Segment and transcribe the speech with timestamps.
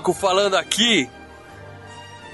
[0.00, 1.10] Franco falando aqui.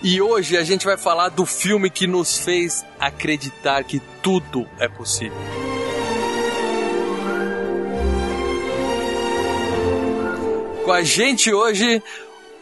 [0.01, 4.87] E hoje a gente vai falar do filme que nos fez acreditar que tudo é
[4.87, 5.37] possível.
[10.85, 12.01] Com a gente hoje,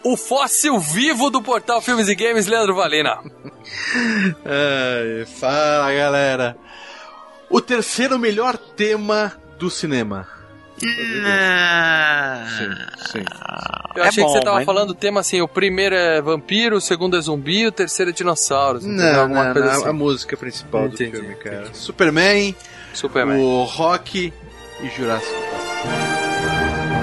[0.03, 3.19] o fóssil vivo do portal Filmes e Games, Leandro Valina.
[5.39, 6.57] Fala galera.
[7.51, 10.34] O terceiro melhor tema do cinema.
[12.59, 12.75] Sim,
[13.13, 13.25] sim.
[13.97, 16.21] Eu É achei que bom, você tava mas- falando o tema assim: o primeiro é
[16.21, 18.79] vampiro, o segundo é zumbi, o terceiro é dinossauro.
[18.79, 19.13] entendeu?
[19.13, 19.89] Não, Alguma não, coisa não, assim.
[19.89, 21.57] a música principal Entendi, do filme, cara.
[21.63, 21.77] entendi.
[21.79, 22.57] Superman,
[22.93, 23.39] Superman.
[23.41, 24.33] o Rock
[24.83, 26.95] e Jurassic Park.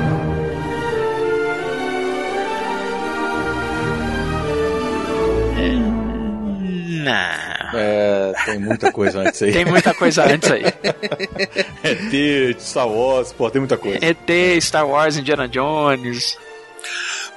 [7.04, 7.51] Não.
[7.74, 9.52] É, tem muita coisa antes aí.
[9.52, 10.64] Tem muita coisa antes aí.
[11.84, 14.00] ET, Star Wars, pô, tem muita coisa.
[14.02, 16.38] ET, Star Wars, Indiana Jones.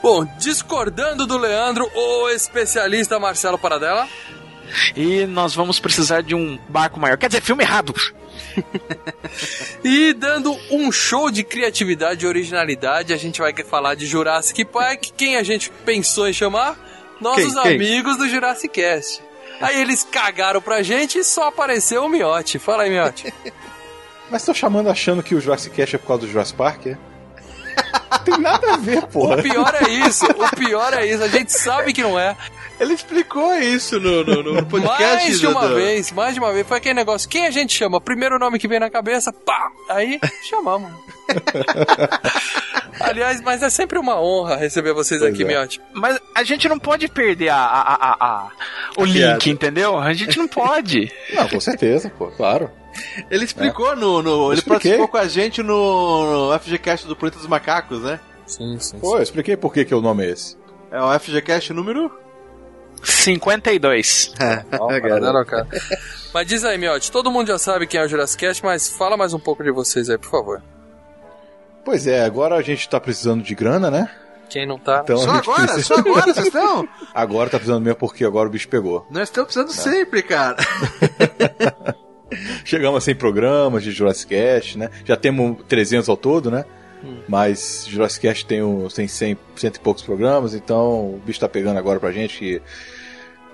[0.02, 4.08] Bom, discordando do Leandro, o especialista Marcelo Paradela.
[4.96, 7.16] E nós vamos precisar de um barco maior.
[7.16, 7.94] Quer dizer, filme errado.
[9.84, 15.08] E dando um show de criatividade e originalidade, a gente vai falar de Jurassic Park.
[15.16, 16.78] Quem a gente pensou em chamar?
[17.20, 17.62] Nossos Quem?
[17.62, 17.74] Quem?
[17.74, 19.22] amigos do Jurassic Cast.
[19.60, 22.58] Aí eles cagaram pra gente e só apareceu o Miotti.
[22.58, 23.32] Fala aí, Miotti.
[24.30, 26.98] Mas tô chamando achando que o Jurassic Cast é por causa do Jurassic Park, é?
[28.10, 29.36] Não tem nada a ver, porra.
[29.38, 31.22] O pior é isso, o pior é isso.
[31.22, 32.36] A gente sabe que não é.
[32.80, 35.24] Ele explicou isso no, no, no podcast.
[35.24, 36.66] mais de uma do- vez, mais de uma vez.
[36.66, 37.28] Foi aquele negócio.
[37.28, 38.00] Quem a gente chama?
[38.00, 39.70] Primeiro nome que vem na cabeça, pá!
[39.90, 40.90] Aí chamamos.
[43.00, 45.46] Aliás, mas é sempre uma honra receber vocês Pois aqui, é.
[45.46, 45.80] Miotti.
[45.92, 48.48] Mas a gente não pode perder a, a, a, a- a-
[48.96, 49.48] o link, piada.
[49.48, 49.98] entendeu?
[49.98, 51.12] A gente não pode.
[51.32, 52.70] Não, com certeza, pô, claro.
[53.30, 54.22] Ele explicou no.
[54.22, 54.92] no ele expliquei.
[54.92, 58.20] participou com a gente no, no FGCast do Planeta dos Macacos, né?
[58.46, 58.98] Sim, sim.
[58.98, 60.56] Pô, eu expliquei por que, que o nome é esse.
[60.90, 62.10] É o FGCast número.
[63.02, 64.34] 52.
[64.70, 65.68] Paradela, cara.
[66.32, 69.16] Mas diz aí, Miotti, todo mundo já sabe quem é o Jurassic Cast, mas fala
[69.16, 70.62] mais um pouco de vocês aí, por favor.
[71.84, 74.10] Pois é, agora a gente tá precisando de grana, né?
[74.48, 75.00] Quem não tá.
[75.04, 75.62] Então Só agora?
[75.62, 75.82] precisa...
[75.82, 76.88] Só agora vocês estão?
[77.14, 79.06] Agora tá precisando mesmo porque agora o bicho pegou.
[79.10, 80.56] Nós estamos precisando sempre, cara.
[82.64, 84.90] Chegamos a 100 programas de Jurassic Cast, né?
[85.04, 86.64] Já temos 300 ao todo, né?
[87.28, 91.48] Mas Jurassic Cast tem, uns, tem 100, cento e poucos programas, então o bicho tá
[91.48, 92.62] pegando agora pra gente que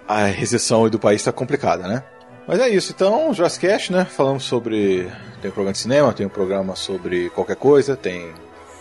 [0.07, 2.03] a recessão do país tá complicada, né?
[2.47, 4.05] Mas é isso, então, Jurassic Cast, né?
[4.05, 5.09] Falamos sobre.
[5.41, 8.33] Tem um programa de cinema, tem um programa sobre qualquer coisa, tem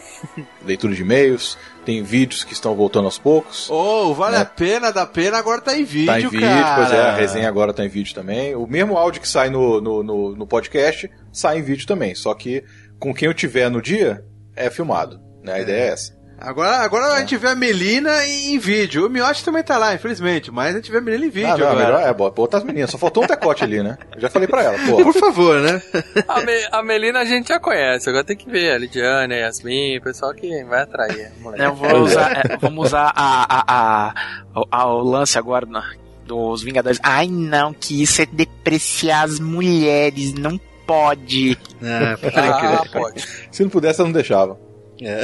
[0.66, 1.58] leitura de e-mails,
[1.90, 3.68] tem vídeos que estão voltando aos poucos.
[3.68, 4.44] Ô, vale Né?
[4.44, 6.76] a pena, dá pena, agora tá em vídeo, Tá em vídeo, cara.
[6.76, 8.56] pois é, a resenha agora tá em vídeo também.
[8.56, 12.14] O mesmo áudio que sai no, no, no, no podcast sai em vídeo também.
[12.14, 12.64] Só que
[13.00, 14.24] com quem eu tiver no dia,
[14.56, 15.20] é filmado.
[15.44, 15.54] Né?
[15.54, 16.19] A ideia é essa.
[16.42, 17.18] Agora, agora É.
[17.18, 19.06] a gente vê a Melina em vídeo.
[19.06, 21.58] O Miotti também tá lá, infelizmente, mas a gente vê a Melina em vídeo ah,
[21.58, 21.86] não, agora.
[21.86, 22.90] melhor é bo- botar as meninas.
[22.90, 23.98] Só faltou um decote ali, né?
[24.16, 25.04] Eu já falei pra ela, pô.
[25.04, 25.82] Por favor, né?
[26.28, 29.38] A, Me- a Melina a gente já conhece, agora tem que ver a Lidiane, a
[29.38, 31.32] Yasmin, o pessoal que vai atrair.
[31.42, 31.64] moleque.
[31.64, 34.14] Eu vou usar, é, vamos usar a, a, a,
[34.56, 35.92] a- a- o lance agora na-
[36.26, 37.00] dos Vingadores.
[37.04, 41.58] Ai, não, que isso é depreciar as mulheres, não pode.
[41.84, 43.24] Ah, Ah, pode.
[43.52, 44.58] Se não pudesse, eu não deixava.
[45.02, 45.22] É.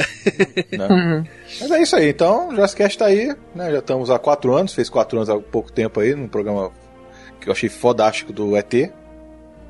[0.76, 1.24] Né?
[1.60, 2.08] Mas é isso aí.
[2.08, 3.70] Então, o Jurassic Cast tá aí, né?
[3.70, 6.70] Já estamos há quatro anos, fez quatro anos há pouco tempo aí, num programa
[7.40, 8.72] que eu achei fodástico do ET.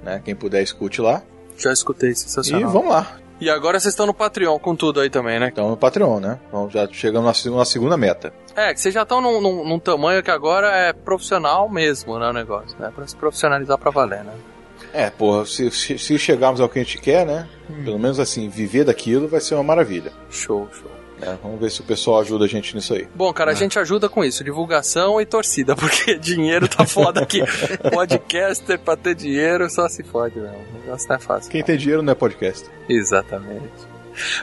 [0.02, 0.20] Né?
[0.24, 1.22] Quem puder, escute lá.
[1.58, 2.70] Já escutei, E sensacional.
[2.70, 3.16] vamos lá.
[3.40, 5.48] E agora vocês estão no Patreon com tudo aí também, né?
[5.52, 6.38] Então, no Patreon, né?
[6.50, 8.32] Vamos, já chegamos na, na segunda meta.
[8.54, 12.28] É, que vocês já estão num, num- num tamanho que agora é profissional mesmo, né,
[12.28, 12.90] o negócio, né?
[12.94, 14.32] Pra se profissionalizar pra valer, né?
[14.92, 17.48] É, porra, se, se, se chegarmos ao que a gente quer, né?
[17.84, 20.12] Pelo menos assim, viver daquilo vai ser uma maravilha.
[20.30, 20.90] Show, show.
[21.18, 21.36] né?
[21.42, 23.08] Vamos ver se o pessoal ajuda a gente nisso aí.
[23.14, 27.42] Bom, cara, a gente ajuda com isso, divulgação e torcida, porque dinheiro tá foda aqui.
[27.92, 30.54] Podcaster pra ter dinheiro só se fode, não.
[30.54, 31.50] O negócio não é fácil.
[31.50, 32.68] Quem tem dinheiro não é podcast.
[32.88, 33.96] Exatamente.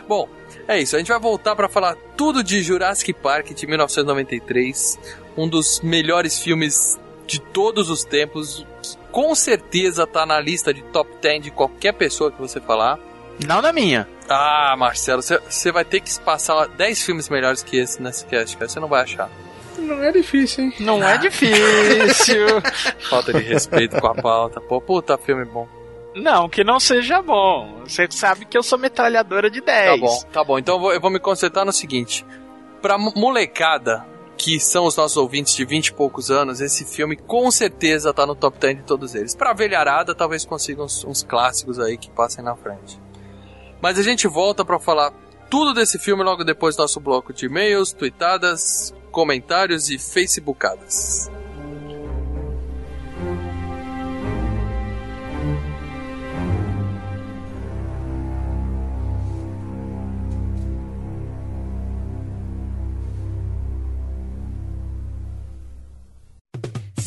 [0.07, 0.27] Bom,
[0.67, 0.95] é isso.
[0.95, 4.99] A gente vai voltar pra falar tudo de Jurassic Park de 1993,
[5.37, 8.65] um dos melhores filmes de todos os tempos,
[9.13, 12.99] com certeza tá na lista de top 10 de qualquer pessoa que você falar.
[13.47, 14.07] Não na minha.
[14.29, 18.67] Ah, Marcelo, você vai ter que passar 10 filmes melhores que esse nesse cast, cara.
[18.67, 19.29] Você não vai achar.
[19.77, 20.73] Não é difícil, hein?
[20.79, 22.45] Não é difícil.
[23.09, 24.59] Falta de respeito com a pauta.
[24.61, 25.67] Pô, puta filme bom.
[26.15, 27.81] Não, que não seja bom.
[27.85, 29.99] Você sabe que eu sou metralhadora de 10.
[29.99, 30.59] Tá bom, tá bom.
[30.59, 32.23] Então eu vou, eu vou me concentrar no seguinte.
[32.81, 34.05] Pra mo- molecada,
[34.37, 38.25] que são os nossos ouvintes de 20 e poucos anos, esse filme com certeza tá
[38.25, 39.35] no top 10 de todos eles.
[39.35, 42.99] Pra velharada, talvez consigam uns, uns clássicos aí que passem na frente.
[43.81, 45.13] Mas a gente volta pra falar
[45.49, 51.29] tudo desse filme logo depois do nosso bloco de e-mails, tweetadas, comentários e facebookadas.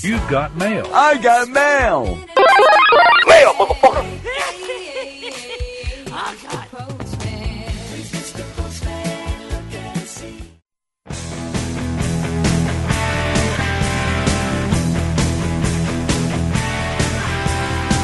[0.03, 0.87] You've got mail.
[0.93, 2.19] I got mail.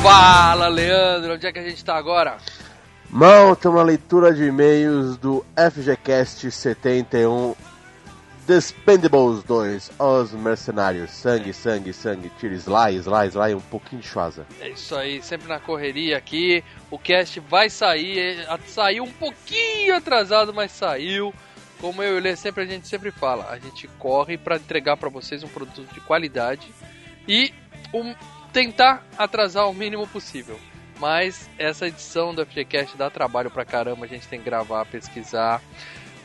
[0.02, 2.38] Fala, Leandro, onde é que a gente tá agora?
[3.08, 7.54] Malta, uma leitura de e-mails do FGCast 71
[8.46, 11.10] Despendables 2, Os Mercenários.
[11.10, 14.44] Sangue, sangue, sangue, tira slide, slide, slide, um pouquinho de chuasa.
[14.60, 16.64] É isso aí, sempre na correria aqui.
[16.90, 21.32] O cast vai sair, é, saiu um pouquinho atrasado, mas saiu.
[21.80, 24.96] Como eu e o Lê sempre a gente sempre fala, a gente corre para entregar
[24.96, 26.72] para vocês um produto de qualidade
[27.26, 27.52] e
[27.92, 28.14] um,
[28.52, 30.58] tentar atrasar o mínimo possível.
[31.00, 35.60] Mas essa edição do FGCast dá trabalho pra caramba, a gente tem que gravar, pesquisar,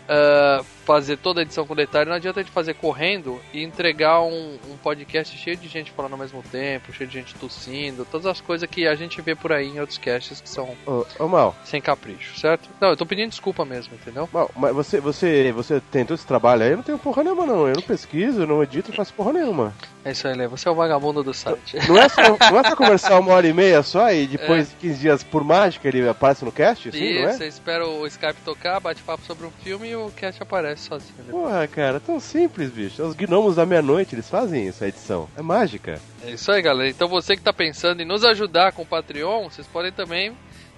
[0.07, 2.09] ah, fazer toda a edição com detalhe.
[2.09, 6.13] Não adianta a gente fazer correndo e entregar um, um podcast cheio de gente falando
[6.13, 9.51] ao mesmo tempo, cheio de gente tossindo, todas as coisas que a gente vê por
[9.51, 12.69] aí em outros casts que são Ô, ô Mal, sem capricho, certo?
[12.79, 14.29] Não, eu tô pedindo desculpa mesmo, entendeu?
[14.31, 16.71] Mal, mas você, você, você tem todo esse trabalho aí?
[16.71, 17.67] Eu não tenho porra nenhuma, não.
[17.67, 19.73] Eu não pesquiso, eu não edito, não faço porra nenhuma.
[20.05, 20.47] É isso aí, Lê.
[20.47, 21.75] Você é o vagabundo do site.
[21.85, 24.75] Não é só, não é só conversar uma hora e meia só e depois de
[24.75, 26.87] 15 dias, por mágica, ele aparece no cast?
[26.87, 27.33] Assim, não Isso, é?
[27.33, 31.13] você espera o Skype tocar, bate papo sobre um filme e o cast aparece sozinho.
[31.19, 31.31] né?
[31.31, 33.01] Porra, cara, tão simples, bicho.
[33.03, 35.27] Os gnomos da meia-noite, eles fazem essa edição.
[35.37, 35.99] É mágica.
[36.25, 36.89] É isso aí, galera.
[36.89, 40.33] Então você que tá pensando em nos ajudar com o Patreon, vocês podem também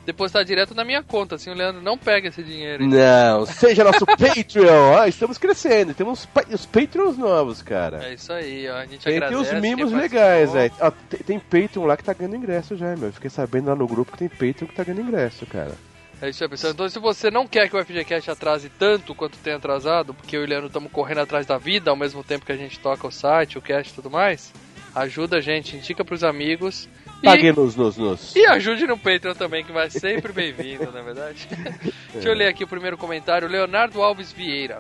[0.06, 2.84] depositar direto na minha conta, assim o Leandro não pega esse dinheiro.
[2.88, 4.98] Não, seja nosso Patreon.
[4.98, 5.94] Ah, estamos crescendo.
[5.94, 8.04] Temos pa- os Patreons novos, cara.
[8.04, 8.78] É isso aí, ó.
[8.78, 9.56] A gente Tem, tem agradece.
[9.56, 10.74] os mimos legais, velho.
[10.80, 13.10] Ah, tem, tem Patreon lá que tá ganhando ingresso já, meu.
[13.10, 15.74] Eu Fiquei sabendo lá no grupo que tem Patreon que tá ganhando ingresso, cara.
[16.22, 16.74] É isso aí, pessoal.
[16.74, 20.42] Então, se você não quer que o FGCast atrase tanto quanto tem atrasado, porque eu
[20.42, 23.08] e o Leandro estamos correndo atrás da vida ao mesmo tempo que a gente toca
[23.08, 24.54] o site, o cast e tudo mais,
[24.94, 26.90] ajuda a gente, indica pros amigos.
[27.24, 28.36] Pague nos, nos, nos.
[28.36, 31.48] e ajude no Patreon também, que vai sempre bem-vindo, não é verdade?
[32.12, 33.48] Deixa eu ler aqui o primeiro comentário.
[33.48, 34.80] Leonardo Alves Vieira.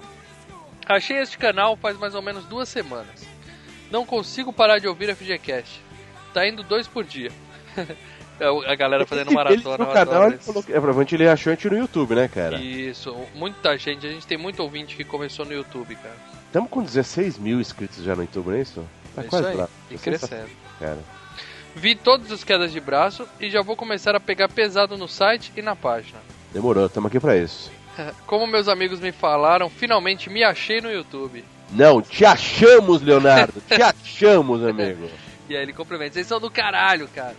[0.86, 3.26] Achei este canal faz mais ou menos duas semanas.
[3.92, 5.82] Não consigo parar de ouvir FGCast.
[6.34, 7.32] Tá indo dois por dia.
[8.40, 9.76] É a galera fazendo maratona.
[9.76, 12.28] ele, no canal, ele falou que, é, provavelmente ele achou a gente no YouTube, né,
[12.28, 12.58] cara?
[12.58, 14.08] Isso, muita gente.
[14.08, 16.16] A gente tem muito ouvinte que começou no YouTube, cara.
[16.46, 18.84] Estamos com 16 mil inscritos já no YouTube, não é isso?
[19.16, 19.56] Tá É quase aí.
[19.56, 19.70] lá.
[19.92, 20.50] E crescendo.
[20.80, 21.00] Cara.
[21.76, 25.52] Vi todas as quedas de braço e já vou começar a pegar pesado no site
[25.56, 26.20] e na página.
[26.52, 27.72] Demorou, estamos aqui pra isso.
[28.26, 31.44] Como meus amigos me falaram, finalmente me achei no YouTube.
[31.72, 33.62] Não, te achamos, Leonardo.
[33.68, 35.08] te achamos, amigo.
[35.48, 37.36] E aí ele complementa, vocês são do caralho, cara.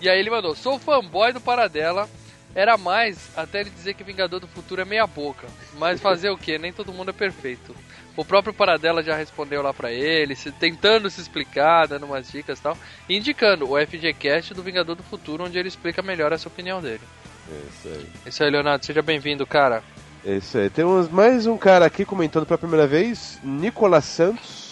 [0.00, 2.08] E aí ele mandou, sou fanboy do Paradela.
[2.52, 5.46] Era mais até ele dizer que Vingador do Futuro é meia boca.
[5.74, 6.58] Mas fazer o que?
[6.58, 7.76] Nem todo mundo é perfeito.
[8.16, 12.58] O próprio Paradela já respondeu lá pra ele, se- tentando se explicar, dando umas dicas
[12.58, 12.76] e tal.
[13.08, 17.00] E indicando o FGCast do Vingador do Futuro, onde ele explica melhor essa opinião dele.
[17.48, 18.06] É isso aí.
[18.26, 19.82] Isso aí, Leonardo, seja bem-vindo, cara.
[20.24, 20.68] É isso aí.
[20.68, 24.69] Temos mais um cara aqui comentando pela primeira vez, Nicolas Santos.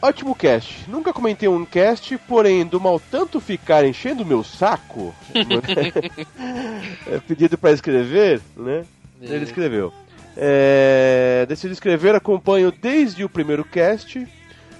[0.00, 0.88] Ótimo cast.
[0.88, 5.14] Nunca comentei um cast, porém, do mal tanto ficar enchendo o meu saco,
[7.06, 8.84] é pedido pra escrever, né?
[9.20, 9.92] Ele escreveu.
[10.36, 14.26] É, decidi escrever, acompanho desde o primeiro cast,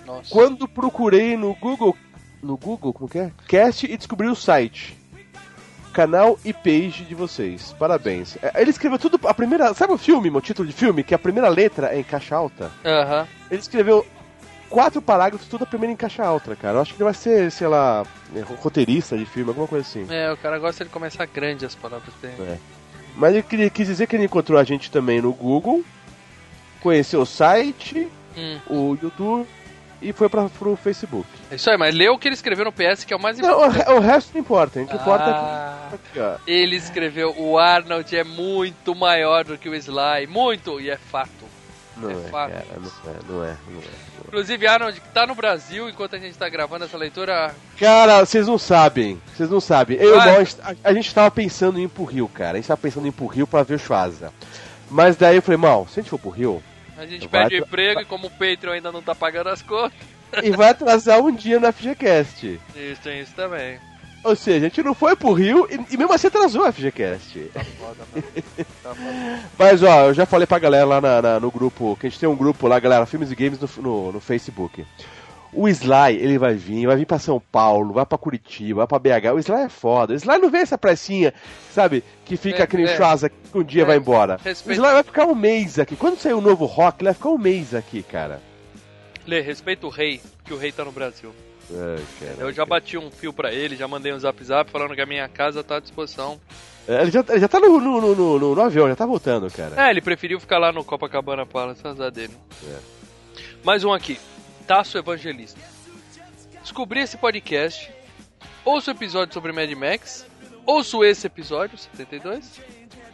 [0.05, 0.29] Nossa.
[0.31, 1.97] quando procurei no Google,
[2.43, 3.33] no Google, como que é?
[3.49, 4.97] Cast e descobri o site.
[5.95, 7.75] Canal e page de vocês.
[7.79, 8.37] Parabéns.
[8.43, 11.19] É, Ele escreveu tudo, a primeira, sabe o filme, o título de filme, que a
[11.19, 12.71] primeira letra é em caixa alta?
[12.85, 13.27] Aham.
[13.51, 14.05] Ele escreveu
[14.69, 16.77] quatro parágrafos, tudo a primeira em caixa alta, cara.
[16.79, 18.05] Eu acho que ele vai ser, sei lá,
[18.35, 20.07] é, roteirista de filme, alguma coisa assim.
[20.11, 22.35] É, o cara gosta de começar grande as palavras dele.
[22.41, 22.59] É.
[23.17, 25.83] Mas ele quis dizer que ele encontrou a gente também no Google,
[26.81, 28.59] conheceu o site, Hum.
[28.69, 29.47] o YouTube
[30.03, 31.27] e foi pra, pro Facebook.
[31.51, 33.39] É isso aí, mas lê o que ele escreveu no PS, que é o mais
[33.39, 33.87] Não, importante.
[33.89, 34.81] re- o resto não importa.
[34.83, 35.89] O que importa Ah.
[35.91, 36.19] é que.
[36.19, 36.37] Aqui, ó.
[36.47, 40.27] Ele escreveu: o Arnold é muito maior do que o Sly.
[40.29, 40.79] Muito!
[40.79, 41.31] E é fato.
[41.97, 42.53] Não É é, fato.
[42.53, 43.85] cara, não é, não é, não é.
[44.27, 47.55] Inclusive, Arnold, que tá no Brasil enquanto a gente tá gravando essa leitura.
[47.79, 49.21] Cara, vocês não sabem.
[49.35, 49.97] Vocês não sabem.
[49.99, 50.27] Eu Vai.
[50.27, 52.53] Mal, a gente- a, gente tava pensando em ir pro Rio, cara.
[52.53, 54.33] A gente tava pensando em ir pro Rio pra ver o Schwarza.
[54.91, 56.63] Mas daí eu falei, Mal, se a gente for pro Rio,
[56.99, 59.49] A gente Vai perde o tra- emprego e como o Patreon ainda não tá pagando
[59.49, 59.99] as contas.
[60.43, 62.61] e vai atrasar um dia no FGCast.
[62.75, 63.79] Isso, tem isso também.
[64.27, 67.51] Ou seja, a gente não foi pro Rio e, e mesmo assim atrasou o FGCast.
[67.79, 68.25] Foda, mano.
[68.83, 69.41] Tá foda.
[69.59, 72.19] Mas ó, eu já falei pra galera lá na- na- no grupo, que a gente
[72.21, 74.85] tem um grupo lá, galera, Filmes e Games no, no, no Facebook.
[75.53, 78.99] O Sly, ele vai vir, vai vir pra São Paulo, vai pra Curitiba, vai pra
[78.99, 79.33] BH.
[79.35, 80.13] O Sly é foda.
[80.13, 81.33] O Sly não vem essa pracinha,
[81.73, 82.05] sabe?
[82.27, 82.95] Que fica É, que nem é.
[82.97, 84.39] Schwarza, que um dia É, vai embora.
[84.39, 85.97] O respeito- Sly vai ficar um mês aqui.
[85.97, 88.43] Quando sair o novo rock, ele vai ficar um mês aqui, cara.
[89.27, 91.33] Lê, respeita o rei, que o rei tá no Brasil.
[91.71, 92.35] Ai.
[92.39, 95.07] Eu já bati um fio pra ele, já mandei um zap zap falando que a
[95.07, 96.41] minha casa tá à disposição.
[96.89, 99.05] É, Ele já, ele já tá no, no, no, no- no- no avião, já tá
[99.05, 99.87] voltando, cara.
[99.89, 102.37] É, ele preferiu ficar lá no Copacabana Palace, azar dele.
[102.65, 102.79] É.
[103.65, 104.19] Mais um aqui.
[104.69, 105.59] Taço Evangelista.
[106.63, 107.91] Descobri esse podcast,
[108.65, 110.25] ouço o episódio sobre Mad Max,
[110.65, 112.61] ouço esse episódio, 72,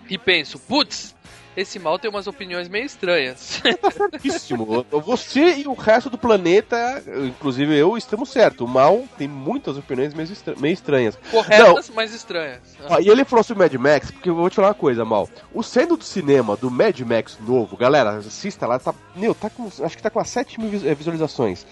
[0.09, 1.12] e penso, putz,
[1.57, 3.61] esse mal tem umas opiniões meio estranhas.
[3.93, 4.87] certíssimo.
[4.91, 8.67] Você e o resto do planeta, inclusive eu, estamos certos.
[8.67, 10.29] O mal tem muitas opiniões meio,
[10.59, 11.19] meio estranhas.
[11.31, 12.61] Corretas, mas estranhas.
[12.89, 15.05] Ó, e ele falou sobre o Mad Max, porque eu vou te falar uma coisa,
[15.05, 15.29] mal.
[15.53, 18.95] O sendo do cinema do Mad Max novo, galera, assista lá, tá.
[19.15, 19.67] Meu, tá com.
[19.67, 21.67] Acho que tá com as 7 mil eh, visualizações.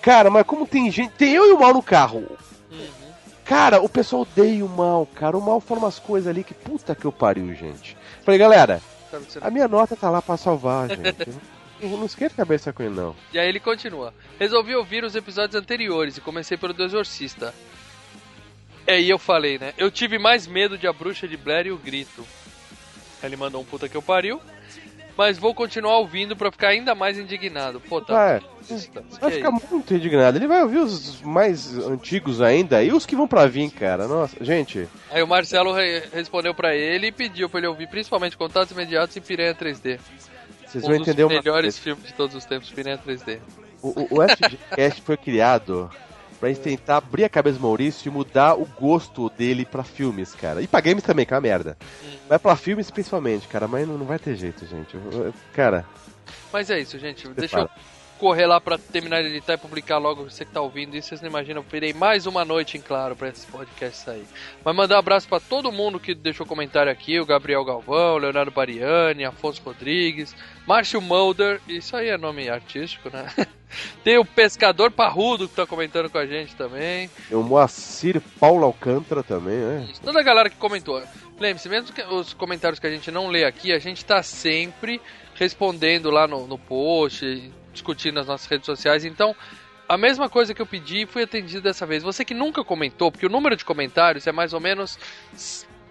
[0.00, 1.12] Cara, mas como tem gente.
[1.12, 2.18] Tem eu e o mal no carro.
[2.70, 3.08] Uhum.
[3.44, 5.36] Cara, o pessoal odeia o mal, cara.
[5.36, 7.96] O mal fala umas coisas ali que puta que eu pariu, gente.
[8.22, 11.38] Falei, galera, Sabe que você a minha nota tá lá pra salvar, gente.
[11.80, 13.14] Eu não esquenta a cabeça com ele, não.
[13.32, 14.12] E aí ele continua.
[14.38, 17.54] Resolvi ouvir os episódios anteriores e comecei pelo do Exorcista.
[18.86, 19.72] E aí eu falei, né?
[19.78, 22.26] Eu tive mais medo de A Bruxa de Blair e o Grito.
[23.22, 24.40] Ele mandou um puta que eu pariu.
[25.18, 27.80] Mas vou continuar ouvindo pra ficar ainda mais indignado.
[27.80, 28.14] Pô, tá.
[28.14, 28.40] Vai,
[29.20, 30.38] vai é ficar muito indignado.
[30.38, 34.06] Ele vai ouvir os mais antigos ainda e os que vão pra vir, cara.
[34.06, 34.88] Nossa, gente.
[35.10, 39.16] Aí o Marcelo re- respondeu pra ele e pediu pra ele ouvir principalmente Contatos Imediatos
[39.16, 39.98] e Piranha 3D.
[40.64, 41.80] Vocês um vão entender uma melhores coisa.
[41.82, 43.40] filmes de todos os tempos, Piranha 3D.
[43.82, 45.90] O, o, o FGCast foi criado
[46.38, 50.34] pra gente tentar abrir a cabeça do Maurício e mudar o gosto dele pra filmes,
[50.34, 50.62] cara.
[50.62, 51.76] E pra games também, que é uma merda.
[52.28, 53.66] Mas pra filmes principalmente, cara.
[53.66, 54.94] Mas não, não vai ter jeito, gente.
[54.94, 55.84] Eu- eu- Cara,
[56.52, 57.26] Mas é isso, gente.
[57.28, 57.68] Deixa eu.
[58.18, 61.08] Correr lá pra terminar de editar e publicar logo você que tá ouvindo isso.
[61.08, 64.26] Vocês não imaginam, eu virei mais uma noite em claro pra esse podcast sair.
[64.64, 68.18] Mas mandar um abraço pra todo mundo que deixou comentário aqui: o Gabriel Galvão, o
[68.18, 70.34] Leonardo Bariani, Afonso Rodrigues,
[70.66, 71.60] Márcio Mulder.
[71.68, 73.26] Isso aí é nome artístico, né?
[74.02, 77.10] Tem o Pescador Parrudo que tá comentando com a gente também.
[77.30, 79.88] o Moacir Paulo Alcântara também, né?
[79.90, 81.02] Isso, Toda a galera que comentou.
[81.38, 85.00] Lembre-se, mesmo que os comentários que a gente não lê aqui, a gente tá sempre
[85.34, 89.04] respondendo lá no, no post, discutindo nas nossas redes sociais.
[89.04, 89.34] Então,
[89.88, 92.02] a mesma coisa que eu pedi fui atendido dessa vez.
[92.02, 94.98] Você que nunca comentou, porque o número de comentários é mais ou menos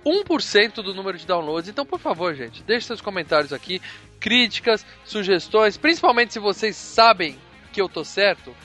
[0.06, 1.70] 1% do número de downloads.
[1.70, 3.82] Então, por favor, gente, deixe seus comentários aqui,
[4.20, 7.38] críticas, sugestões, principalmente se vocês sabem
[7.74, 8.56] que eu tô certo.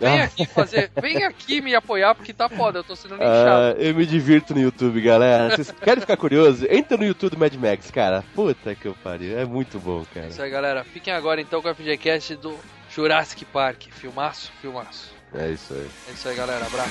[0.00, 0.24] Vem Ah.
[0.24, 3.28] aqui fazer, vem aqui me apoiar porque tá foda, eu tô sendo linchado.
[3.28, 5.50] Ah, eu me divirto no YouTube, galera.
[5.54, 6.66] Vocês querem ficar curiosos?
[6.70, 8.24] Entra no YouTube do Mad Max, cara.
[8.34, 9.38] Puta que eu pariu.
[9.38, 10.28] É muito bom, cara.
[10.28, 10.82] Isso aí, galera.
[10.84, 13.88] Fiquem agora então com o FGCast do Jurassic Park.
[13.90, 15.12] Filmaço, filmaço.
[15.34, 15.86] É isso aí.
[16.08, 16.64] É isso aí, galera.
[16.64, 16.90] Abraço.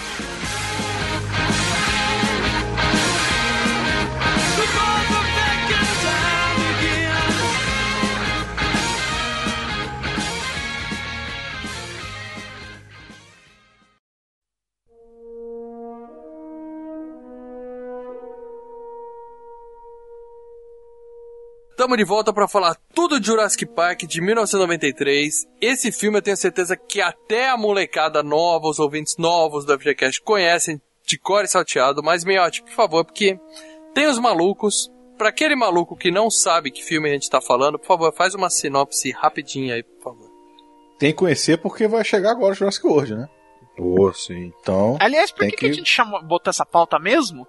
[21.80, 25.48] Tamo de volta pra falar tudo de Jurassic Park de 1993.
[25.62, 30.22] Esse filme eu tenho certeza que até a molecada nova, os ouvintes novos do FGCast
[30.22, 33.40] conhecem de cor e salteado, mas Meiote, por favor, porque
[33.94, 34.92] tem os malucos.
[35.18, 38.36] Pra aquele maluco que não sabe que filme a gente tá falando, por favor, faz
[38.36, 40.30] uma sinopse rapidinha aí, por favor.
[40.98, 43.30] Tem que conhecer porque vai chegar agora o Jurassic World, né?
[43.78, 44.52] Pô, sim.
[44.62, 47.48] Então, Aliás, por Tem que, que a que- gente chamou, botou essa pauta mesmo?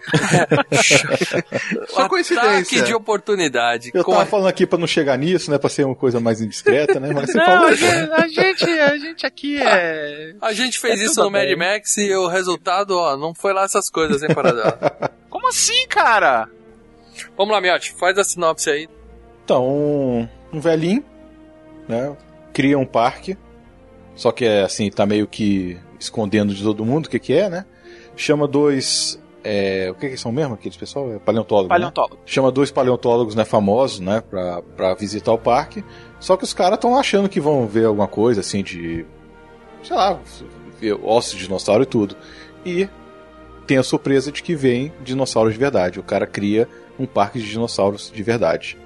[1.88, 2.50] Só coincidência.
[2.50, 3.90] Ataque de oportunidade.
[3.94, 5.58] eu tava a- falando aqui pra não chegar nisso, né?
[5.58, 7.10] Pra ser uma coisa mais indiscreta, né?
[7.12, 7.66] Mas você Não, falou.
[7.68, 10.34] a gente, a gente, a gente aqui é.
[10.40, 11.56] A gente fez É isso no Mad bem.
[11.56, 14.78] Max e o resultado, ó, não foi lá essas coisas, hein, Paradela?
[15.28, 16.48] Como assim, cara?
[17.36, 18.88] Vamos lá, Miotti, faz a sinopse aí.
[19.44, 21.04] Então, um, um velhinho,
[21.88, 22.16] né?
[22.52, 23.36] Cria um parque
[24.16, 27.48] só que é assim, tá meio que escondendo de todo mundo o que, que é,
[27.48, 27.64] né?
[28.16, 29.18] Chama dois.
[29.42, 31.12] É, o que, que são mesmo aqueles pessoal?
[31.12, 31.68] É paleontólogo.
[31.68, 31.74] né?
[31.76, 32.18] Paleontólogo.
[32.26, 35.82] Chama dois paleontólogos né, famosos, né, pra, pra visitar o parque.
[36.18, 39.06] Só que os caras estão achando que vão ver alguma coisa assim de.
[39.82, 40.18] Sei lá,
[40.78, 42.14] ver ossos de dinossauro e tudo.
[42.66, 42.88] E
[43.66, 45.98] tem a surpresa de que vem dinossauros de verdade.
[45.98, 46.68] O cara cria
[46.98, 48.76] um parque de dinossauros de verdade.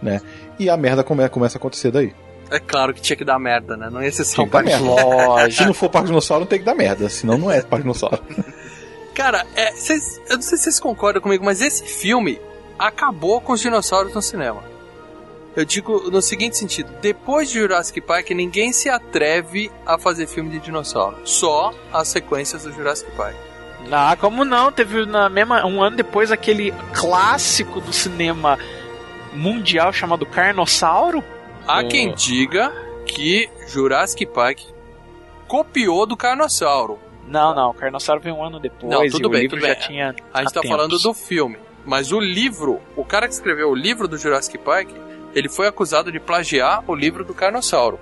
[0.00, 0.20] Né?
[0.58, 2.14] E a merda come, começa a acontecer daí.
[2.50, 3.88] É claro que tinha que dar merda, né?
[3.90, 4.70] Não ia ser só um parque.
[4.70, 5.50] merda.
[5.52, 7.08] Se não for parque de dinossauro, tem que dar merda.
[7.08, 8.20] Senão não é parque de dinossauro.
[9.14, 12.40] Cara, é, cês- eu não sei se vocês concordam comigo, mas esse filme
[12.78, 14.62] acabou com os dinossauros no cinema.
[15.56, 20.48] Eu digo no seguinte sentido: depois de Jurassic Park, ninguém se atreve a fazer filme
[20.50, 21.16] de dinossauro.
[21.24, 23.34] Só as sequências do Jurassic Park.
[23.90, 24.70] Ah, como não?
[24.70, 28.58] Teve na mesma um ano depois aquele clássico do cinema
[29.32, 31.24] mundial chamado Carnossauro.
[31.66, 31.88] Há Oh.
[31.88, 32.72] quem diga
[33.06, 34.60] que Jurassic Park
[35.48, 36.98] copiou do Carnossauro.
[37.30, 39.74] Não, não, Carnossauro veio um ano depois Não, e tudo o bem, livro tudo já
[39.74, 39.86] bem.
[39.86, 40.14] tinha.
[40.34, 40.76] A gente tá tempos.
[40.76, 41.56] falando do filme.
[41.84, 44.88] Mas o livro, o cara que escreveu o livro do Jurassic Park,
[45.34, 47.98] ele foi acusado de plagiar o livro do Carnossauro.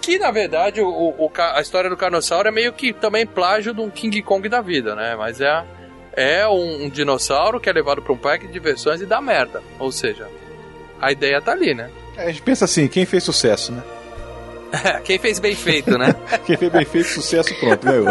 [0.00, 3.74] Que na verdade o, o- o a história do Carnossauro é meio que também plágio
[3.74, 5.16] de um King Kong da vida, né?
[5.16, 5.64] Mas é,
[6.12, 9.62] é um, um dinossauro que é levado para um parque de diversões e dá merda.
[9.78, 10.28] Ou seja,
[11.00, 11.90] a ideia tá ali, né?
[12.16, 13.82] É, a gente pensa assim, quem fez sucesso, né?
[15.04, 16.14] Quem fez bem feito, né?
[16.46, 18.08] Quem fez bem feito sucesso, pronto, ganhou.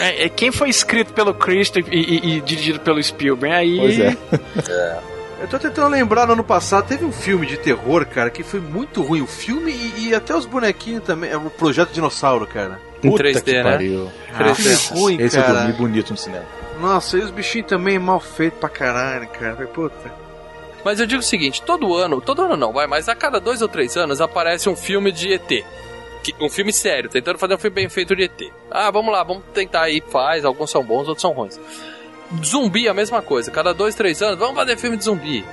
[0.00, 3.54] É, é, quem foi escrito pelo Christo e, e- e dirigido pelo Spielberg?
[3.56, 3.76] Aí.
[3.78, 4.98] Pois é.
[5.40, 8.58] Eu tô tentando lembrar, no ano passado teve um filme de terror, cara, que foi
[8.60, 9.20] muito ruim.
[9.20, 11.30] O filme e, e até os bonequinhos também.
[11.30, 12.80] É o Projeto Dinossauro, cara.
[13.02, 13.62] Em Puta 3D, que né?
[13.62, 14.10] pariu.
[14.54, 15.54] Filme ruim, Esse eu cara.
[15.60, 16.44] dormi bonito no cinema.
[16.80, 19.66] Nossa, e os bichinhos também mal feitos pra caralho, cara.
[19.66, 20.10] Puta.
[20.84, 23.60] Mas eu digo o seguinte, todo ano, todo ano não, vai, mas a cada dois
[23.60, 25.64] ou três anos aparece um filme de ET.
[26.40, 28.52] Um filme sério, tentando fazer um filme bem feito de ET.
[28.70, 31.60] Ah, vamos lá, vamos tentar aí, faz, alguns são bons, outros são ruins.
[32.44, 35.44] Zumbi, a mesma coisa, cada dois, três anos, vamos fazer filme de zumbi.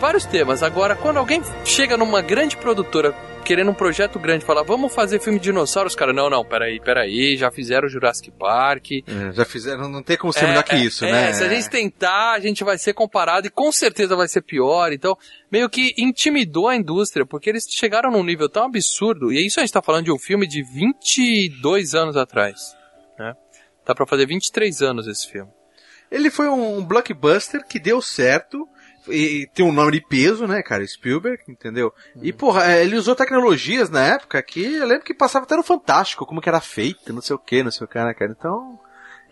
[0.00, 0.62] Vários temas.
[0.62, 5.38] Agora, quando alguém chega numa grande produtora querendo um projeto grande, fala, vamos fazer filme
[5.38, 10.02] de dinossauros, cara, não, não, peraí, peraí, já fizeram Jurassic Park, É, já fizeram, não
[10.02, 11.32] tem como ser melhor que isso, é, né?
[11.34, 14.90] Se a gente tentar, a gente vai ser comparado e com certeza vai ser pior.
[14.90, 15.16] Então,
[15.52, 19.30] meio que intimidou a indústria, porque eles chegaram num nível tão absurdo.
[19.30, 22.74] E isso a gente tá falando de um filme de 22 anos atrás.
[23.18, 23.34] Né?
[23.84, 25.50] Tá pra fazer 23 anos esse filme.
[26.10, 28.66] Ele foi um blockbuster que deu certo.
[29.08, 30.86] E tem um nome de peso, né, cara?
[30.86, 31.92] Spielberg, entendeu?
[32.22, 35.62] E, porra, é, ele usou tecnologias na época que eu lembro que passava até no
[35.62, 38.34] Fantástico, como que era feito, não sei o que, não sei o que, né, cara?
[38.36, 38.78] Então.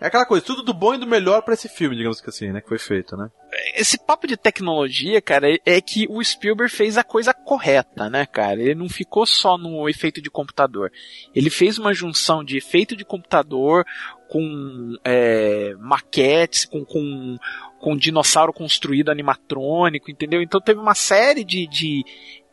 [0.01, 2.53] É aquela coisa, tudo do bom e do melhor pra esse filme, digamos que assim,
[2.53, 2.61] né?
[2.61, 3.29] Que foi feito, né?
[3.75, 8.25] Esse papo de tecnologia, cara, é- é que o Spielberg fez a coisa correta, né,
[8.25, 8.61] cara?
[8.63, 10.93] Ele não ficou só no efeito de computador.
[11.35, 13.85] Ele fez uma junção de efeito de computador
[14.29, 17.37] com é, maquetes, com, com,
[17.81, 20.41] com dinossauro construído animatrônico, entendeu?
[20.43, 22.05] Então teve uma série de, de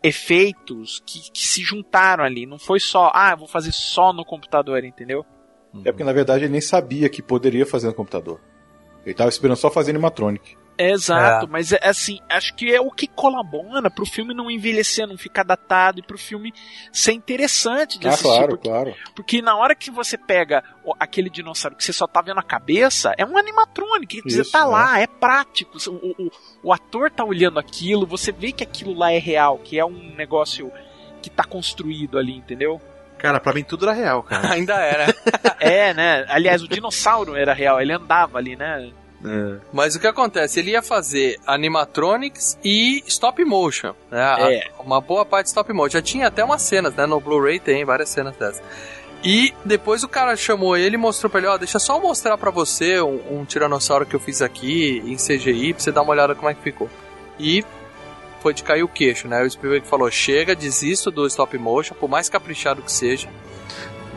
[0.01, 2.45] efeitos que, que se juntaram ali.
[2.45, 5.25] Não foi só, ah, vou fazer só no computador, entendeu?
[5.83, 8.39] É porque na verdade ele nem sabia que poderia fazer no computador.
[9.05, 10.55] Ele tava esperando só fazer animatronic.
[10.77, 15.17] Exato, mas é assim, acho que é o que colabora pro filme não envelhecer, não
[15.17, 16.53] ficar datado e pro filme
[16.91, 18.27] ser interessante de Ah, assistir.
[18.27, 18.95] claro, porque, claro.
[19.15, 20.61] porque na hora que você pega
[20.99, 24.51] aquele dinossauro que você só tá vendo a cabeça, é um animatrônico, quer dizer, Isso,
[24.51, 24.65] tá é.
[24.65, 25.77] lá, é prático.
[25.88, 26.31] O, o,
[26.63, 30.13] o ator tá olhando aquilo, você vê que aquilo lá é real, que é um
[30.15, 30.69] negócio
[31.21, 32.81] que tá construído ali, entendeu?
[33.25, 34.51] Cara, pra mim tudo era real, cara.
[34.53, 35.13] Ainda era.
[35.59, 36.25] é, né?
[36.29, 38.89] Aliás, o dinossauro era real, ele andava ali, né?
[39.25, 39.55] É.
[39.73, 40.59] Mas o que acontece?
[40.59, 43.93] Ele ia fazer animatronics e stop motion.
[44.11, 44.21] Né?
[44.21, 44.67] A- É.
[44.79, 45.93] Uma boa parte de stop motion.
[45.97, 47.05] Já tinha até umas cenas, né?
[47.05, 48.61] No Blu-ray tem várias cenas dessas.
[49.23, 52.38] E depois o cara chamou ele e mostrou pra ele, ó, deixa eu só mostrar
[52.38, 56.11] pra você um, um tiranossauro que eu fiz aqui em CGI, pra você dar uma
[56.11, 56.88] olhada como é que ficou.
[57.39, 57.65] E
[58.41, 59.41] foi de cair o queixo, né?
[59.43, 63.28] O Spielberg falou, chega, desisto do stop motion, por mais caprichado que seja.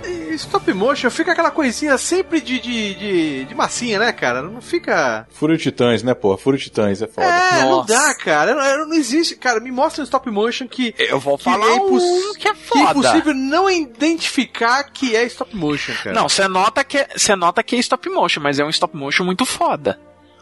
[0.04, 4.40] E stop motion fica aquela coisinha sempre de, de, de, de massinha, né, cara?
[4.42, 5.26] Não fica.
[5.30, 6.36] Fúria de Titãs, né, pô?
[6.36, 7.26] Fúria de Titãs é foda.
[7.26, 7.92] É, não Nossa.
[7.92, 8.54] dá, cara.
[8.54, 9.34] Não, não existe.
[9.34, 10.94] Cara, me mostra um stop motion que.
[10.98, 12.82] Eu vou Que falar é imposs- um que é Que é foda.
[12.90, 16.14] impossível não identificar que é stop motion, cara.
[16.14, 19.24] Não, você nota que você nota que é stop motion, mas é um stop motion
[19.24, 19.98] muito foda.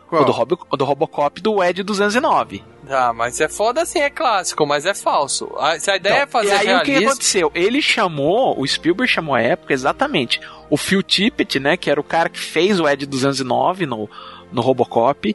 [0.07, 0.23] Qual?
[0.23, 2.63] O do, Robo, o do Robocop do Ed 209.
[2.89, 5.53] Ah, mas é foda assim, é clássico, mas é falso.
[5.59, 7.51] A- Se a ideia é fazer Então, e aí o que aconteceu?
[7.55, 12.05] Ele chamou, o Spielberg chamou à época exatamente o Phil Tippett, né, que era o
[12.05, 14.09] cara que fez o Ed 209 no,
[14.53, 15.35] no Robocop,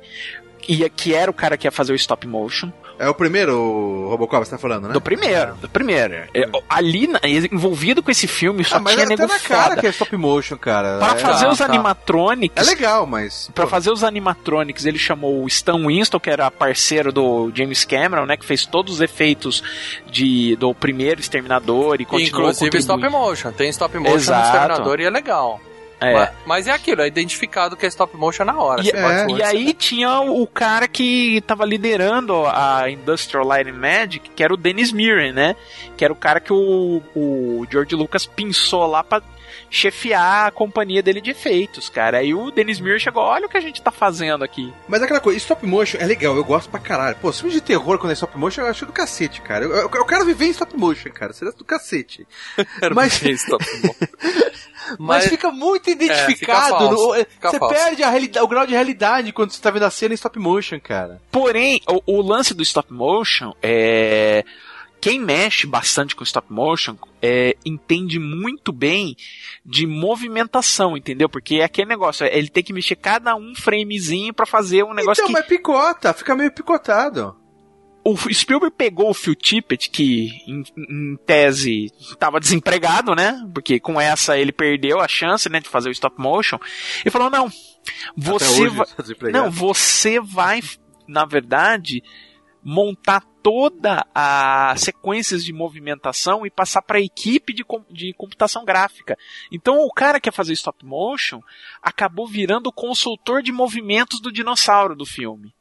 [0.68, 2.72] ia, que era o cara que ia fazer o stop motion.
[3.02, 4.94] É o primeiro o Robocop, você tá falando, né?
[4.94, 6.14] Do primeiro, do primeiro.
[6.14, 7.20] É, ali, na-
[7.52, 9.82] envolvido com esse filme, só Ah, mas tinha até nego na cara foda.
[9.82, 11.00] que é stop motion, cara.
[11.00, 11.66] Pra é, fazer tá, os tá.
[11.66, 13.50] animatronics, é legal, mas.
[13.56, 17.84] Pra pô, fazer os animatronics, ele chamou o Stan Winston, que era parceiro do James
[17.86, 18.38] Cameron, né?
[18.38, 19.64] Que fez todos os efeitos
[20.06, 23.52] de, do primeiro Exterminador e continuou Inclusive stop motion.
[23.52, 24.40] Tem stop motion Exato.
[24.40, 25.60] no Exterminador e é legal.
[26.02, 26.14] É.
[26.14, 28.82] Mas, mas é aquilo, é identificado que é stop motion na hora.
[28.82, 34.32] E, é, e aí tinha o cara que tava liderando a Industrial Light and Magic,
[34.32, 35.56] que era o Dennis Mirren, né?
[35.96, 39.22] Que era o cara que o, o George Lucas pinçou lá pra
[39.72, 42.18] chefiar a companhia dele de efeitos, cara.
[42.18, 44.72] Aí o Dennis Mirren chegou, olha o que a gente tá fazendo aqui.
[44.88, 47.16] Mas é aquela coisa, stop motion é legal, eu gosto pra caralho.
[47.22, 49.64] Pô, filme de terror quando é stop motion eu acho do cacete, cara.
[49.64, 51.32] Eu, eu, eu quero viver em stop motion, cara.
[51.32, 52.28] Seria do cacete.
[52.94, 53.96] Mas- bem stop motion.
[55.00, 56.70] Mas, Mas, fica muito fica identificado.
[56.70, 57.76] falso, no- é, fica você falso.
[57.76, 58.04] perde
[58.42, 61.22] o grau de realidade quando você tá vendo a cena em stop motion, cara.
[61.32, 64.44] Porém, o, o lance do stop motion é.
[65.02, 69.18] Quem mexe bastante com stop motion é, entende muito bem
[69.66, 71.28] de movimentação, entendeu?
[71.28, 75.24] Porque é aquele negócio, ele tem que mexer cada um framezinho pra fazer um negócio
[75.24, 77.36] então, que mas picota, fica meio picotado.
[78.04, 83.44] o Spielberg pegou o Phil Tippett, que em, em tese estava desempregado, né?
[83.56, 86.60] Porque com essa ele perdeu a chance, né, de fazer o stop motion,
[87.04, 87.50] e falou: não,
[88.16, 88.86] você vai.
[88.96, 89.32] tá.
[89.32, 90.62] Não, você vai,
[91.08, 92.04] na verdade,
[92.64, 98.64] montar toda a sequências de movimentação e passar para a equipe de, com- de computação
[98.64, 99.18] gráfica.
[99.52, 101.40] Então o cara que ia fazer stop motion
[101.82, 105.54] acabou virando o consultor de movimentos do dinossauro do filme.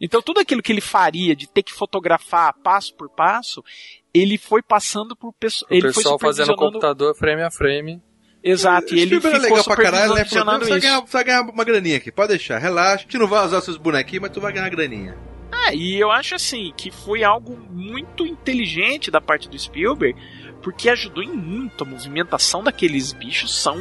[0.00, 3.64] Então tudo aquilo que ele faria de ter que fotografar passo por passo,
[4.12, 8.02] ele foi passando por pessoa, o ele foi pessoal fazendo computador frame a frame.
[8.42, 10.24] Exato, e ele Spielberg é ficou legal pra caralho, né?
[10.24, 10.80] Você vai, isso.
[10.80, 12.94] ganhar, você vai ganhar uma graninha aqui, pode deixar, relaxa.
[12.94, 15.16] A gente não vai usar seus bonequinhos, mas tu vai ganhar uma graninha.
[15.66, 20.16] Ah, e eu acho assim que foi algo muito inteligente da parte do Spielberg,
[20.62, 21.82] porque ajudou em muito.
[21.82, 23.76] A movimentação daqueles bichos são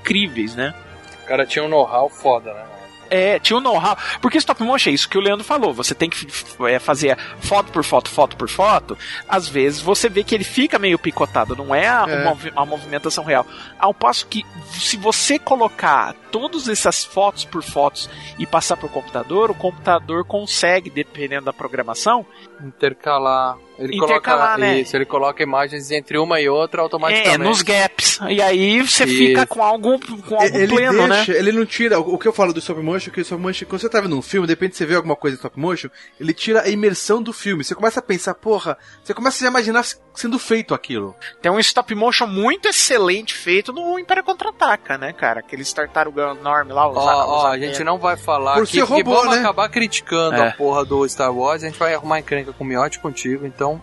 [0.00, 0.74] incríveis, né?
[1.22, 2.69] O cara tinha um know-how foda, né?
[3.10, 3.98] É, tinha um know-how.
[4.20, 5.74] Porque stop motion é isso que o Leandro falou.
[5.74, 6.26] Você tem que
[6.68, 8.96] é, fazer foto por foto, foto por foto.
[9.28, 12.22] Às vezes você vê que ele fica meio picotado, não é a, É.
[12.22, 13.46] uma, a movimentação real.
[13.78, 18.90] Ao passo que, se você colocar todas essas fotos por fotos e passar para o
[18.90, 22.24] computador, o computador consegue, dependendo da programação,
[22.62, 23.56] Intercalar.
[23.78, 24.80] Ele Intercalar, coloca né?
[24.80, 27.34] isso, ele coloca imagens entre uma e outra automaticamente.
[27.34, 28.18] É, nos gaps.
[28.28, 29.16] E aí você Isso.
[29.16, 31.16] fica com algo, com algo ele pleno, né?
[31.24, 31.98] deixa, ele não tira.
[31.98, 33.98] O que eu falo do stop motion é que o stop motion, quando você tá
[34.02, 35.88] vendo um filme, de repente você vê alguma coisa em stop motion,
[36.20, 37.64] ele tira a imersão do filme.
[37.64, 41.14] Você começa a pensar, porra, você começa a imaginar sendo feito aquilo.
[41.40, 45.40] Tem um stop motion muito excelente feito no Império Contra-Ataca, né, cara?
[45.40, 46.86] Aqueles tartaruga enorme lá.
[46.90, 49.40] os- Ó, ó, os- a gente não vai falar Por aqui, ser robô, vamos né?
[49.40, 50.48] acabar criticando É.
[50.48, 53.46] a porra do Star Wars, a gente vai arrumar encrenca com o Miotti e contigo,
[53.46, 53.80] então,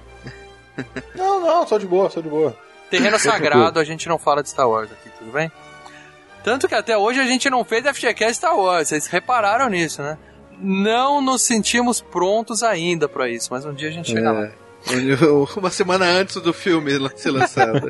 [1.15, 2.55] Não, não, só de boa, só de boa.
[2.89, 5.51] terreno sagrado, a gente não fala de Star Wars aqui, tudo bem?
[6.43, 10.17] Tanto que até hoje a gente não fez FGCast Star Wars, vocês repararam nisso, né?
[10.59, 14.49] Não nos sentimos prontos ainda pra isso, mas um dia a gente chega lá.
[15.57, 17.89] Uma semana antes do filme ser lançado.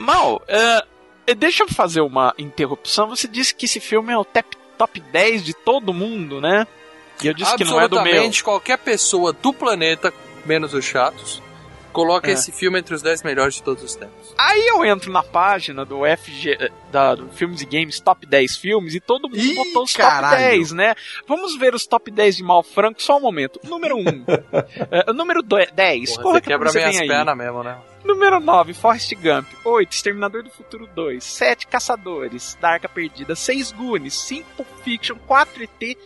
[0.00, 3.08] Mal, é, deixa eu fazer uma interrupção.
[3.08, 6.66] Você disse que esse filme é o top, top 10 de todo mundo, né?
[7.22, 8.02] E eu disse que não é do meu.
[8.04, 10.12] Absolutamente qualquer pessoa do planeta,
[10.46, 11.42] menos os chatos,
[11.92, 12.34] coloca É.
[12.34, 14.32] esse filme entre os 10 melhores de todos os tempos.
[14.38, 18.56] Aí eu entro na página do FG, eh, da, do Filmes e Games Top 10
[18.56, 20.36] filmes e todo mundo Ih, botou os caralho.
[20.36, 20.94] top 10, né?
[21.26, 23.58] Vamos ver os top 10 de Mal Franco só um momento.
[23.64, 24.00] Número 1.
[24.00, 26.10] uh, número do- 10.
[26.10, 27.08] Porra, Porra, você que quebra minhas vem aí.
[27.08, 27.78] pernas mesmo, né?
[28.04, 29.46] Número 9, Forrest Gump.
[29.64, 31.24] 8, Exterminador do Futuro 2.
[31.24, 32.56] 7, Caçadores.
[32.60, 33.34] Da Arca Perdida.
[33.34, 34.14] 6, Goonies.
[34.14, 35.16] 5, Pulp Fiction.
[35.26, 35.98] 4, ET.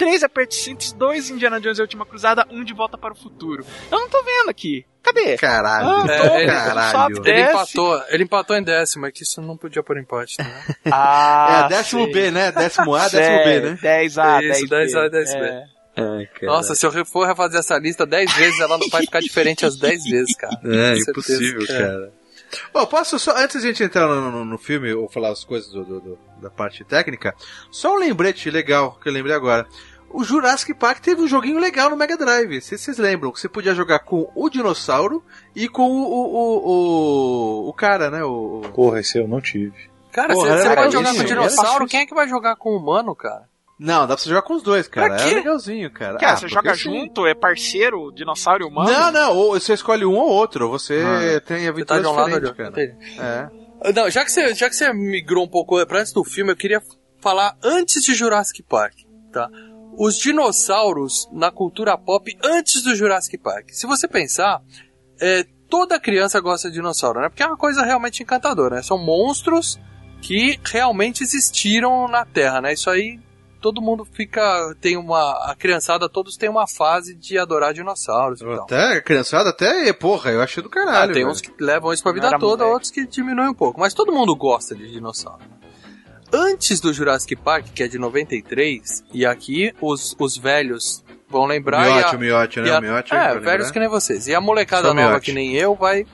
[0.00, 0.92] 3, Aperte Cintos.
[0.92, 2.46] 2, Indiana Jones e a Última Cruzada.
[2.50, 3.64] 1, De Volta para o Futuro.
[3.90, 4.84] Eu não tô vendo aqui.
[5.02, 5.36] Cadê?
[5.36, 5.88] Caralho.
[5.88, 6.92] Ah, É, tô, ele- caralho.
[7.16, 7.48] top Ele 10.
[7.50, 10.64] empatou, ele empatou em décimo, é que isso não podia pôr empate, né?
[10.92, 12.12] Ah, é, décimo sei.
[12.12, 12.50] B, né?
[12.52, 13.78] Décimo A, décimo B, né?
[13.82, 15.62] 10A, Isso, 10 10A, 10B.
[15.96, 16.46] É.
[16.46, 19.76] Nossa, se eu for refazer essa lista 10 vezes, ela não vai ficar diferente as
[19.76, 20.58] 10 vezes, cara.
[20.64, 21.78] É, impossível, certeza.
[21.78, 22.12] cara.
[22.74, 25.44] Bom, posso só, antes de a gente entrar no, no- no filme ou falar as
[25.44, 27.32] coisas do- do- do- da parte técnica,
[27.70, 29.66] só um lembrete legal que eu lembrei agora.
[30.12, 32.60] O Jurassic Park teve um joguinho legal no Mega Drive.
[32.60, 35.22] Se vocês lembram, que você podia jogar com o dinossauro
[35.54, 38.22] e com o, o, o, o, o cara, né?
[38.24, 39.88] O, o- Porra, esse eu não tive.
[40.12, 42.56] Cara, Porra, você, você pode legal jogar com isso, dinossauro, quem é que vai jogar
[42.56, 43.48] com humano, cara?
[43.78, 45.14] Não, dá pra você jogar com os dois, cara.
[45.14, 45.30] Pra quê?
[45.30, 46.18] É legalzinho, cara.
[46.18, 48.90] Cara, Ah, você joga junto, é parceiro, dinossauro e humano?
[48.90, 50.68] Não, não, ou você escolhe um ou outro.
[50.68, 51.40] Você Ah.
[51.40, 52.68] tem Você tá aventuras de um lado cara.
[52.70, 53.20] Entendi.
[53.20, 53.92] É.
[53.94, 56.56] Não, já que, você, já que você migrou um pouco pra antes do filme, eu
[56.56, 56.82] queria
[57.22, 58.94] falar antes de Jurassic Park,
[59.32, 59.48] tá?
[59.96, 63.70] Os dinossauros na cultura pop antes do Jurassic Park.
[63.70, 64.60] Se você pensar,
[65.20, 67.28] é, toda criança gosta de dinossauro, né?
[67.28, 68.82] Porque é uma coisa realmente encantadora, né?
[68.82, 69.78] São monstros
[70.22, 72.72] que realmente existiram na Terra, né?
[72.72, 73.18] Isso aí
[73.60, 78.44] todo mundo fica tem uma a criançada todos têm uma fase de adorar dinossauros e
[78.44, 78.62] tal.
[78.64, 81.12] Até, a criançada até, porra, eu achei do Ah, caralho.
[81.12, 81.30] tem velho.
[81.32, 82.72] uns que levam isso pra vida toda, moleque.
[82.72, 83.78] outros que diminuem um pouco.
[83.78, 85.44] Mas todo mundo gosta de dinossauro.
[86.32, 91.88] Antes do Jurassic Park, que é de 93, e aqui os, os velhos vão lembrar.
[91.88, 92.68] e Miote, a- o miote, né?
[92.68, 93.14] e a- miote.
[93.14, 93.72] é, velhos lembrar.
[93.72, 94.26] que nem vocês.
[94.28, 95.26] E a molecada Só nova miote.
[95.26, 96.06] que nem eu vai.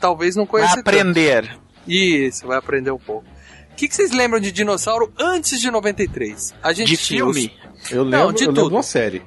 [0.00, 0.76] Talvez não Vai conhecer.
[0.82, 0.88] tanto.
[0.88, 1.58] aprender.
[1.86, 3.26] Isso, vai aprender um pouco.
[3.70, 6.54] O que, que vocês lembram de dinossauro antes de 93?
[6.62, 7.56] A gente De tinha os- filme?
[7.90, 8.68] Eu Não, lembro, de eu lembro tudo.
[8.70, 9.22] de uma série.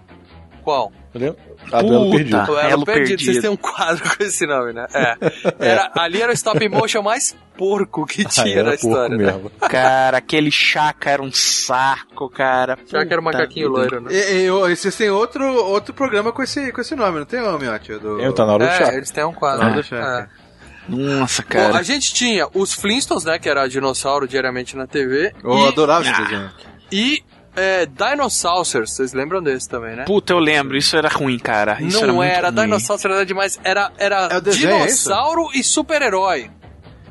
[0.64, 0.92] Qual?
[1.14, 1.38] Eu lembro.
[1.72, 2.18] A do Elo Puta.
[2.18, 2.38] Perdido.
[2.52, 3.08] O Elo, Elo perdido.
[3.08, 3.26] Perdido.
[3.26, 4.88] Vocês têm um quadro com esse nome, né?
[4.94, 5.16] É.
[5.60, 9.18] Era, ali era o stop motion mais porco que Ah, tinha era na história.
[9.18, 9.26] Né?
[9.26, 9.50] mesmo.
[9.70, 12.78] Cara, aquele chaca era um saco, cara.
[12.88, 13.80] Já que era o Puta macaquinho vida.
[13.80, 14.10] loiro, né?
[14.14, 17.58] E, e, vocês têm outro, outro programa com esse, com esse nome, não tem, ô,
[17.58, 17.94] Miote?
[17.94, 18.20] Do...
[18.20, 18.94] Eu tá na hora do É, chá.
[18.94, 19.66] eles têm um quadro.
[19.66, 19.82] Ah, né?
[19.92, 20.46] É.
[20.88, 21.78] Nossa, Bom, cara.
[21.80, 23.40] a gente tinha os Flintstones, né?
[23.40, 25.34] Que era dinossauro diariamente na TV.
[25.44, 26.52] Eu e, adorava esse desenho.
[26.92, 27.24] e
[27.56, 30.04] é, Dinosaurs, vocês lembram desse também, né?
[30.06, 31.78] Puta, eu lembro, isso era ruim, cara.
[31.82, 32.52] Isso era, Não era.
[32.52, 33.60] Dinosaurs era demais.
[33.64, 36.50] Era, era É o desenho, é dinossauro e super-herói.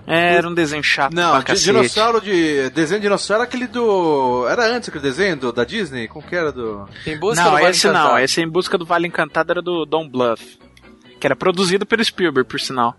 [0.07, 1.65] É, era um desenho chato Não, pra cacete.
[1.65, 2.69] dinossauro de.
[2.71, 4.47] Desenho de dinossauro era aquele do.
[4.49, 6.09] Era antes aquele desenho do, da Disney?
[6.09, 6.87] Como que era do.
[7.07, 7.93] Em busca Não, do Vale esse não.
[7.95, 8.19] Encantado.
[8.21, 10.41] Esse Em Busca do Vale Encantado era do Don Bluth.
[11.19, 12.95] Que era produzido pelo Spielberg, por sinal.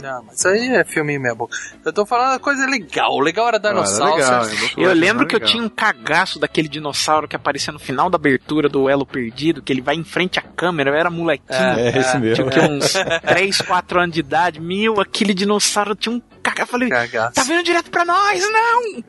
[0.00, 1.56] Não, mas isso aí é filme meia boca.
[1.84, 3.12] Eu tô falando da coisa legal.
[3.14, 4.14] O legal era Ah, era Dinosaurs.
[4.16, 4.70] legal, hein?
[4.76, 5.52] Eu lembro que eu legal.
[5.52, 9.72] tinha um cagaço daquele dinossauro que aparecia no final da abertura do Elo Perdido, que
[9.72, 11.58] ele vai em frente à câmera, eu era molequinho.
[11.58, 12.50] É, esse mesmo.
[12.50, 12.92] Tinha quê, uns
[13.26, 14.60] 3, 4 anos de idade.
[14.60, 16.62] Meu, aquele dinossauro tinha um cagaço.
[16.62, 17.34] Eu falei, Cagaço.
[17.34, 19.02] tá vindo direto pra nós, não!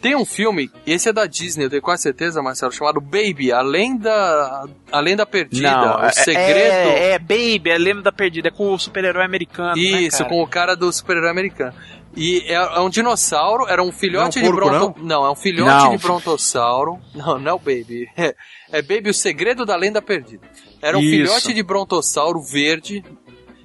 [0.00, 3.96] Tem um filme, esse é da Disney, eu tenho quase certeza, Marcelo, chamado Baby, Além
[3.96, 6.88] da, Além da Perdida, não, o é- segredo.
[6.88, 9.74] É, é Baby, é Lembro da Perdida, é com o super-herói americano.
[9.74, 10.28] né, Isso, cara?
[10.30, 11.74] com o cara do super-herói americano.
[12.16, 15.00] E é, é um dinossauro, era um filhote Não um de bronto...
[15.02, 15.24] não?
[15.26, 15.96] é um filhote Não.
[15.96, 16.98] de brontossauro.
[17.14, 18.08] Não, não é o Baby.
[18.16, 18.34] É,
[18.72, 20.46] é Baby, o segredo da lenda perdida.
[20.80, 21.10] Era um Isso.
[21.10, 23.04] filhote de brontossauro verde.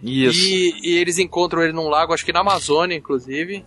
[0.04, 0.40] Isso.
[0.40, 3.66] E, e eles encontram ele num lago, acho que na Amazônia, inclusive.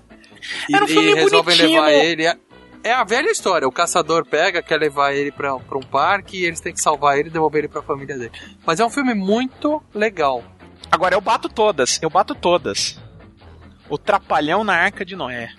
[0.69, 1.81] E, Era um filme e resolvem bonitinho.
[1.83, 2.27] levar ele.
[2.27, 2.37] É,
[2.85, 3.67] é a velha história.
[3.67, 7.19] O caçador pega, quer levar ele pra, pra um parque e eles têm que salvar
[7.19, 8.33] ele e devolver ele pra família dele.
[8.67, 10.45] Mas é um filme muito legal.
[10.91, 13.01] Agora eu bato todas, eu bato todas.
[13.89, 15.51] O Trapalhão na Arca de Noé.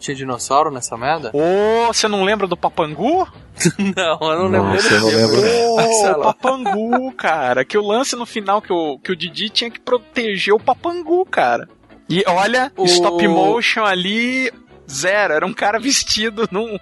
[0.00, 1.30] Tinha dinossauro nessa merda?
[1.34, 3.28] Ô, você não lembra do Papangu?
[3.78, 5.04] Não, eu não lembro Nossa, dele.
[5.14, 6.20] eu não lembro.
[6.20, 6.22] Ô.
[6.22, 7.62] Papangu, cara.
[7.64, 11.26] Que o lance no final que o, que o Didi tinha que proteger o Papangu,
[11.26, 11.68] cara.
[12.08, 14.50] E olha, O- stop motion ali,
[14.90, 15.34] zero.
[15.34, 16.78] Era um cara vestido num.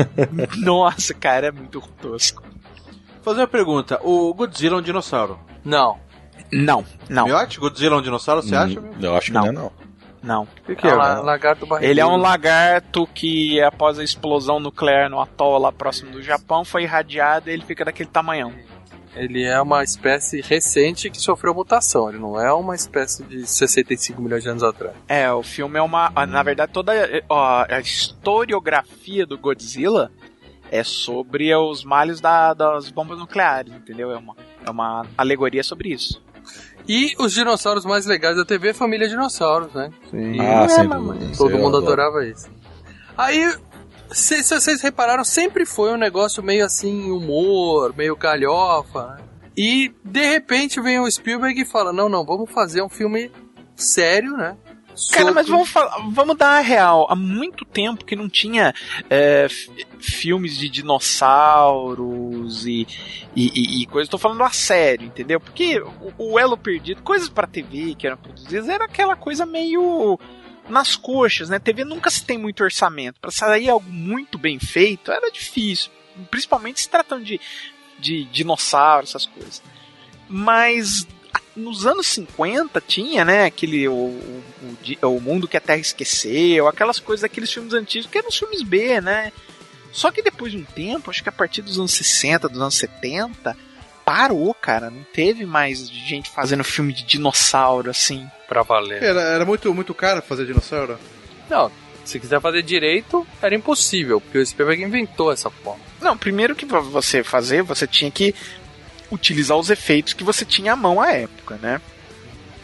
[0.56, 2.42] Nossa, cara, é muito tosco.
[2.42, 4.00] Vou fazer uma pergunta.
[4.02, 5.38] O Godzilla é um dinossauro.
[5.64, 5.98] Não.
[6.50, 8.78] Não, não, Miote, Godzilla é um dinossauro, você acha?
[8.78, 9.50] Hum, Eu acho que Não.
[9.52, 9.70] não é,
[10.22, 10.42] não.
[10.68, 10.94] O que, É é?
[10.94, 11.90] um lagarto barrigudo.
[11.90, 16.64] Ele é um lagarto que, após a explosão nuclear no atol lá próximo do Japão,
[16.64, 18.52] foi irradiado e ele fica daquele tamanhão.
[19.14, 22.08] Ele é uma espécie recente que sofreu mutação.
[22.08, 24.94] Ele não é uma espécie de 65 milhões de anos atrás.
[25.06, 26.08] É, o filme é uma.
[26.26, 26.92] Na verdade, toda
[27.28, 30.10] ó, a historiografia do Godzilla
[30.70, 34.10] é sobre os males da- das bombas nucleares, entendeu?
[34.10, 36.22] É uma, é uma alegoria sobre isso.
[36.88, 39.90] E os dinossauros mais legais da TV, Família Dinossauros, né?
[40.10, 40.40] Sim.
[40.40, 41.24] Ah, É, mas- dúvida.
[41.26, 42.02] Isso Todo mundo adoro.
[42.02, 42.48] adorava isso.
[43.16, 43.54] Aí,
[44.10, 49.06] se, se vocês repararam, sempre foi um negócio meio assim, humor, meio galhofa.
[49.16, 49.16] né?
[49.56, 53.30] E, de repente, vem o Spielberg e fala, não, não, vamos fazer um filme
[53.76, 54.56] sério, né?
[54.92, 57.06] Cara, Sobre- mas vamos, falar, vamos dar a real.
[57.08, 58.74] Há muito tempo que não tinha
[59.08, 59.46] é,
[59.98, 62.86] filmes de dinossauros e,
[63.34, 64.08] e, e, coisas.
[64.08, 65.40] Tô falando a sério, entendeu?
[65.40, 70.18] Porque o, o Elo Perdido, coisas pra TV que eram produzidas, era aquela coisa meio
[70.68, 71.58] nas coxas, né?
[71.58, 73.18] TV nunca se tem muito orçamento.
[73.20, 75.90] Pra sair algo muito bem feito era difícil.
[76.30, 77.40] Principalmente se tratando de,
[77.98, 79.62] de dinossauros, essas coisas.
[80.28, 81.06] Mas
[81.54, 86.98] nos anos 50 tinha, né, aquele o, o, o mundo que a Terra esqueceu, aquelas
[86.98, 89.32] coisas daqueles filmes antigos que eram os filmes B, né?
[89.92, 92.74] Só que depois de um tempo, acho que a partir dos anos 60, dos anos
[92.76, 93.54] 70,
[94.04, 98.26] parou, cara, não teve mais gente fazendo filme de dinossauro assim.
[98.48, 99.02] Pra valer.
[99.02, 100.98] Era, era muito, muito caro fazer dinossauro?
[101.50, 101.70] Não,
[102.04, 105.82] se quiser fazer direito, era impossível, porque o Spielberg inventou essa forma.
[106.00, 108.34] Não, primeiro que pra você fazer, você tinha que
[109.12, 111.80] utilizar os efeitos que você tinha à mão à época, né?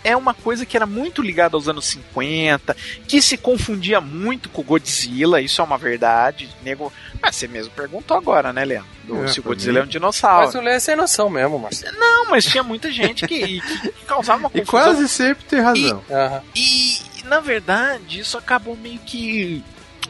[0.05, 2.75] é uma coisa que era muito ligada aos anos 50,
[3.07, 6.49] que se confundia muito com o Godzilla, isso é uma verdade.
[6.63, 6.91] Nego...
[7.21, 8.89] Mas você mesmo perguntou agora, né, Leandro?
[9.05, 9.81] Do- É, se o Godzilla mim.
[9.81, 10.47] é um dinossauro.
[10.47, 11.99] Mas o Lê é sem noção mesmo, Marcelo.
[11.99, 14.67] Não, mas tinha muita gente que, que- causava uma E confusão.
[14.95, 16.03] quase sempre tem razão.
[16.09, 16.43] Aham.
[16.55, 19.63] E, na verdade, isso acabou meio que.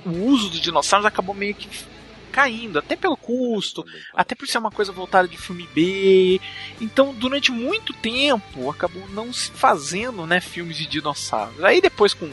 [0.04, 1.66] O uso dos dinossauros acabou meio que
[2.38, 6.40] caindo, até pelo custo, até por ser uma coisa voltada de filme B.
[6.80, 11.64] Então, durante muito tempo, acabou não se fazendo né, filmes de dinossauros.
[11.64, 12.30] Aí depois, com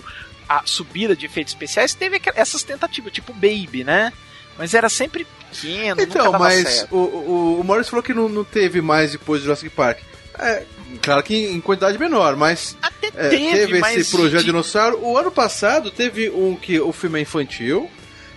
[0.47, 4.13] a subida de efeitos especiais, teve essas tentativas, tipo Baby, né?
[4.59, 6.95] Mas era sempre pequeno, nunca Então, dava mas certo.
[6.95, 9.97] o, o, o Morris falou que não, não teve mais depois do Jurassic Park.
[10.37, 10.63] É,
[11.01, 14.99] claro que em quantidade menor, mas Até é, teve, teve, mas esse projeto de- dinossauro.
[15.01, 17.89] O ano passado teve um que o filme é infantil,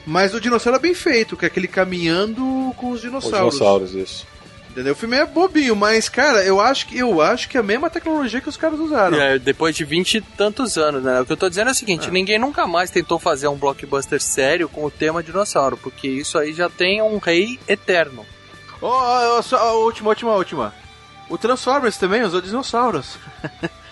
[0.09, 2.43] mas o dinossauro é bem feito, que é aquele caminhando
[2.77, 3.55] com os Os dinossauros.
[3.55, 4.27] dinossauros, isso.
[4.71, 4.93] Entendeu?
[4.93, 7.91] O filme é bobinho, mas cara, eu acho que eu acho que é a mesma
[7.91, 9.21] tecnologia que os caras usaram.
[9.21, 11.21] É, depois de vinte e tantos anos, né?
[11.21, 14.21] O que eu tô dizendo é o seguinte: ninguém nunca mais tentou fazer um blockbuster
[14.23, 18.25] sério com o tema dinossauro, porque isso aí já tem um rei eterno.
[18.81, 20.73] Ó, ó, ó, só a última, última, última.
[21.29, 23.17] O Transformers também usou dinossauros.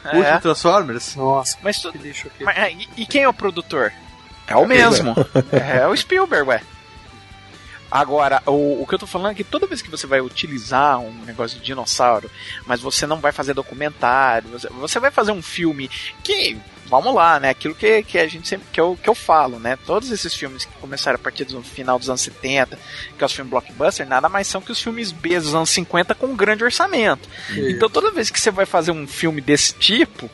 [0.04, 1.16] O último É, Transformers.
[1.16, 2.44] Nossa, mas tu- que lixo aqui.
[2.44, 3.92] Mas, é, e, e quem é o produtor?
[4.46, 5.14] É o mesmo.
[5.52, 6.62] é o Spielberg, ué.
[7.90, 10.98] Agora, o, o que eu tô falando é que toda vez que você vai utilizar
[10.98, 12.30] um negócio de dinossauro,
[12.66, 15.88] mas você não vai fazer documentário, você, você vai fazer um filme
[16.22, 17.50] que, vamos lá, né?
[17.50, 19.78] Aquilo que, que a gente sempre que eu, que eu falo, né?
[19.86, 22.76] Todos esses filmes que começaram a partir do final dos anos 70,
[23.16, 26.14] que é os filmes blockbuster, nada mais são que os filmes B dos anos 50
[26.16, 27.28] com um grande orçamento.
[27.70, 30.28] Então toda vez que você vai fazer um filme desse tipo,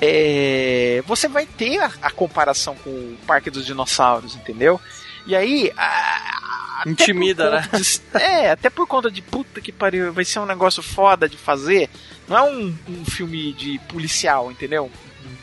[0.00, 4.80] é, você vai ter a, a comparação com o Parque dos Dinossauros, entendeu?
[5.26, 5.72] E aí.
[5.76, 10.46] a- Intimida, conta de- é, até por conta de puta que pariu, vai ser um
[10.46, 11.90] negócio foda de fazer.
[12.28, 14.88] Não é um, um filme de policial, entendeu?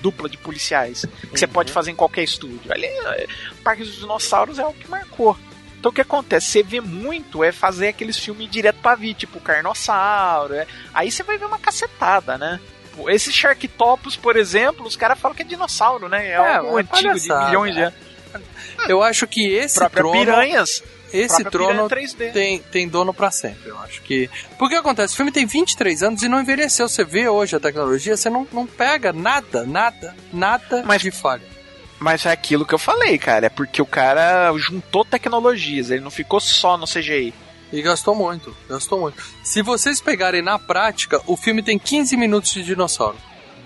[0.02, 1.06] Dupla de policiais.
[1.20, 2.72] Que você pode fazer em qualquer estúdio.
[2.72, 3.28] Ali, é,
[3.66, 5.38] Parque dos Dinossauros é o que marcou.
[5.78, 6.48] Então o que acontece?
[6.48, 10.54] Você vê muito é fazer aqueles filmes direto pra vir, tipo Carnossauro.
[10.54, 10.66] é.
[10.94, 12.60] Aí você vai ver uma cacetada, né?
[12.96, 16.28] Pô, Esse Sharktopus, por exemplo, os caras falam que é dinossauro, né?
[16.28, 17.84] É, É, algo é antigo de milhões de é.
[17.86, 18.00] anos.
[18.90, 20.84] Eu acho que esse Própria trono, piranhas.
[21.14, 22.32] esse trono piranha 3D.
[22.34, 24.30] tem, tem dono pra sempre, eu acho que.
[24.60, 26.88] Porque acontece, o filme tem 23 anos e não envelheceu.
[26.90, 31.56] Você vê hoje a tecnologia, você não, não pega nada, nada, nada Mas- de falha.
[31.98, 33.46] Mas é aquilo que eu falei, cara.
[33.46, 37.34] É porque o cara juntou tecnologias, ele não ficou só no CGI.
[37.72, 39.22] E gastou muito, gastou muito.
[39.44, 43.18] Se vocês pegarem na prática, o filme tem 15 minutos de dinossauro.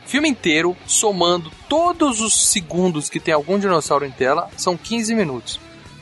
[0.05, 5.59] Filme inteiro, somando todos os segundos que tem algum dinossauro em tela, são 15 minutos.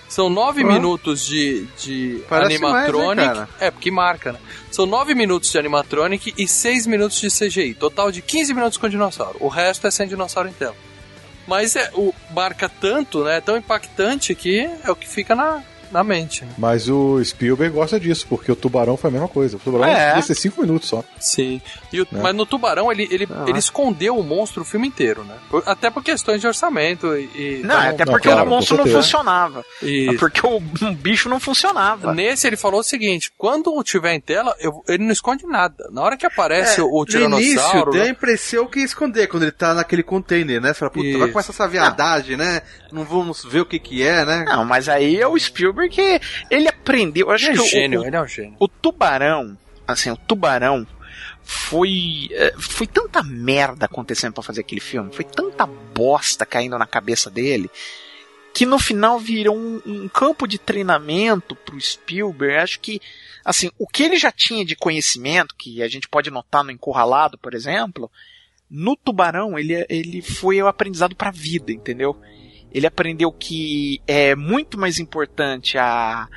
[0.07, 0.65] São 9 Ah.
[0.65, 3.25] minutos de, de Parece animatronic.
[3.25, 4.39] mais, né, é, porque marca, né?
[4.71, 7.73] São 9 minutos de animatronic e 6 minutos de CGI.
[7.73, 9.35] Total de 15 minutos com dinossauro.
[9.41, 10.75] O resto é sem dinossauro em tela.
[11.45, 13.37] Mas é, o marca tanto, né?
[13.37, 16.43] É tão impactante que é o que fica na, na mente.
[16.45, 16.51] Né?
[16.57, 19.57] Mas o Spielberg gosta disso, porque o Tubarão foi a mesma coisa.
[19.57, 20.15] O Tubarão É.
[20.15, 21.03] ia ser 5 minutos só.
[21.19, 21.61] Sim.
[21.91, 22.19] E o- Né?
[22.21, 23.45] Mas no Tubarão ele, ele, Ah.
[23.47, 25.35] ele escondeu o monstro o filme inteiro, né?
[25.65, 27.29] Até por questões de orçamento e.
[27.35, 29.63] e- Não, então, até não, porque claro, o monstro não funcionava.
[29.81, 32.13] e- Porque o, o bicho não funcionava.
[32.13, 35.89] Nesse ele falou o seguinte: quando tiver em tela, eu- ele não esconde nada.
[35.91, 37.41] Na hora que aparece o É, no tiranossauro.
[37.43, 40.69] início, deu a impressão que ia esconder quando ele tá naquele container, né?
[40.73, 42.61] Você fala, puta, vai começar essa viadagem, né?
[42.91, 44.45] Não vamos ver o que que é, né?
[44.47, 47.27] Não, mas aí é o Spielberg que ele aprendeu.
[47.27, 48.55] Eu acho Ele é que o- gênio, o, ele é um gênio.
[48.59, 50.85] o tubarão, assim, o tubarão
[51.43, 56.85] foi eh, foi tanta merda acontecendo pra fazer aquele filme, foi tanta bosta caindo na
[56.85, 57.69] cabeça dele
[58.53, 62.55] que no final virou um, um campo de treinamento pro Spielberg.
[62.57, 62.99] Acho que
[63.45, 67.37] assim, o que ele já tinha de conhecimento, que a gente pode notar no Encurralado,
[67.37, 68.11] por exemplo,
[68.69, 72.19] no Tubarão ele ele foi o aprendizado pra vida, entendeu?
[72.71, 76.27] Ele aprendeu que é muito mais importante a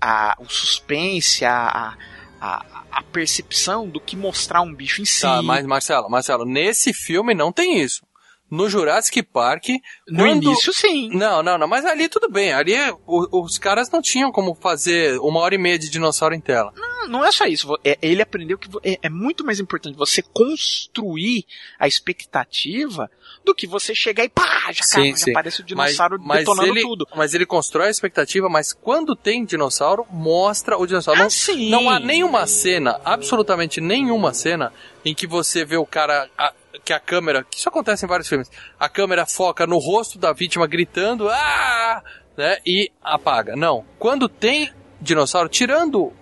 [0.00, 1.96] a, o suspense, a,
[2.40, 5.22] a, a percepção do que mostrar um bicho em si.
[5.22, 8.04] Tá, mas Marcelo, Marcelo, nesse filme não tem isso.
[8.48, 9.64] No Jurassic Park.
[10.06, 11.08] no quando- início, sim.
[11.12, 12.52] Não, não, não, mas ali tudo bem.
[12.52, 12.74] Ali
[13.06, 16.72] o- os caras não tinham como fazer uma hora e meia de dinossauro em tela.
[16.76, 17.76] Não, não é só isso.
[17.82, 21.44] é- ele aprendeu que é, é muito mais importante você construir
[21.78, 23.10] a expectativa
[23.46, 25.30] do que você chegar e pá, já, Sim, já sim.
[25.30, 27.08] aparece o dinossauro mas detonando ele, tudo.
[27.14, 31.22] Mas ele constrói a expectativa, mas quando tem dinossauro, mostra o dinossauro.
[31.22, 34.72] Ah, não, não há nenhuma cena, absolutamente nenhuma cena,
[35.04, 36.28] em que você vê o cara.
[36.36, 36.52] a-
[36.84, 37.42] que a câmera.
[37.42, 38.50] Que isso acontece em vários filmes.
[38.78, 41.28] A câmera foca no rosto da vítima gritando.
[41.28, 42.02] Ah!
[42.36, 43.56] Né, e apaga.
[43.56, 43.84] Não.
[43.98, 44.70] Quando tem
[45.00, 46.12] dinossauro, tirando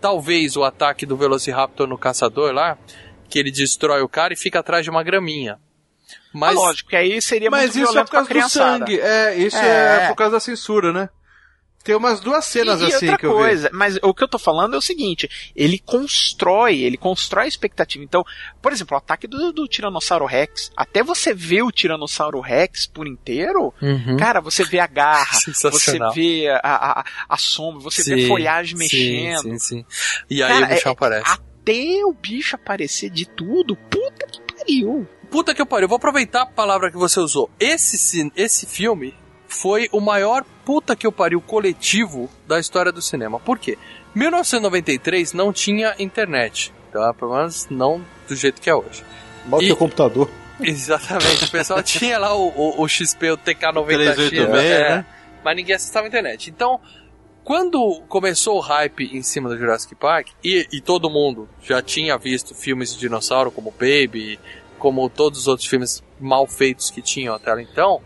[0.00, 2.78] talvez o ataque do Velociraptor no caçador lá,
[3.28, 5.58] que ele destrói o cara e fica atrás de uma graminha.
[6.32, 9.00] Mas, Mas lógico, que aí seria Mas muito isso é por causa pra do sangue.
[9.00, 10.04] É, isso é.
[10.04, 10.08] É.
[10.08, 11.08] por causa da censura, né?
[11.82, 13.36] Tem umas duas cenas e, e assim outra que eu vi.
[13.38, 15.26] coisa, mas o que eu tô falando é o seguinte,
[15.56, 18.04] ele constrói, ele constrói a expectativa.
[18.04, 18.22] Então,
[18.60, 23.08] por exemplo, o ataque do, do Tiranossauro Rex, até você ver o Tiranossauro Rex por
[23.08, 24.18] inteiro, Uhum.
[24.18, 28.76] cara, você vê a garra, você vê a, a, a sombra, você vê a folhagem
[28.76, 29.40] mexendo.
[29.44, 29.84] Sim, sim, sim.
[30.28, 31.30] E aí Cara, o bichão é- aparece.
[31.32, 35.08] Até o bicho aparecer de tudo, puta que pariu.
[35.30, 37.48] Puta que eu pariu, eu vou aproveitar a palavra que você usou.
[37.58, 39.14] Esse, esse filme
[39.46, 43.38] foi o maior puta que eu pariu coletivo da história do cinema.
[43.38, 43.78] Por quê?
[44.14, 46.72] 1993 não tinha internet.
[46.92, 47.14] Tá?
[47.14, 49.04] Pelo menos não do jeito que é hoje.
[49.46, 50.28] Mal E- teu computador.
[50.60, 51.44] Exatamente.
[51.44, 55.06] O pessoal tinha lá o, o, o XP, o TK90X, 386, é, né?
[55.42, 56.50] mas ninguém acessava a internet.
[56.50, 56.78] Então,
[57.42, 62.18] quando começou o hype em cima do Jurassic Park, e, e todo mundo já tinha
[62.18, 64.38] visto filmes de dinossauro como Baby,
[64.80, 68.00] como todos os outros filmes mal feitos que tinham até lá então,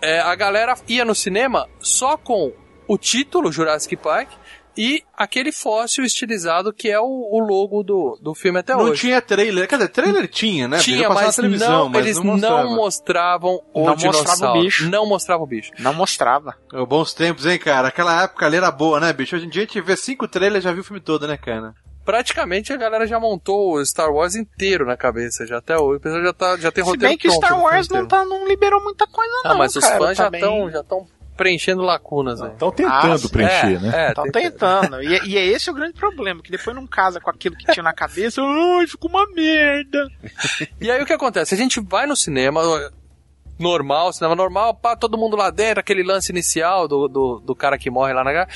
[0.00, 2.52] é, a galera ia no cinema só com
[2.88, 4.30] o título Jurassic Park
[4.76, 9.02] e aquele fóssil estilizado que é o, o logo do, do filme até Não hoje.
[9.02, 9.68] tinha trailer.
[9.68, 10.78] Quer dizer, trailer tinha, né?
[10.78, 12.64] Tinha, mas, não, mas eles não, mostrava.
[12.64, 14.60] não mostravam o Não mostrava o dinossauro.
[14.60, 14.90] bicho.
[14.90, 15.70] Não mostrava o bicho.
[15.78, 16.56] Não mostrava.
[16.72, 17.88] Ô, Bons tempos, hein, cara?
[17.88, 19.36] Aquela época ali era boa, né, bicho?
[19.36, 21.36] Hoje em dia a gente vê cinco trailers e já viu o filme todo, né,
[21.36, 21.72] cara?
[22.04, 25.96] Praticamente a galera já montou o Star Wars inteiro na cabeça, já até hoje.
[25.96, 28.24] O pessoal já, tá, já tem Se roteiro bem que pronto Star Wars não, tá,
[28.24, 29.52] não liberou muita coisa, não.
[29.52, 32.50] Ah, mas os cara, fãs tá já bem- estão já tão preenchendo lacunas aí.
[32.52, 34.06] Estão tentando Ah, preencher, é, né?
[34.06, 35.02] É, Estão tem- tentando.
[35.02, 37.82] E, e é esse o grande problema, que depois não casa com aquilo que tinha
[37.82, 38.40] na cabeça.
[38.42, 40.06] Ai, ficou uma merda.
[40.80, 41.54] E aí o que acontece?
[41.54, 42.60] A gente vai no cinema
[43.58, 47.78] normal, cinema normal, pá, todo mundo lá dentro, aquele lance inicial do, do, do cara
[47.78, 48.46] que morre lá na.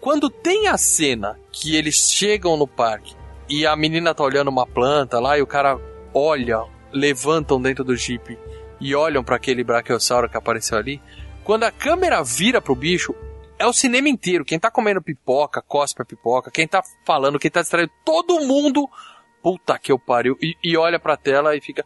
[0.00, 3.14] Quando tem a cena que eles chegam no parque
[3.48, 5.78] e a menina tá olhando uma planta lá e o cara
[6.12, 8.36] olha, levantam dentro do jeep
[8.80, 11.00] e olham para aquele brachiossauro que apareceu ali,
[11.44, 13.14] quando a câmera vira pro bicho,
[13.58, 14.44] é o cinema inteiro.
[14.44, 18.88] Quem tá comendo pipoca, cospe a pipoca, quem tá falando, quem tá distraído, todo mundo
[19.42, 21.84] puta que eu pariu, e, e olha pra tela e fica.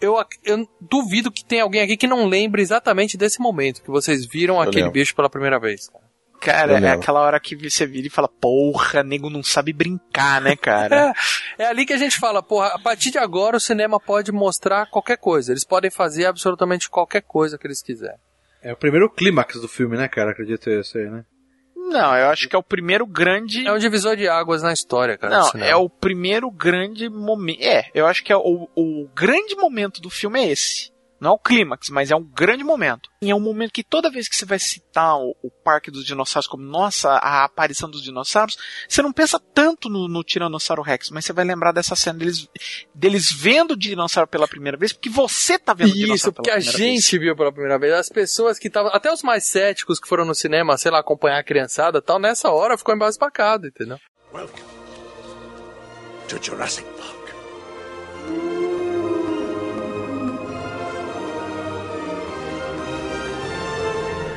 [0.00, 4.26] Eu, eu duvido que tenha alguém aqui que não lembre exatamente desse momento que vocês
[4.26, 4.92] viram aquele lembro.
[4.92, 5.88] bicho pela primeira vez.
[5.88, 6.11] cara.
[6.42, 10.40] Cara, Eu é aquela hora que você vira e fala, porra, nego não sabe brincar,
[10.40, 11.12] né, cara?
[11.56, 14.86] É ali que a gente fala, porra, a partir de agora o cinema pode mostrar
[14.86, 15.52] qualquer coisa.
[15.52, 18.18] Eles podem fazer absolutamente qualquer coisa que eles quiserem.
[18.62, 20.32] É o primeiro clímax do filme, né, cara?
[20.32, 21.24] Acredito isso aí, né?
[21.92, 23.66] não, eu acho que é o primeiro grande.
[23.66, 25.38] É um divisor de águas na história, cara.
[25.38, 27.62] Não, é o primeiro grande momento.
[27.62, 30.91] É, eu acho que é o, o grande momento do filme é esse.
[31.22, 33.08] Não é o clímax, mas é um grande momento.
[33.22, 36.04] E é um momento que toda vez que você vai citar o, o Parque dos
[36.04, 38.58] Dinossauros como, nossa, a aparição dos dinossauros,
[38.88, 42.48] você não pensa tanto no, no Tiranossauro Rex, mas você vai lembrar dessa cena deles,
[42.92, 46.50] deles vendo o dinossauro pela primeira vez, porque você tá vendo o Isso, dinossauro porque
[46.50, 47.92] pela a primeira gente viu pela primeira vez.
[47.94, 48.90] As pessoas que estavam.
[48.92, 52.18] Até os mais céticos que foram no cinema, sei lá, acompanhar a criançada e tal,
[52.18, 53.98] nessa hora ficou embasbacado, entendeu?
[54.34, 54.60] Welcome
[56.26, 57.21] to Jurassic Park.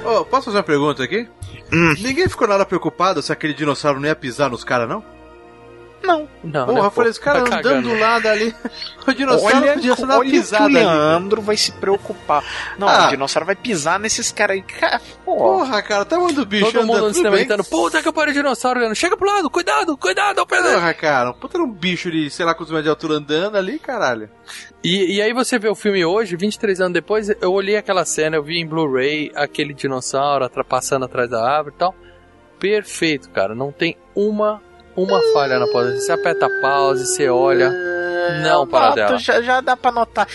[0.06, 1.28] Ô, posso fazer uma pergunta aqui?
[1.74, 1.94] Hum.
[2.00, 5.04] Ninguém ficou nada preocupado se aquele dinossauro não ia pisar nos caras, não?
[6.06, 6.30] Não.
[6.44, 8.54] Não, Porra, né, eu falei, esse cara tá andando do lado ali.
[9.08, 10.74] O dinossauro Olha, podia ser uma olha que o pisada ali.
[10.76, 12.44] Leandro vai se preocupar.
[12.78, 13.08] Não, Ah.
[13.08, 14.62] o dinossauro vai pisar nesses caras aí.
[14.64, 15.02] Cara.
[15.24, 17.32] Porra, cara, tá mandando bicho Todo mundo bem.
[17.32, 18.96] gritando, puta que pariu dinossauro, Leandro.
[18.96, 20.62] Chega pro lado, cuidado, cuidado, dele.
[20.74, 23.78] Porra, cara, puta era um bicho de, sei lá, quantos metros de altura andando ali,
[23.80, 24.30] caralho.
[24.84, 28.36] E, e aí você vê o filme hoje, 23 anos depois, eu olhei aquela cena,
[28.36, 31.96] eu vi em Blu-ray aquele dinossauro passando atrás da árvore e tal.
[32.60, 33.54] Perfeito, cara.
[33.54, 34.62] Não tem uma,
[34.96, 36.00] uma falha na pause.
[36.02, 37.72] Você aperta pause, você olha.
[38.42, 39.18] Não, para dela.
[39.20, 40.28] Já, já dá pra notar.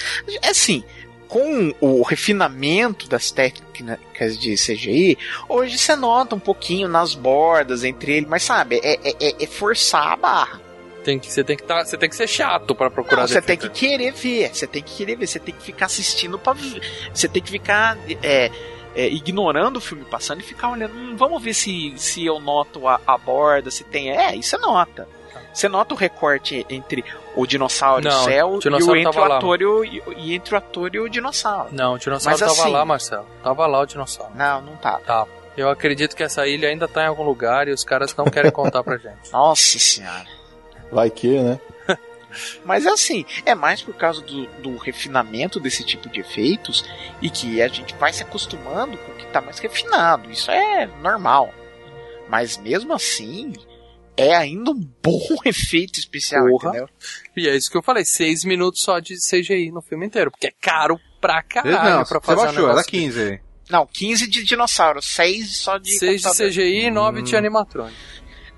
[0.42, 0.84] É assim,
[1.26, 5.16] com o refinamento das técnicas de CGI,
[5.48, 9.46] hoje você nota um pouquinho nas bordas entre ele, mas sabe, é, é- é- é
[9.46, 10.61] forçar a barra.
[11.04, 13.40] Tem que, você, tem que tá, você tem que ser chato pra procurar Não, você
[13.40, 16.52] tem que querer ver, você tem que querer ver, você tem que ficar assistindo pra
[16.52, 16.82] ver.
[17.14, 18.50] Você tem que ficar é,
[18.95, 20.95] é, ignorando o filme passando e ficar olhando.
[20.95, 24.11] "Hum, vamos ver se, se eu noto a, a borda, se tem.
[24.11, 25.09] É, isso você nota.
[25.53, 29.09] Você nota o recorte entre o dinossauro e Não, o céu o dinossauro e, o,
[29.09, 31.68] entre tava o ator e, o, e- entre o ator e o dinossauro.
[31.72, 33.26] Não, o dinossauro Mas tava assim- lá, Marcelo.
[33.43, 34.32] Tava lá o dinossauro.
[34.36, 35.01] Não, não tá.
[35.05, 35.26] Tá.
[35.57, 38.51] Eu acredito que essa ilha ainda tá em algum lugar e os caras não querem
[38.53, 39.30] contar pra gente.
[39.32, 40.24] Nossa senhora.
[40.93, 41.61] Vai que, né?
[42.64, 46.85] Mas assim, é mais por causa do, do refinamento desse tipo de efeitos
[47.20, 50.31] e que a gente vai se acostumando com o que tá mais refinado.
[50.31, 51.53] Isso é normal.
[52.28, 53.53] Mas mesmo assim,
[54.16, 56.68] é ainda um bom efeito especial, Porra.
[56.70, 56.89] entendeu?
[57.37, 60.47] E é isso que eu falei, seis minutos só de CGI no filme inteiro, porque
[60.49, 63.41] é caro pra caralho não, pra você fazer um baixou, era negócio 15 aí.
[63.68, 66.28] Não, 15 de dinossauro, 6 só de 6 de.
[66.49, 67.22] CGI e 9 Hum.
[67.22, 67.97] de animatrônico.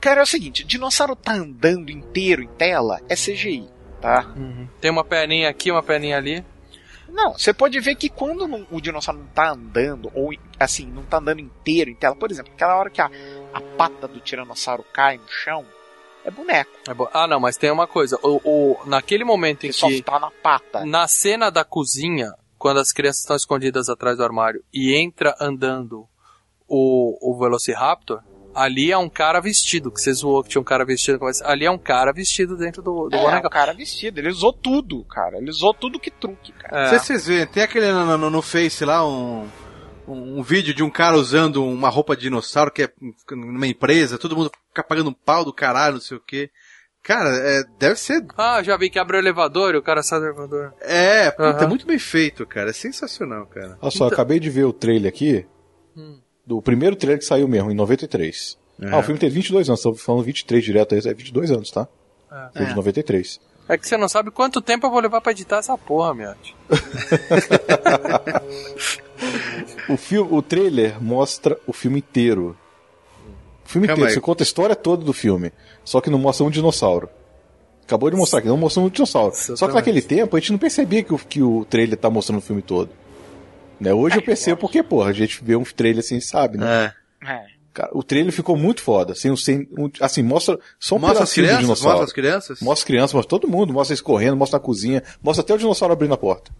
[0.03, 3.68] Cara, é o seguinte, dinossauro tá andando inteiro em tela, é CGI,
[4.00, 4.26] tá?
[4.80, 6.44] Tem uma perninha aqui, uma perninha ali.
[7.09, 11.18] Não, você pode ver que quando o dinossauro não tá andando, ou assim, não tá
[11.18, 13.09] andando inteiro em tela, por exemplo, aquela hora que a,
[13.55, 15.64] a pata do tiranossauro cai no chão,
[16.24, 18.18] é boneco, É bo- Ah, não, mas tem uma coisa.
[18.22, 20.03] O, o- naquele momento em ele só que.
[20.03, 20.84] tá na pata.
[20.84, 26.07] Na cena da cozinha, quando as crianças estão escondidas atrás do armário e entra andando
[26.66, 28.22] o, o Velociraptor,
[28.55, 31.18] ali é um cara vestido, que você zoou que tinha um cara vestido.
[31.20, 33.46] mas Ali é um cara vestido dentro do, do É, boneco.
[33.46, 35.38] o cara vestido, ele usou tudo, cara.
[35.38, 36.78] Ele usou tudo que truque, cara.
[36.78, 36.82] É.
[36.82, 39.48] Não sei se vocês veem, tem aquele no, no- no Face lá, um,
[40.07, 42.92] um, um vídeo de um cara usando uma roupa de dinossauro que é
[43.30, 46.50] numa empresa, todo mundo fica pagando um pau do caralho, não sei o que.
[47.05, 48.24] Cara, é, deve ser.
[48.38, 50.72] Ah, já vi que abre o elevador e o cara sai do elevador.
[50.80, 52.70] É, puta, é muito bem feito, cara.
[52.70, 53.76] É sensacional, cara.
[53.82, 55.44] Olha só, eu acabei de ver o trailer aqui.
[55.96, 56.20] Hum.
[56.47, 58.59] Do primeiro trailer que saiu mesmo, em 93.
[58.90, 61.86] Ah, o filme tem 22 anos, tô falando 23 direto, é 22 anos, tá?
[62.30, 62.59] É.
[62.59, 63.40] Foi de 93.
[63.68, 66.57] É que você não sabe quanto tempo eu vou levar pra editar essa porra, Miotti.
[69.88, 72.57] O, filme, o trailer mostra o filme inteiro.
[73.64, 74.14] O filme Calma inteiro, aí.
[74.14, 75.53] você conta a história toda do filme.
[75.84, 77.09] Só que não mostra um dinossauro.
[77.84, 79.34] Acabou de mostrar aqui, não mostrou um dinossauro.
[79.34, 79.74] Só que Exatamente.
[79.74, 82.62] naquele tempo a gente não percebia que o, que o trailer tá mostrando o filme
[82.62, 82.90] todo.
[83.83, 83.93] Né?
[83.93, 86.93] Hoje eu percebo porque, porra, a gente vê um trailer assim, sabe, né?
[87.22, 87.33] É.
[87.33, 87.47] É.
[87.74, 89.14] Cara, o trailer ficou muito foda.
[89.24, 91.61] Um- assim, mostra só um Mostra as crianças?
[91.61, 91.99] dinossauro.
[91.99, 92.61] Mostra as crianças?
[92.61, 95.59] Mostra as crianças, mostra todo mundo, mostra eles correndo, mostra na cozinha, mostra até o
[95.59, 96.51] dinossauro abrindo a porta.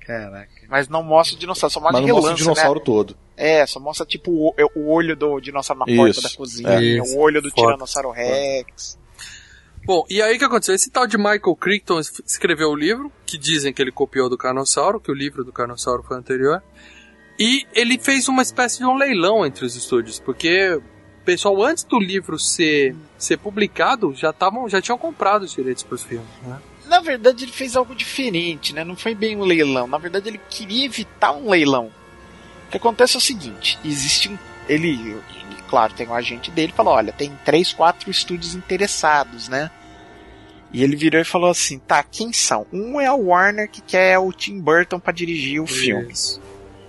[0.00, 0.48] Caraca.
[0.68, 2.84] Mas não mostra o dinossauro, só mostra Mas de não mostra o relance, dinossauro né?
[2.84, 3.16] todo.
[3.36, 7.00] É, só mostra tipo o, o olho do dinossauro na Isso, porta da cozinha, é.
[7.02, 7.62] O olho do Foda.
[7.68, 8.98] tiranossauro Rex.
[9.84, 10.74] Bom, e aí o que aconteceu?
[10.74, 14.38] Esse tal de Michael Crichton es- escreveu o livro, que dizem que ele copiou do
[14.38, 16.62] Carnossauro, que o livro do Carnossauro foi anterior.
[17.38, 20.80] E ele fez uma espécie de um leilão entre os estúdios, porque
[21.24, 25.94] pessoal, antes do livro ser, ser publicado, já, tavam, já tinham comprado os direitos para
[25.96, 26.28] os filmes.
[26.42, 26.58] Né?
[26.86, 28.84] Na verdade, ele fez algo diferente, né?
[28.84, 29.86] Não foi bem um leilão.
[29.86, 31.90] Na verdade, ele queria evitar um leilão.
[32.68, 34.38] O que acontece é o seguinte: existe um.
[34.68, 35.16] Ele,
[35.74, 39.70] claro, tem um agente dele falou: olha, tem três, quatro estúdios interessados, né?
[40.72, 42.64] E ele virou e falou assim: tá, quem são?
[42.72, 46.12] Um é a Warner que quer o Tim Burton pra dirigir o filme.
[46.12, 46.40] Isso.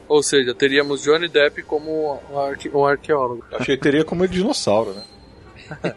[0.07, 3.43] Ou seja, teríamos Johnny Depp como um, arque- um arqueólogo.
[3.53, 5.03] Achei que teria como dinossauro, né?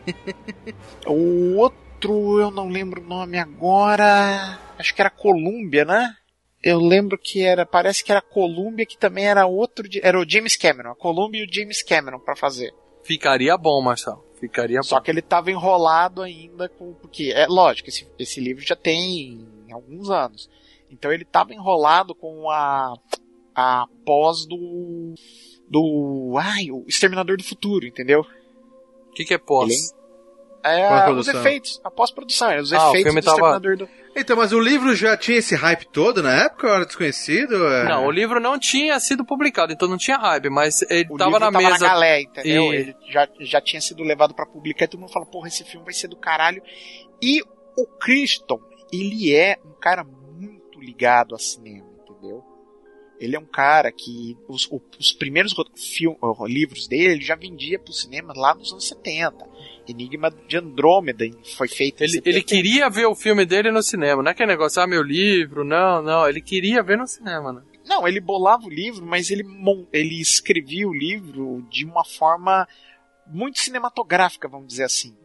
[1.07, 4.59] O outro, eu não lembro o nome agora.
[4.78, 6.14] Acho que era Columbia, né?
[6.62, 10.28] Eu lembro que era, parece que era Columbia, que também era outro, de- era o
[10.28, 12.72] James Cameron, a Columbia e o James Cameron pra fazer.
[13.04, 14.24] Ficaria bom, Marcelo.
[14.40, 15.02] Ficaria Só bom.
[15.02, 20.11] que ele tava enrolado ainda com, porque é lógico, esse, esse livro já tem alguns
[20.11, 20.48] anos.
[20.90, 22.94] Então ele tava enrolado com a
[23.54, 25.14] a pós do
[25.68, 28.20] do, ai, o Exterminador do Futuro, entendeu?
[29.11, 29.92] O que, que é pós?
[30.64, 33.88] É, os efeitos, a pós-produção, é, os Ah, o efeitos filme do tava- Exterminador do
[34.16, 36.66] Então, mas o livro já tinha esse hype todo na época?
[36.66, 37.54] Ou era desconhecido?
[37.68, 37.84] É...
[37.84, 41.38] Não, o livro não tinha sido publicado, então não tinha hype, mas ele O tava
[41.38, 41.86] na tava mesa.
[41.86, 42.72] na galé, entendeu?
[42.72, 45.62] E- Ele já, já tinha sido levado pra publicar e todo mundo fala, porra, esse
[45.64, 46.61] filme vai ser do caralho.
[47.22, 47.40] E
[47.76, 48.59] o Crichton,
[48.92, 51.88] ele é um cara muito ligado a cinema?
[53.20, 57.24] Ele é um cara que os, o- os primeiros ro- fil- ó, livros dele ele
[57.24, 59.44] já vendia pro cinema lá nos anos 70.
[59.88, 61.24] Enigma de Andrômeda
[61.56, 62.46] foi feito Ele, ele 71.
[62.46, 66.02] queria ver o filme dele no cinema, não é aquele negócio, ah, meu livro, não,
[66.02, 67.62] não, ele queria ver no cinema, né?
[67.86, 69.44] Não, ele bolava o livro, mas ele,
[69.92, 72.68] ele escrevia o livro de uma forma
[73.26, 75.16] muito cinematográfica, vamos dizer assim.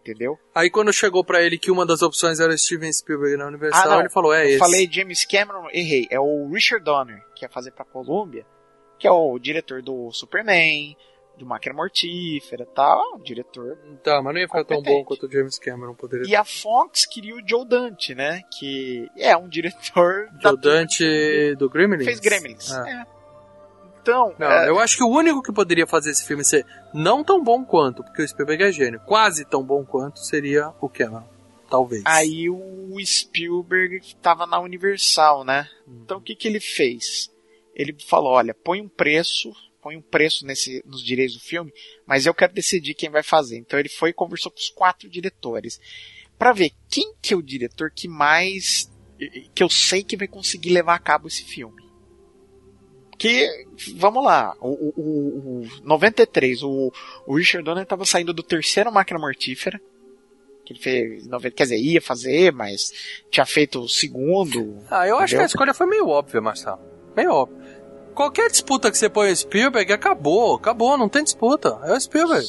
[0.00, 0.38] Entendeu?
[0.54, 4.00] Aí quando chegou pra ele que uma das opções era Steven Spielberg na Universal, Ah,
[4.00, 4.58] ele falou, é Eu esse.
[4.58, 6.06] falei James Cameron, errei.
[6.10, 8.46] É o Richard Donner, que ia fazer pra Columbia,
[8.98, 10.96] que é o diretor do Superman,
[11.36, 13.12] do Máquina Mortífera e tal.
[13.12, 13.76] É um diretor.
[14.02, 14.98] Tá, mas não ia ficar tão Competente.
[15.00, 16.26] bom quanto o James Cameron poderia.
[16.26, 18.40] E a Fox queria o Joe Dante, né?
[18.58, 22.04] Que é um diretor da Joe Dante do Gremlins?
[22.06, 22.70] fez Gremlins.
[22.72, 22.88] Ah.
[22.88, 23.19] É.
[24.00, 27.22] Então, Não, é, eu acho que o único que poderia fazer esse filme ser não
[27.22, 31.28] tão bom quanto, porque o Spielberg é gênio, quase tão bom quanto seria o Cameron.
[31.68, 32.02] Talvez.
[32.04, 35.68] Aí o Spielberg tava na Universal, né?
[35.86, 37.30] Então o que que ele fez?
[37.74, 41.72] Ele falou, olha, põe um preço, põe um preço nesse, nos direitos do filme,
[42.04, 43.58] mas eu quero decidir quem vai fazer.
[43.58, 45.78] Então ele foi e conversou com os quatro diretores
[46.40, 48.90] Pra ver quem que é o diretor que mais
[49.54, 51.84] que eu sei que vai conseguir levar a cabo esse filme.
[53.20, 53.66] Que,
[53.96, 56.90] vamos lá, o, o, o 93, o,
[57.26, 59.78] o Richard Donner estava saindo do terceiro Máquina Mortífera,
[60.64, 62.90] que ele fez, quer dizer, ia fazer, mas
[63.30, 64.78] tinha feito o segundo.
[64.90, 65.38] Ah, eu acho entendeu?
[65.38, 66.80] que a escolha foi meio óbvia, Marcelo.
[67.14, 67.58] Meio óbvia.
[68.14, 71.78] Qualquer disputa que você põe o Spielberg, acabou, acabou, não tem disputa.
[71.84, 72.46] É o Spielberg.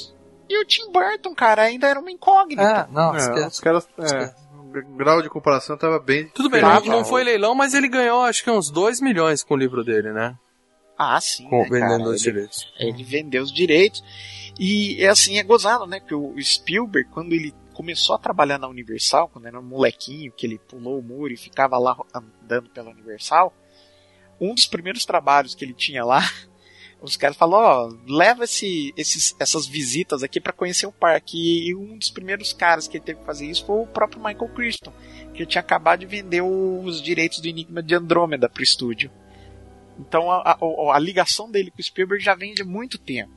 [0.47, 2.87] E o Tim Burton, cara, ainda era uma incógnita.
[2.89, 3.85] É, não, É, os caras.
[3.99, 6.29] É, o grau de comparação tava bem.
[6.33, 9.53] Tudo bem, não, não foi leilão, mas ele ganhou acho que uns 2 milhões com
[9.53, 10.37] o livro dele, né?
[11.03, 11.45] Ah, sim.
[11.49, 12.67] Com, né, vendendo os Ele- direitos.
[12.77, 14.03] Ele vendeu os direitos.
[14.59, 15.99] E é assim, é gozado, né?
[15.99, 20.45] Que o Spielberg, quando ele começou a trabalhar na Universal, quando era um molequinho, que
[20.45, 23.51] ele pulou o muro e ficava lá andando pela Universal,
[24.39, 26.19] um dos primeiros trabalhos que ele tinha lá,
[27.01, 31.67] os caras falaram, ó, leva esse, esses, essas visitas aqui para conhecer o parque.
[31.67, 34.53] E um dos primeiros caras que ele teve que fazer isso foi o próprio Michael
[34.53, 34.93] Crichton,
[35.33, 39.09] que tinha acabado de vender os direitos do Enigma de Andrômeda pro estúdio.
[39.99, 43.33] Então a, a- a ligação dele com o Spielberg já vem de muito tempo.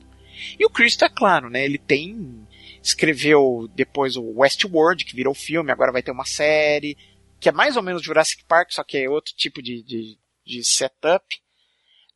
[0.59, 1.63] E o Cristo é claro, né?
[1.63, 2.45] Ele tem
[2.83, 6.95] escreveu depois o Westworld, que virou filme, agora vai ter uma série,
[7.39, 10.63] que é mais ou menos Jurassic Park, só que é outro tipo de, de, de
[10.63, 11.25] setup.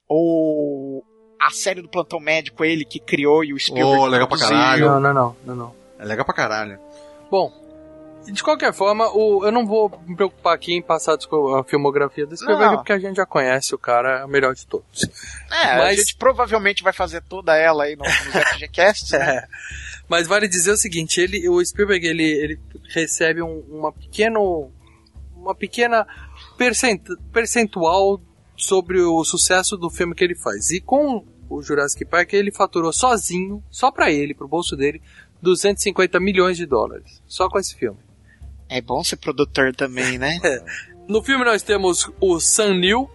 [0.07, 1.03] Ou
[1.39, 4.85] a série do Plantão Médico, ele que criou e o Spielberg Oh, legal pra caralho.
[4.87, 5.75] Não, não, não, não, não.
[5.97, 6.79] É legal pra caralho.
[7.29, 7.51] Bom,
[8.25, 12.25] de qualquer forma, o, eu não vou me preocupar aqui em passar a a filmografia
[12.25, 15.01] do Spielberg, porque a gente já conhece o cara, é o melhor de todos.
[15.51, 19.37] É, a Mas- gente provavelmente vai fazer toda ela aí no, nos FGCasts, né?
[19.37, 19.47] É.
[20.07, 22.59] Mas vale dizer o seguinte, ele, o Spielberg ele, ele
[22.93, 24.71] recebe um, uma pequeno,
[25.35, 26.05] uma pequena
[26.57, 27.01] percent,
[27.31, 28.19] percentual
[28.57, 30.71] sobre o sucesso do filme que ele faz.
[30.71, 35.01] E com o Jurassic Park ele faturou sozinho, só pra ele, pro bolso dele,
[35.41, 37.21] 250 milhões de dólares.
[37.27, 37.97] Só com esse filme.
[38.69, 40.39] É bom ser produtor também, né?
[41.09, 43.09] No filme nós temos o Sam Neill,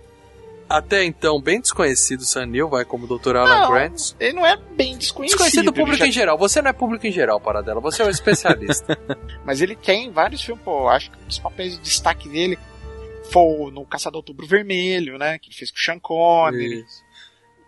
[0.68, 3.36] até então bem desconhecido Sam Neill, vai como Dr.
[3.36, 4.14] Alan Não, Grant.
[4.18, 5.38] Ele não é bem desconhecido.
[5.38, 6.36] Desconhecido do público ele em geral.
[6.36, 7.80] Você não é público em geral, Paradela.
[7.80, 8.98] Você é um especialista.
[9.46, 12.58] Mas ele tem vários filmes, pô, acho que um dos papéis de destaque dele
[13.30, 15.38] foi no Caçador Outubro Vermelho, né?
[15.38, 16.80] Que ele fez com o Sean Connery.
[16.80, 17.03] Isso.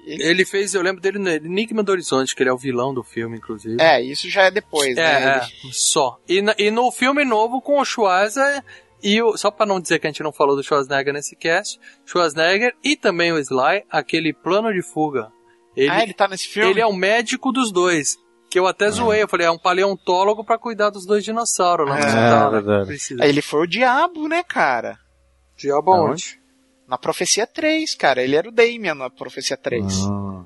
[0.06, 2.94] Ele- Ele fez, eu lembro dele no Enigma do Horizonte, que ele é o vilão
[2.94, 3.76] do filme, inclusive.
[3.82, 5.02] É, isso já é depois, né?
[5.02, 6.18] É, é, Ele- só.
[6.28, 8.62] E, e no filme novo com o Schwarzer
[9.02, 9.36] e o.
[9.36, 12.96] Só pra não dizer que a gente não falou do Schwarzenegger nesse cast, Schwarzenegger e
[12.96, 15.28] também o Sly, aquele plano de fuga.
[15.76, 16.70] Ele, Ah, ele tá nesse filme?
[16.70, 18.16] ele é o médico dos dois.
[18.48, 21.96] Que eu até zoei, eu falei, é um paleontólogo pra cuidar dos dois dinossauros lá
[21.96, 22.52] no É, hospital.
[22.52, 22.60] né?
[22.60, 23.28] verdade.
[23.28, 24.96] Ele foi o diabo, né, cara?
[25.56, 26.38] Diabo aonde?
[26.88, 28.22] Na Profecia 3, cara.
[28.22, 29.84] Ele era o Damien na Profecia 3.
[30.08, 30.44] Ah.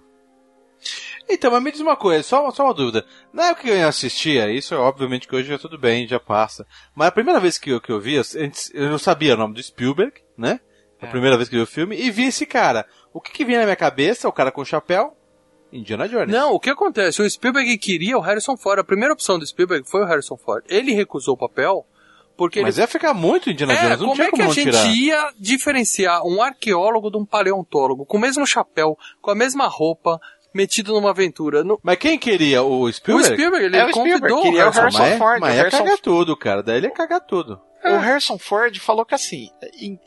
[1.29, 3.05] Então, mas me diz uma coisa, só, só uma dúvida.
[3.33, 6.67] Na época que eu assistia, isso é obviamente que hoje já tudo bem, já passa.
[6.95, 9.63] Mas a primeira vez que eu, que eu vi, eu não sabia o nome do
[9.63, 10.59] Spielberg, né?
[11.01, 11.11] A É.
[11.11, 12.85] primeira vez que eu vi o filme, e vi esse cara.
[13.13, 14.29] O que, que vinha na minha cabeça?
[14.29, 15.17] O cara com chapéu?
[15.73, 16.29] Indiana Jones.
[16.35, 17.23] Não, o que acontece?
[17.23, 18.81] O Spielberg queria o Harrison Ford.
[18.81, 20.65] A primeira opção do Spielberg foi o Harrison Ford.
[20.69, 21.87] Ele recusou o papel
[22.41, 24.51] porque Mas ele ia ficar muito Indiana É, Jones, não como tinha é que como
[24.51, 24.87] a gente tirar.
[24.95, 30.19] ia diferenciar um arqueólogo de um paleontólogo com o mesmo chapéu, com a mesma roupa,
[30.55, 31.63] metido numa aventura?
[31.63, 32.63] No- Mas quem queria?
[32.63, 33.35] O o Spielberg?
[33.35, 35.79] Spielberg, ele É, o Spielberg convidou queria o Harrison mas, Ford, Mas o ia Harrison-
[35.85, 36.63] cagar tudo, cara.
[36.63, 37.61] Daí ele ia cagar tudo.
[37.83, 39.99] O Harrison Ford falou que assim, em-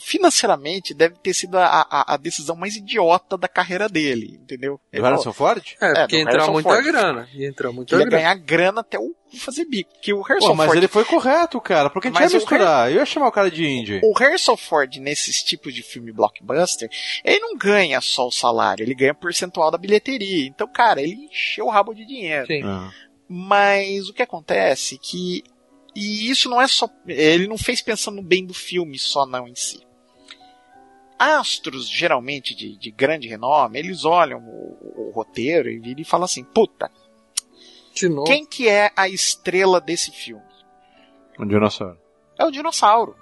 [0.00, 4.80] financeiramente deve ter sido a, a- a decisão mais idiota da carreira dele, entendeu?
[4.92, 5.62] Ele O Harrison Ford?
[5.80, 6.84] É, É, porque do entra Harrison muita Ford.
[6.84, 7.28] grana.
[7.34, 8.22] Ia entrar muita ele ia grana.
[8.22, 9.90] ganhar grana até o fazer bico.
[10.00, 11.90] Que o Harrison Pô, mas Ford ele foi correto, cara.
[11.90, 12.90] Porque a gente Mas ia misturar.
[12.90, 14.00] Eu ia chamar o cara de indie.
[14.04, 16.88] O Harrison Ford, nesses tipos de filme blockbuster,
[17.24, 20.46] ele não ganha só o salário, ele ganha percentual da bilheteria.
[20.46, 22.46] Então, cara, ele encheu o rabo de dinheiro.
[22.46, 22.62] Sim.
[22.64, 22.90] Ah.
[23.28, 25.42] Mas o que acontece é que.
[26.00, 26.88] E isso não é só.
[27.08, 29.84] Ele não fez pensando no bem do filme só, não, em si.
[31.18, 36.26] Astros, geralmente, de, de grande renome, eles olham o, o roteiro e viram e falam
[36.26, 36.88] assim: puta,
[37.92, 38.24] De novo.
[38.24, 40.44] quem que é a estrela desse filme?
[41.36, 41.98] Um dinossauro.
[42.38, 43.16] É o dinossauro.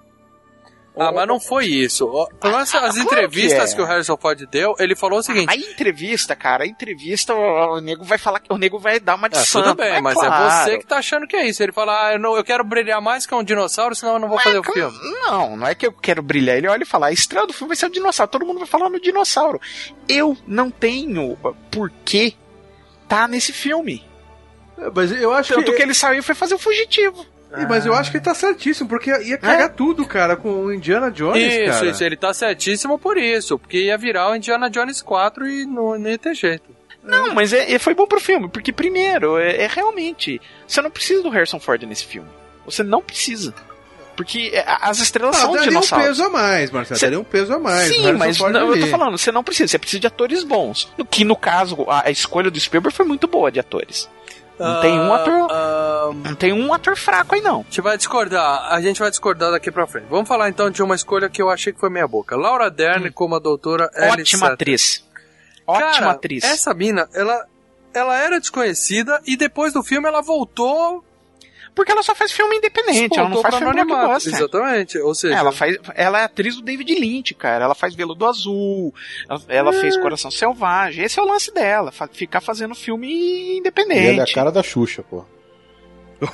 [0.98, 2.06] Ah, mas não foi isso.
[2.40, 3.84] Pelo menos as claro entrevistas que que, é.
[3.84, 5.50] o Harrison Ford deu, ele falou o seguinte.
[5.50, 9.14] A entrevista, cara, a entrevista, o, o nego vai falar que o nego vai dar
[9.16, 9.64] uma de Ah, santo.
[9.64, 10.64] tudo bem, mas é claro.
[10.64, 11.62] você que tá achando que é isso.
[11.62, 14.28] Ele fala, ah, eu, não, eu quero brilhar mais que um dinossauro, senão eu não
[14.28, 14.98] vou Mas, fazer o cara, filme.
[15.20, 16.56] Não, não é que eu quero brilhar.
[16.56, 18.30] Ele olha e fala: a estrela do filme vai ser o dinossauro.
[18.32, 19.60] Todo mundo vai falar no dinossauro.
[20.08, 22.34] Eu não tenho uh, por que
[23.06, 24.02] tá nesse filme.
[24.94, 27.24] Mas eu acho Tanto que ele saiu e foi fazer o fugitivo.
[27.58, 30.72] Ih, Mas eu acho que ele tá certíssimo, porque ia cagar tudo, cara, com o
[30.72, 31.86] Indiana Jones, Isso, cara.
[31.86, 35.98] isso, ele tá certíssimo por isso, porque ia virar o Indiana Jones 4 e não,
[35.98, 36.64] não ia ter jeito.
[37.02, 40.40] Não, mas é, é- foi bom pro filme, porque primeiro, é, é realmente.
[40.66, 42.28] Você não precisa do Harrison Ford nesse filme.
[42.64, 43.54] Você não precisa.
[44.16, 46.06] Porque é, as estrelas Ah, são daria um dinossauros.
[46.08, 46.98] peso a mais, Marcelo.
[46.98, 47.88] Cê- Daria um peso a mais.
[47.88, 50.90] Sim, mas não, eu tô falando, você não precisa, você precisa de atores bons.
[51.10, 54.08] Que no caso, a, a escolha do Spielberg foi muito boa de atores.
[54.58, 57.60] Não tem um ator- ah, Não tem um ator fraco aí não.
[57.60, 60.06] a gente vai discordar, a gente vai discordar daqui pra frente.
[60.08, 62.36] Vamos falar então de uma escolha que eu achei que foi meia boca.
[62.36, 65.04] Laura Dern como a doutora Ellie Ótima atriz.
[65.66, 66.44] Ótima Cara, atriz.
[66.44, 67.44] Essa mina, ela,
[67.92, 71.04] ela era desconhecida e depois do filme ela voltou.
[71.76, 74.34] Porque ela só faz filme independente, ela não faz filme blockbuster.
[74.34, 74.98] Exatamente.
[74.98, 77.66] Ou seja, Ela, faz, ela é atriz do David Lynch, cara.
[77.66, 78.94] Ela faz Veludo Azul.
[79.28, 79.80] Ela, ela É.
[79.80, 81.04] fez Coração Selvagem.
[81.04, 81.92] Esse é o lance dela.
[81.92, 84.00] fa- ficar fazendo filme E independente.
[84.06, 85.22] ele é a cara da Xuxa, pô.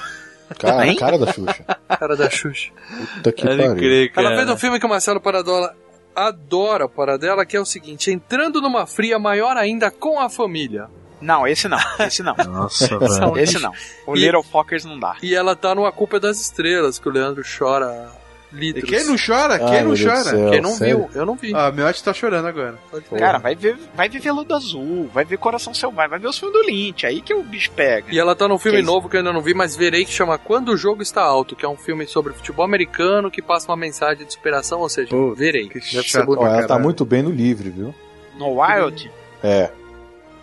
[0.59, 0.97] Cara, Hein?
[0.97, 1.65] cara da Xuxa.
[1.89, 2.71] cara da Xuxa.
[3.17, 4.11] Puta que pariu.
[4.17, 5.75] Ela fez um filme que o Marcelo Paradola
[6.15, 10.89] adora para dela, que é o seguinte: entrando numa fria maior ainda com a família.
[11.23, 11.79] Não, esse não.
[12.01, 12.35] Esse não.
[12.37, 13.39] Nossa, velho.
[13.39, 13.73] esse não.
[14.07, 15.17] O E- Little Fockers não dá.
[15.23, 18.11] E ela tá no A Culpa é das Estrelas, que o Leandro chora
[18.53, 18.89] E litros.
[18.91, 19.55] quem não chora?
[19.55, 20.25] Ai, Quem meu não chora?
[20.25, 20.97] céu, Quem não sério?
[20.99, 21.11] viu?
[21.15, 21.55] Eu não vi.
[21.55, 22.77] Ah, Miotti tá chorando agora.
[23.19, 26.59] Cara, vai ver, vai ver Veludo Azul, vai ver Coração Selvagem, vai ver os filmes
[26.61, 28.09] do Lynch, aí que o bicho pega.
[28.13, 30.11] E ela tá num filme Que novo que eu ainda não vi, mas verei que
[30.13, 33.71] chama Quando o Jogo Está Alto, que é um filme sobre futebol americano que passa
[33.71, 35.69] uma mensagem de superação, ou seja, Pô, verei.
[35.69, 36.27] que chato.
[36.37, 37.95] Ó, ela tá muito bem no livre, viu?
[38.37, 39.11] No Wild,
[39.43, 39.71] É.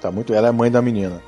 [0.01, 0.33] Tá muito.
[0.33, 1.21] Ela é mãe da menina.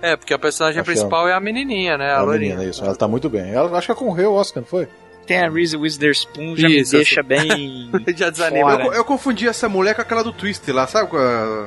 [0.00, 2.12] É, porque a personagem Acho principal é a menininha, né?
[2.12, 2.54] A, a loirinha.
[2.54, 2.84] menina, isso.
[2.84, 3.50] Ela tá muito bem.
[3.52, 4.88] Ela acho que ela concorreu ao Oscar, não foi?
[5.26, 7.90] tem a Reese Witherspoon, já Isso, me deixa bem...
[8.16, 8.80] Já desanima.
[8.82, 11.10] Eu, eu confundi essa mulher com aquela do Twister lá, sabe?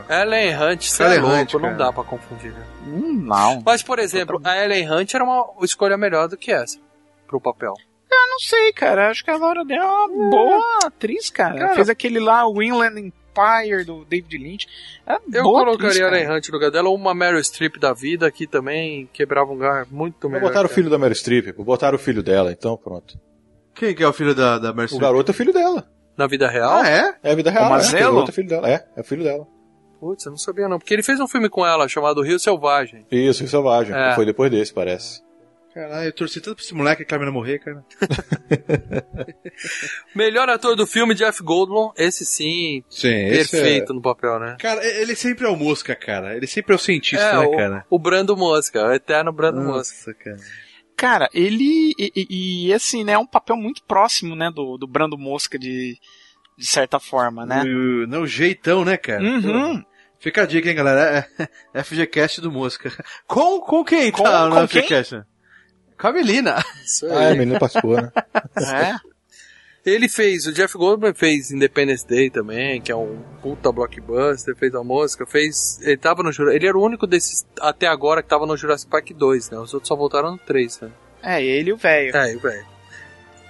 [0.10, 0.22] A...
[0.24, 2.52] Ellen Hunt, você é Ellen louco, Hunt, não dá pra confundir.
[2.52, 2.64] né?
[2.88, 3.62] Hum, não.
[3.64, 6.80] Mas, por exemplo, a Ellen Hunt era uma escolha melhor do que essa
[7.28, 7.76] pro papel.
[8.10, 9.12] Não sei, cara.
[9.12, 11.60] Acho que a Laura Dern é uma boa atriz, cara.
[11.60, 14.68] Cara- Fez aquele lá, o Inland Empire, do David Lynch.
[15.08, 18.30] É Eu colocaria atriz, a Hunt no lugar dela, ou uma Meryl Streep da vida,
[18.32, 20.50] que também quebrava um lugar muito melhor.
[20.50, 21.56] botar o filho da Meryl Streep.
[21.56, 23.20] Vou botar o filho dela, então pronto.
[23.74, 24.96] Quem que é o filho da, da Mercy?
[24.96, 25.70] O garoto é filho dela.
[25.70, 25.88] ela.
[26.18, 26.72] Na vida real?
[26.72, 27.16] Ah, é?
[27.24, 27.72] É a vida real.
[27.72, 27.88] O é.
[27.88, 28.70] O garoto é filho dela.
[28.70, 29.48] É, é o filho dela.
[30.00, 30.78] Putz, eu não sabia não.
[30.80, 33.06] Porque ele fez um filme com ela chamado Rio Selvagem.
[33.12, 33.96] Isso, Rio Selvagem.
[33.96, 34.16] É.
[34.16, 35.22] Foi depois desse, parece.
[35.74, 37.86] Caralho, eu torci tanto pra esse moleque que a mina morrer, cara.
[40.16, 41.92] Melhor ator do filme, Jeff Goldblum.
[41.98, 44.58] Esse sim, Sim, perfeito no papel, né?
[44.60, 46.36] Cara, ele sempre é o mosca, cara.
[46.36, 47.86] Ele sempre é o cientista, É, né, o, cara?
[47.90, 49.96] o Brando Mosca, o eterno Brando Mosca.
[49.96, 50.38] Nossa, cara.
[50.98, 51.94] Cara, ele.
[51.98, 53.14] E, e- e, assim, né?
[53.14, 54.52] É um papel muito próximo, né?
[54.54, 55.98] Do, do Brando Mosca, de,
[56.58, 57.64] de certa forma, né?
[57.64, 59.24] O, não, o jeitão, né, cara?
[59.24, 59.84] Uhum.
[60.20, 61.26] Fica a dica, hein, galera.
[61.74, 62.92] É FGCast do Mosca.
[63.26, 64.82] Com, com quem Com- tá no com quem?
[66.02, 66.64] Com a Melina.
[66.84, 67.38] Isso Ah, a aí.
[67.38, 68.12] menina participou, né?
[68.58, 68.95] É.
[69.84, 74.76] Ele fez, o Jeff Goldblum fez Independence Day também, que é um puta blockbuster, fez
[74.76, 75.80] a música, fez.
[75.82, 76.58] Ele tava no Jurassic.
[76.58, 79.58] Ele era o único desses até agora que tava no Jurassic Park 2, né?
[79.58, 80.89] Os outros só voltaram no 3, né?
[81.24, 82.16] É, ele e o velho.
[82.16, 82.66] É, velho.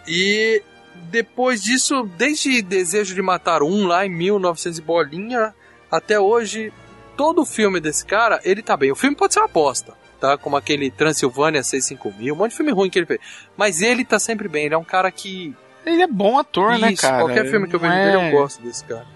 [0.08, 0.62] E
[1.10, 5.54] depois disso, desde Desejo de Matar Um, lá em 1900 e bolinha,
[5.90, 6.72] até hoje,
[7.18, 8.92] todo filme desse cara, ele tá bem.
[8.92, 10.38] O filme pode ser uma bosta, tá?
[10.38, 13.20] Como aquele Transilvânia 65000, um monte de filme ruim que ele fez.
[13.58, 15.54] Mas ele tá sempre bem, ele é um cara que.
[15.84, 17.18] Ele é bom ator, né, Isso, cara?
[17.18, 18.12] qualquer filme que eu vejo é...
[18.12, 19.08] dele, eu gosto desse cara.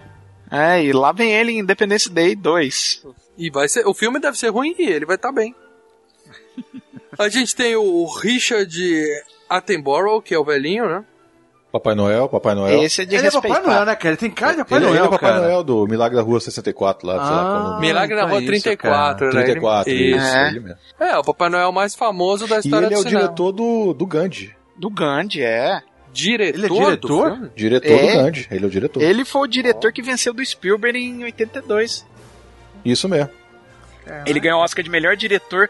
[0.52, 3.06] É, e lá vem ele em Independence Day 2.
[3.38, 3.86] E vai ser.
[3.88, 5.56] O filme deve ser ruim e ele vai estar bem.
[7.18, 8.76] A gente tem o Richard
[9.48, 11.06] Attenborough, que é o velhinho, né?
[11.80, 12.84] Papai Noel, Papai Noel.
[12.84, 13.68] Esse é de Ele é Papai respeitar.
[13.74, 14.10] Noel, né, cara?
[14.10, 15.42] Ele tem cara de Papai ele, Noel, ele é o Papai cara.
[15.44, 17.70] Noel do Milagre da Rua 64 lá, sei lá Ah.
[17.70, 17.80] como.
[17.82, 19.32] Milagre na então Rua é isso, 34, né?
[19.44, 20.48] 34, Ele- isso, É.
[20.48, 20.78] ele mesmo.
[21.00, 23.22] É, o Papai Noel mais famoso da E história ele é do o cinema.
[23.24, 24.56] diretor do, do Gandhi.
[24.78, 25.82] Do Gandhi, é.
[26.14, 26.58] Diretor?
[26.58, 27.38] Ele é diretor?
[27.38, 27.50] do?
[27.56, 27.98] Diretor É.
[28.18, 28.48] do Gandhi.
[28.50, 29.02] Ele é o diretor.
[29.04, 32.06] Ele foi o diretor que venceu do Spielberg em 82.
[32.86, 33.30] Isso mesmo.
[34.26, 35.70] Ele ganhou o Oscar de melhor diretor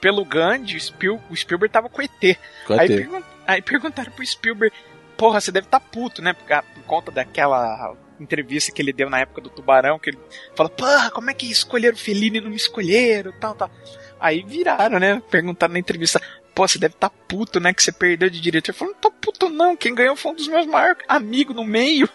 [0.00, 0.76] pelo Gandhi.
[0.76, 2.38] O, Spiel- o Spielberg tava com ET.
[2.68, 4.74] Vai Aí, pergun- aí perguntaram pro Spielberg,
[5.16, 6.32] porra, você deve estar tá puto, né?
[6.32, 10.18] Por, por conta daquela entrevista que ele deu na época do Tubarão, que ele
[10.54, 13.70] fala, porra, como é que escolheram o Fellini e não me escolheram, tal, tal.
[14.18, 15.22] Aí viraram, né?
[15.30, 16.20] Perguntaram na entrevista,
[16.54, 17.72] pô, você deve estar tá puto, né?
[17.72, 18.70] Que você perdeu de diretor.
[18.70, 21.64] Ele falou, não tô puto não, quem ganhou foi um dos meus maiores amigos no
[21.64, 22.08] meio.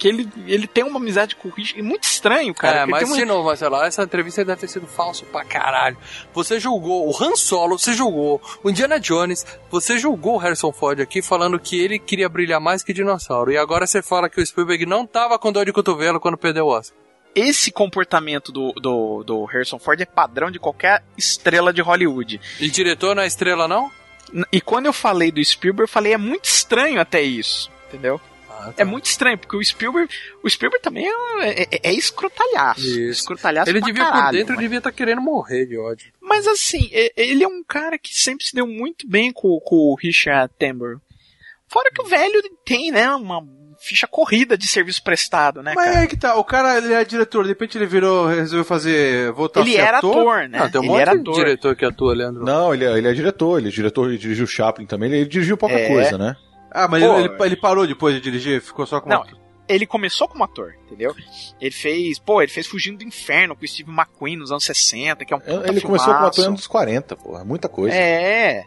[0.00, 2.78] Que ele, ele tem uma amizade com o Richard, muito estranho, cara.
[2.78, 3.34] é, mas tem de uma...
[3.34, 5.98] novo, Marcelo, essa entrevista deve ter sido falso pra caralho.
[6.32, 10.98] Você julgou o Han Solo, você julgou o Indiana Jones, você julgou o Harrison Ford
[11.00, 13.52] aqui falando que ele queria brilhar mais que dinossauro.
[13.52, 16.64] E agora você fala que o Spielberg não tava com dor de cotovelo quando perdeu
[16.64, 16.96] o Oscar.
[17.34, 22.40] Esse comportamento do, do, do Harrison Ford é padrão de qualquer estrela de Hollywood.
[22.58, 23.92] E diretor não é estrela, não?
[24.50, 28.18] E quando eu falei do Spielberg, eu falei, é muito estranho até isso, entendeu?
[28.60, 31.06] Ah, É muito estranho, porque o Spielberg, o Spielberg também
[31.40, 32.80] é, é, é escrotalhaço.
[32.80, 33.22] Isso.
[33.22, 36.12] Escrotalhaço Ele pra devia, por caralho, dentro, mas- devia estar querendo morrer de ódio.
[36.20, 39.76] Mas assim, é- ele é um cara que sempre se deu muito bem com, com
[39.76, 41.00] o Richard Attenborough.
[41.68, 43.42] Fora que o velho tem, né, uma
[43.82, 46.04] ficha corrida de serviço prestado, né, Mas cara?
[46.04, 49.60] é que tá, o cara ele é diretor, de repente ele virou, resolveu fazer, voltar
[49.62, 50.10] Ele a ser era ator.
[50.18, 50.58] ator, né?
[50.60, 51.34] Ah, tem um ele monte era ator.
[51.34, 52.44] diretor que atua, Leandro.
[52.44, 55.56] Não, ele é, ele é diretor, ele é diretor, ele dirigiu Chaplin também, ele dirigiu
[55.56, 55.88] pouca É.
[55.88, 56.36] coisa, né?
[56.70, 59.24] Ah, mas Pô, ele, ele parou depois de dirigir, ficou só com Não,
[59.68, 61.14] ele começou como ator, entendeu?
[61.60, 65.24] Ele fez, pô, ele fez Fugindo do Inferno com o Steve McQueen nos anos 60,
[65.24, 66.40] que é um puta Ele começou como filmaço.
[66.40, 67.94] ator nos 40, porra, muita coisa.
[67.96, 68.64] É.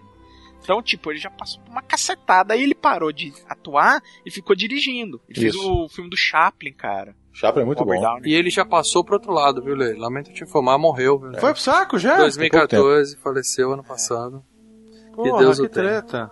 [0.61, 2.53] Então, tipo, ele já passou por uma cacetada.
[2.53, 5.19] Aí ele parou de atuar e ficou dirigindo.
[5.27, 5.83] Ele fez Isso.
[5.83, 7.13] o filme do Chaplin, cara.
[7.33, 8.03] Chaplin é muito Robert bom.
[8.05, 8.31] Downey.
[8.31, 9.93] E ele já passou pro outro lado, viu, Lê?
[9.93, 11.19] Lamento te informar, morreu.
[11.19, 11.33] Viu?
[11.37, 12.15] Foi pro saco já?
[12.15, 14.41] 2014, faleceu ano passado.
[15.13, 16.01] Porra, Deus que o tenha.
[16.01, 16.31] treta.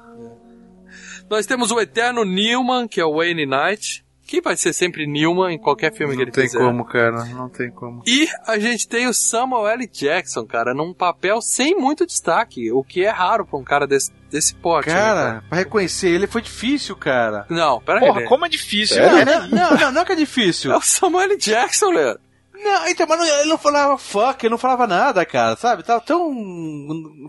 [1.32, 5.54] Nós temos o eterno Newman, que é o Wayne Knight, que vai ser sempre Newman
[5.56, 6.60] em qualquer filme que Não ele tem fizer.
[6.60, 8.04] como, cara, não tem como.
[8.06, 9.88] E a gente tem o Samuel L.
[9.88, 14.12] Jackson, cara, num papel sem muito destaque, o que é raro pra um cara desse,
[14.30, 14.90] desse porte.
[14.90, 17.46] né, Cara, pra reconhecer ele foi difícil, cara.
[17.50, 18.06] Não, pera aí.
[18.08, 18.26] Porra, Lê.
[18.28, 19.24] como é difícil, né?
[19.24, 20.72] Não, não, não, não que é difícil.
[20.74, 21.38] É o Samuel L.
[21.38, 22.22] Jackson, Leandro.
[22.64, 25.84] Não, então, mas ele não falava fuck, ele não falava nada, cara, sabe?
[25.84, 26.32] Tava tão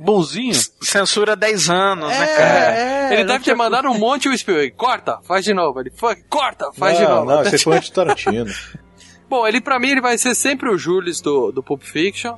[0.00, 0.54] bonzinho.
[0.80, 2.74] Censura 10 anos, né, É, cara?
[2.76, 4.72] é, ele deve ter mandado um monte o Spielberg.
[4.72, 5.80] Corta, faz de novo.
[5.80, 7.30] Ele fuck, corta, faz de não, novo.
[7.30, 8.46] não, esse foi antes de Tarantino.
[9.28, 12.36] Bom, ele pra mim ele vai ser sempre o Julius do, do Pulp Fiction.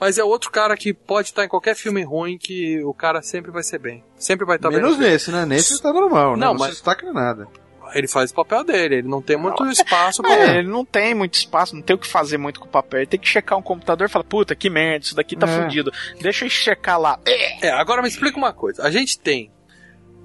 [0.00, 3.52] Mas é outro cara que pode estar em qualquer filme ruim que o cara sempre
[3.52, 4.02] vai ser bem.
[4.16, 5.10] Sempre vai estar Menos bem.
[5.10, 5.46] nesse, né?
[5.46, 6.44] Nesse tá normal, né?
[6.44, 7.46] Não, Não, mas- se destaca nada.
[7.94, 10.32] Ele faz o papel dele, ele não tem muito espaço pra.
[10.52, 13.00] É, ele não tem muito espaço, não tem o que fazer muito com o papel.
[13.00, 15.62] Ele tem que checar um computador e falar, puta, que merda, isso daqui tá É.
[15.62, 15.92] fudido.
[16.20, 17.18] Deixa eu checar lá.
[17.26, 18.82] É, agora me explica uma coisa.
[18.82, 19.50] A gente tem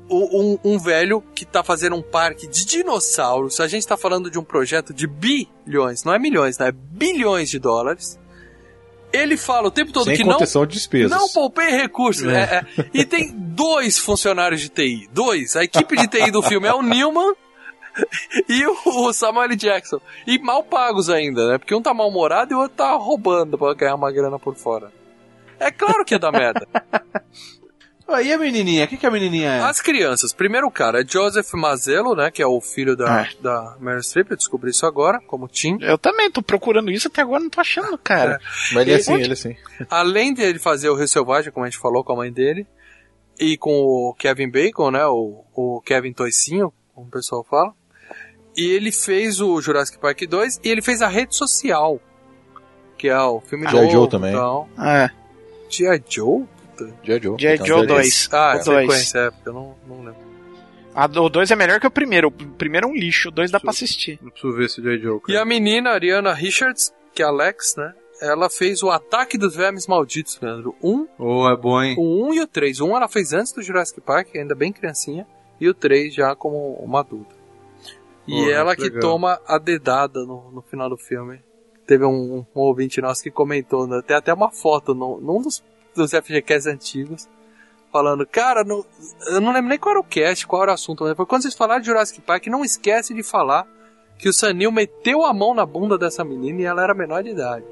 [0.10, 3.60] o- um, um velho que tá fazendo um parque de dinossauros.
[3.60, 6.70] A gente tá falando de um projeto de bilhões, não é milhões, né?
[6.70, 8.18] É bilhões de dólares.
[9.12, 11.10] Ele fala o tempo todo Sem que não de despesas.
[11.10, 12.26] Não poupei recursos.
[12.28, 12.66] É.
[12.78, 12.86] é, é.
[12.94, 15.10] E tem dois funcionários de TI.
[15.14, 15.56] Dois.
[15.56, 17.34] A equipe de TI do filme é o Newman
[18.48, 19.56] e o, o Samuel L.
[19.56, 20.00] Jackson.
[20.26, 21.58] E mal pagos ainda, né?
[21.58, 24.92] Porque um tá mal-humorado e o outro tá roubando pra ganhar uma grana por fora.
[25.60, 26.68] É claro que é da merda.
[28.10, 28.86] Ah, e a menininha?
[28.86, 29.60] O que, que a menininha é?
[29.60, 30.32] As crianças.
[30.32, 32.32] Primeiro cara é Joseph Mazzello, né?
[32.32, 33.30] Que é o filho da, É.
[33.42, 34.32] da Meryl Streep.
[34.32, 35.78] Eu descobri isso agora, como Tim.
[35.82, 38.40] Eu também tô procurando isso até agora, não tô achando, cara.
[38.72, 39.58] Mas ele é assim, ele é assim.
[39.92, 42.66] Além de ele fazer o Rio Selvagem, como a gente falou com a mãe dele,
[43.38, 45.06] e com o Kevin Bacon, né?
[45.06, 47.74] O, o Kevin Toicinho, como o pessoal fala.
[48.58, 52.02] E ele fez o Jurassic Park 2 e ele fez a rede social.
[52.98, 53.82] Que é o filme G.I.
[53.82, 53.92] novo.
[53.92, 54.32] Joe também.
[54.32, 54.68] Então.
[54.84, 55.10] É,
[55.70, 56.02] G.I.
[56.10, 56.44] Joe?
[57.04, 57.20] G.I.
[57.22, 57.36] Joe.
[57.40, 57.54] G.I.
[57.56, 58.30] Então, Joe ele- 2.
[58.34, 58.82] Ah, é o 2.
[58.88, 60.28] sequência, é, porque eu não, não lembro.
[60.96, 62.30] A, o 2 é melhor que o primeiro.
[62.30, 64.18] O primeiro é um lixo, o 2 dá pra assistir.
[64.22, 64.98] Não preciso ver esse J.
[64.98, 65.20] Joe.
[65.28, 67.94] E a menina, Ariana Richards, que é a Alex, né?
[68.20, 70.76] Ela fez o Ataque dos Vermes Malditos, Leandro.
[70.82, 71.96] Um Oh, é bom, hein?
[72.00, 72.80] O 1 e o 3.
[72.80, 75.28] O 1 ela fez antes do Jurassic Park, ainda bem criancinha.
[75.62, 77.36] E o 3 já como uma adulta.
[78.28, 79.02] E Porra, ela que que legal.
[79.02, 81.40] toma a dedada no, no final do filme.
[81.86, 84.02] Teve um, um ouvinte nosso que comentou, né?
[84.06, 85.64] tem até uma foto no, num dos,
[85.96, 87.30] dos FGCasts antigos,
[87.92, 88.86] falando, cara, no-
[89.28, 91.44] eu não lembro nem qual era o cast, qual era o assunto, mas foi quando
[91.44, 93.66] vocês falaram de Jurassic Park, não esquece de falar
[94.20, 97.30] que o Sanil meteu a mão na bunda dessa menina e ela era menor de
[97.30, 97.64] idade.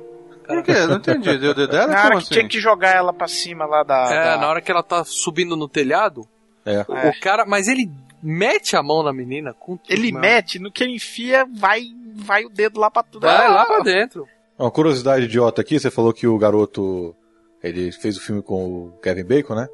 [0.47, 0.73] Por quê?
[0.87, 1.37] Não entendi.
[1.39, 1.87] Deu dedo dela?
[1.91, 2.33] Na hora que assim?
[2.35, 4.05] tinha que jogar ela pra cima lá da.
[4.13, 6.25] É, da- na hora que ela tá subindo no telhado,
[6.63, 6.85] É.
[6.87, 7.09] o- É.
[7.09, 7.89] o cara, mas ele
[8.21, 10.25] mete a mão na menina com tudo, Ele mano.
[10.25, 11.83] mete, no que ele enfia, vai,
[12.15, 13.21] vai o dedo lá pra tudo.
[13.27, 14.27] Vai Ah, lá pra dentro.
[14.57, 17.15] Uma curiosidade idiota aqui, você falou que o garoto
[17.63, 19.67] ele fez o filme com o Kevin Bacon, né?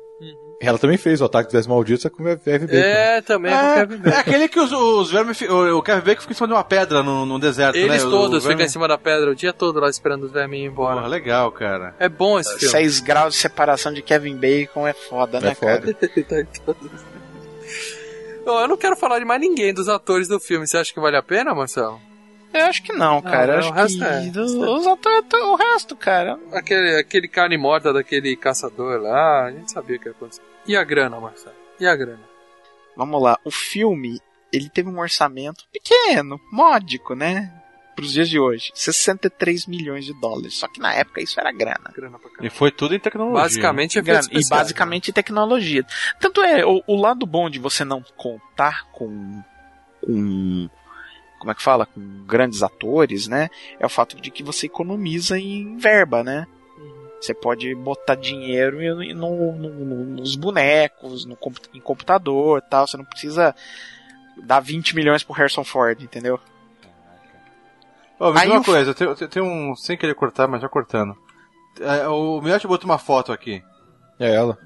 [0.64, 2.78] Ela também fez o Ataque dos Malditos com o Kevin Bacon.
[2.78, 3.18] né?
[3.18, 4.16] É, também com o É, Kevin Bacon.
[4.16, 5.42] é aquele que os, os vermes.
[5.42, 7.82] O, o Kevin Bacon fica em cima de uma pedra no, no deserto, né?
[7.82, 10.32] Eles todos o ficam verme- em cima da pedra o dia todo lá esperando os
[10.32, 10.98] vermes ir embora.
[10.98, 11.96] Porra, legal, cara.
[11.98, 12.72] É bom esse filme.
[12.72, 15.94] 6 graus de separação de Kevin Bacon é foda, né, É foda.
[15.94, 16.48] cara?
[18.46, 20.68] Eu não quero falar de mais ninguém dos atores do filme.
[20.68, 22.00] Você acha que vale a pena, Marcelo?
[22.54, 23.54] Eu acho que não, cara.
[23.54, 24.20] é, eu o acho resto que é.
[24.30, 26.38] do- os atores, o resto, cara.
[26.52, 30.42] Aquele, aquele carne morta daquele caçador lá, a gente sabia o que ia acontecer.
[30.68, 31.56] E a grana, Marcelo?
[31.80, 32.20] E a grana?
[32.98, 34.20] Vamos lá, o filme,
[34.52, 37.54] ele teve um orçamento pequeno, módico, né?
[38.02, 38.72] Pros dias de hoje.
[38.74, 40.56] 63 milhões de dólares.
[40.56, 41.92] Só que na época isso era grana.
[41.96, 43.42] Grana pra E foi tudo em tecnologia.
[43.42, 45.86] Basicamente é Grana, e basicamente tecnologia.
[46.20, 49.42] Tanto é, o, o lado bom de você não contar com,
[50.02, 50.70] com.
[51.40, 51.86] Como é que fala?
[51.88, 53.50] Com grandes atores, né?
[53.80, 56.46] É o fato de que você economiza em verba, né?
[57.20, 58.80] Você pode botar dinheiro
[59.14, 61.38] no- no- no- nos bonecos, no,
[61.74, 62.88] em computador e tal.
[62.88, 63.56] Você não precisa
[64.44, 66.40] dar 20 milhões pro Harrison Ford, entendeu?
[68.34, 69.76] Diz Aí uma coisa, tem, tem- tem um.
[69.76, 71.16] Sem querer cortar, mas já cortando.
[71.80, 73.64] É, o Miotti botou uma foto aqui.
[74.20, 74.58] É ela.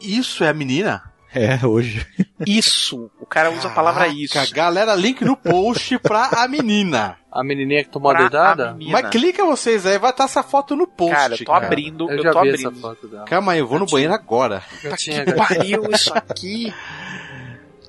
[0.00, 1.02] Isso é a menina?
[1.34, 2.06] É, hoje.
[2.46, 3.10] Isso.
[3.20, 4.34] O cara usa a palavra isso.
[4.34, 7.16] Caraca, Galera, link no post pra a menina.
[7.30, 8.70] A menininha que tomou a Pra dedada?
[8.70, 9.00] a menina.
[9.00, 11.14] Mas clica vocês aí, vai estar essa foto no post.
[11.14, 11.66] Cara, eu tô cara.
[11.66, 12.70] abrindo, Eu eu, já tô vi abrindo.
[12.70, 13.24] essa foto dela.
[13.24, 14.62] Calma aí, eu vou no banheiro agora.
[14.82, 15.46] Gatinha, Que gatinha.
[15.58, 16.74] pariu isso aqui.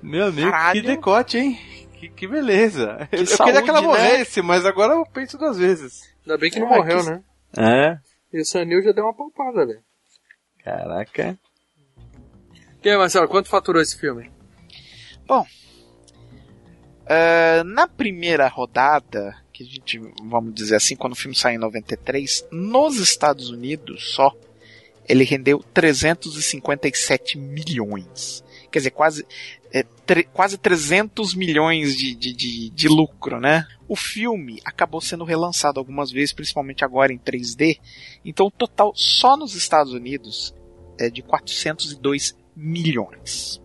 [0.01, 0.81] Meu amigo, Caralho.
[0.81, 1.59] que decote, hein?
[2.03, 3.07] Que, que beleza.
[3.11, 3.87] eu, eu saúde, queria que ela né?
[3.87, 6.01] morresse, mas agora eu penso duas vezes.
[6.25, 7.23] Ainda bem que não Ah, morreu, que- né?
[7.57, 7.97] É?
[8.37, 9.81] E o Sanil já deu uma palpada, velho.
[10.63, 11.37] Caraca.
[12.83, 14.29] E aí, Marcelo, quanto faturou esse filme?
[17.07, 21.59] Ah, na primeira rodada, que a gente, vamos dizer assim, quando o filme saiu em
[21.59, 24.33] 93, nos Estados Unidos só,
[25.07, 28.43] ele rendeu 357 milhões.
[28.71, 29.25] Quer dizer, quase,
[29.73, 33.65] é, tre- quase 300 milhões de, de, de, de lucro, né?
[33.87, 37.79] O filme acabou sendo relançado algumas vezes, principalmente agora em 3D.
[38.23, 40.53] Então o total só nos Estados Unidos
[40.99, 43.59] é de 402 milhões.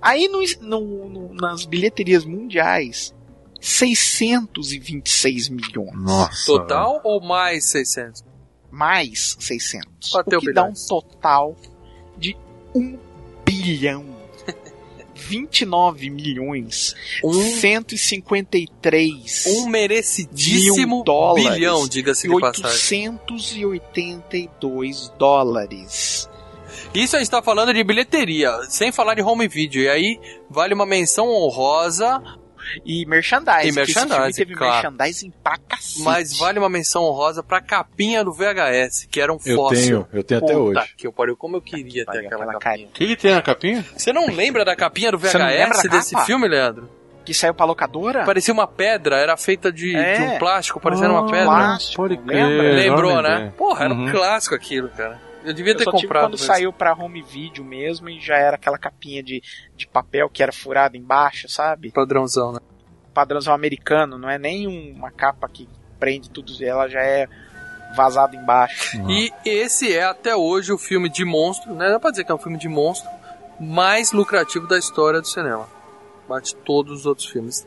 [0.00, 3.14] Aí no- no- no- nas bilheterias mundiais,
[3.60, 5.92] 626 milhões.
[5.94, 6.46] Nossa.
[6.46, 8.24] Total ou mais 600?
[8.70, 10.10] Mais 600.
[10.12, 10.86] Bateu o que dá um bilhões.
[10.86, 11.56] total
[12.16, 12.36] de
[12.74, 12.98] 1
[13.44, 14.11] bilhão.
[15.28, 16.94] 29 milhões.
[17.24, 23.08] Um, 153 um merecidíssimo dólares bilhão, diga-se e de passagem.
[23.08, 26.28] 882 dólares.
[26.94, 29.82] Isso a gente tá falando de bilheteria, sem falar de home video.
[29.82, 30.20] E aí
[30.50, 32.22] vale uma menção honrosa,
[32.84, 33.68] E merchandising.
[33.68, 34.72] E que esse filme merchandising, teve claro.
[34.92, 36.02] merchandising pra cacete.
[36.02, 40.04] mas vale uma menção honrosa pra capinha do VHS, que era um Eu fóssil.
[40.04, 40.94] tenho, eu tenho até Puta hoje.
[40.96, 42.86] que eu pariu, como eu queria ter aquela, aquela capinha.
[42.86, 43.84] O que, que tem na capinha?
[43.96, 46.88] Você não lembra da capinha do Você não lembra VHS desse filme, Leandro?
[47.24, 48.24] Que saiu pra locadora?
[48.24, 50.14] Parecia uma pedra, era feita de, É.
[50.16, 51.44] de um plástico, parecendo uma pedra.
[51.44, 52.72] plástico, lembra?
[52.74, 53.52] Lembrou, né?
[53.56, 54.10] Porra, era um Uhum.
[54.10, 55.20] clássico aquilo, cara.
[55.44, 56.24] Eu devia Eu ter só tive comprado.
[56.24, 59.42] quando mas- saiu pra home video mesmo e já era aquela capinha de,
[59.76, 61.90] de papel que era furada embaixo, sabe?
[61.90, 62.60] Padrãozão, né?
[63.12, 65.68] Padrãozão americano, não é nem uma capa que
[65.98, 67.28] prende tudo, ela já é
[67.94, 68.96] vazada embaixo.
[69.08, 71.90] E esse é até hoje o filme de monstro, né?
[71.90, 73.08] Dá pra dizer que é um filme de monstro
[73.60, 75.68] mais lucrativo da história do cinema.
[76.28, 77.66] Bate todos os outros filmes.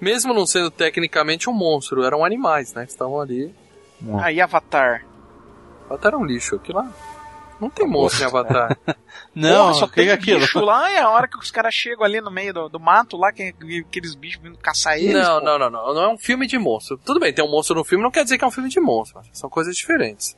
[0.00, 2.84] Mesmo não sendo tecnicamente um monstro, eram animais, né?
[2.84, 3.54] Que estavam ali.
[4.20, 5.06] Aí Avatar.
[5.90, 6.56] Até era um lixo.
[6.56, 6.90] Aquilo lá.
[7.60, 8.76] Não tem monstro em Avatar.
[9.34, 10.40] Não, Porra, só que tem é aquilo?
[10.40, 13.16] bicho lá, é a hora que os caras chegam ali no meio do, do mato
[13.16, 13.54] lá, que
[13.88, 15.14] aqueles bichos vindo caçar eles.
[15.14, 15.44] não, pô.
[15.44, 15.94] não, não, não.
[15.94, 16.98] Não é um filme de monstro.
[16.98, 18.80] Tudo bem, tem um monstro no filme, não quer dizer que é um filme de
[18.80, 19.20] monstro.
[19.32, 20.36] São coisas diferentes.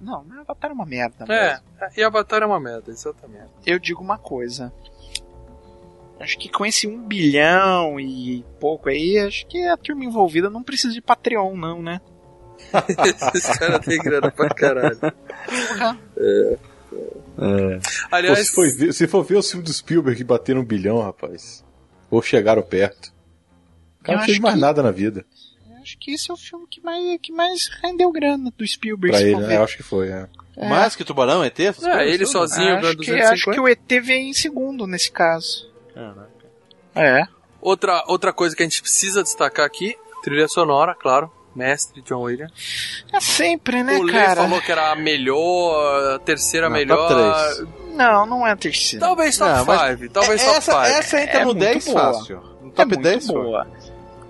[0.00, 1.24] Não, não, Avatar é uma merda.
[1.28, 1.64] É, mesmo.
[1.96, 3.50] e Avatar é uma merda, exatamente.
[3.64, 4.72] Eu digo uma coisa.
[6.18, 10.62] Acho que com esse um bilhão e pouco aí, acho que a turma envolvida não
[10.62, 12.00] precisa de Patreon, não, né?
[13.34, 14.98] Esses caras têm grana pra caralho.
[14.98, 15.98] Porra.
[17.36, 17.46] Pô,
[18.10, 21.00] Aliás, se, for ver, se for ver o filme do Spielberg que bateram um bilhão,
[21.00, 21.64] rapaz.
[22.10, 23.12] Ou chegaram perto.
[24.00, 25.24] O cara não fez mais que- nada na vida.
[25.82, 29.16] Acho que esse é o filme que mais, que mais rendeu grana do Spielberg.
[29.16, 29.58] Pra ele, né?
[29.58, 30.26] acho que foi, é.
[30.56, 30.68] É.
[30.68, 31.58] Mais que Tubarão, ET?
[31.60, 32.28] É, coisas ele tudo?
[32.28, 33.32] sozinho acho, que, 250.
[33.34, 35.70] acho que o ET vem em segundo nesse caso.
[35.94, 36.30] Caraca.
[36.94, 37.22] É.
[37.60, 39.94] Outra, outra coisa que a gente precisa destacar aqui,
[40.24, 41.30] trilha sonora, claro.
[41.56, 43.04] Mestre John Williams.
[43.12, 44.42] É sempre, né, o Lê cara?
[44.42, 47.08] falou que era a melhor, a terceira Não, melhor.
[47.08, 47.14] top
[47.54, 47.68] três.
[47.96, 49.04] Não, não é a terceira.
[49.06, 50.12] Talvez top Não, mas 5.
[50.12, 50.84] Talvez É, top essa, 5.
[50.98, 52.00] essa entra É no muito 10 boa.
[52.00, 52.36] fácil.
[52.60, 53.42] No é top muito 10 foi.
[53.42, 53.66] boa.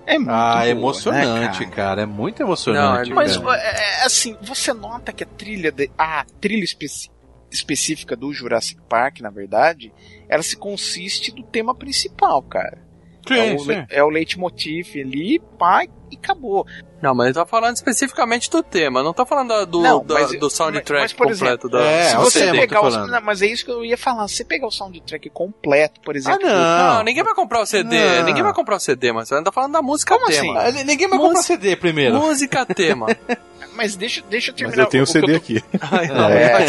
[0.05, 2.01] É muito Ah, boa, emocionante, né, cara?
[2.03, 3.09] É muito emocionante.
[3.09, 3.57] Não, Mas, cara.
[3.61, 7.11] é, é, assim, você nota que a trilha, de, a trilha especi-
[7.51, 9.91] específica do Jurassic Park, na verdade,
[10.29, 12.85] ela se consiste do tema principal, cara.
[13.29, 16.65] é, o, le- é o leitmotiv ali, pá, e acabou.
[17.01, 20.39] Não, mas ele tá falando especificamente do tema, não tá falando do, Não, da- mas-
[20.39, 21.79] do soundtrack mas, por completo da.
[21.81, 24.27] É, se é o você tô pegar não, mas é isso que eu ia falar.
[24.27, 27.03] Se você pegar o soundtrack completo, por Ah, exemplo, Não, não.
[27.03, 28.23] ninguém vai comprar o CD, Não.
[28.25, 30.59] ninguém vai comprar o CD, mas você tá falando da música Como tema.
[30.59, 32.15] Ah, Ninguém vai comprar Música- CD primeiro.
[32.15, 33.05] Música tema.
[33.75, 34.83] mas deixa, deixa eu Mas terminar.
[34.83, 35.63] eu tenho o o CD eu tô- aqui.
[35.91, 36.65] Ai, não, É.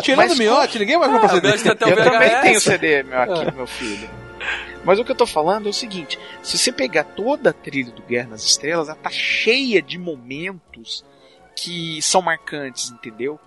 [0.00, 1.48] Tirando Mas o miote, ninguém vai comprar Ah, CD.
[1.48, 4.08] eu o também tenho CD meu, aqui, meu filho.
[4.84, 7.92] Mas o que eu tô falando é o seguinte: se você pegar toda a trilha
[7.92, 11.04] do Guerra nas Estrelas, ela tá cheia de momentos
[11.56, 13.38] que são marcantes, entendeu?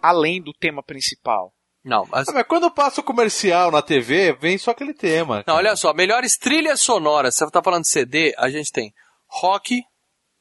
[0.00, 1.52] Além do tema principal.
[1.84, 5.44] Não, mas Ah, mas quando passa o comercial na TV, vem só aquele tema.
[5.46, 7.34] Não, olha só, melhores trilhas sonoras.
[7.34, 8.92] Você tá falando de CD, a gente tem
[9.26, 9.82] rock,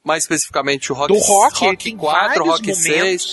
[0.04, 2.84] mais especificamente o rock, Do rock, rock tem 4, vários rock momentos.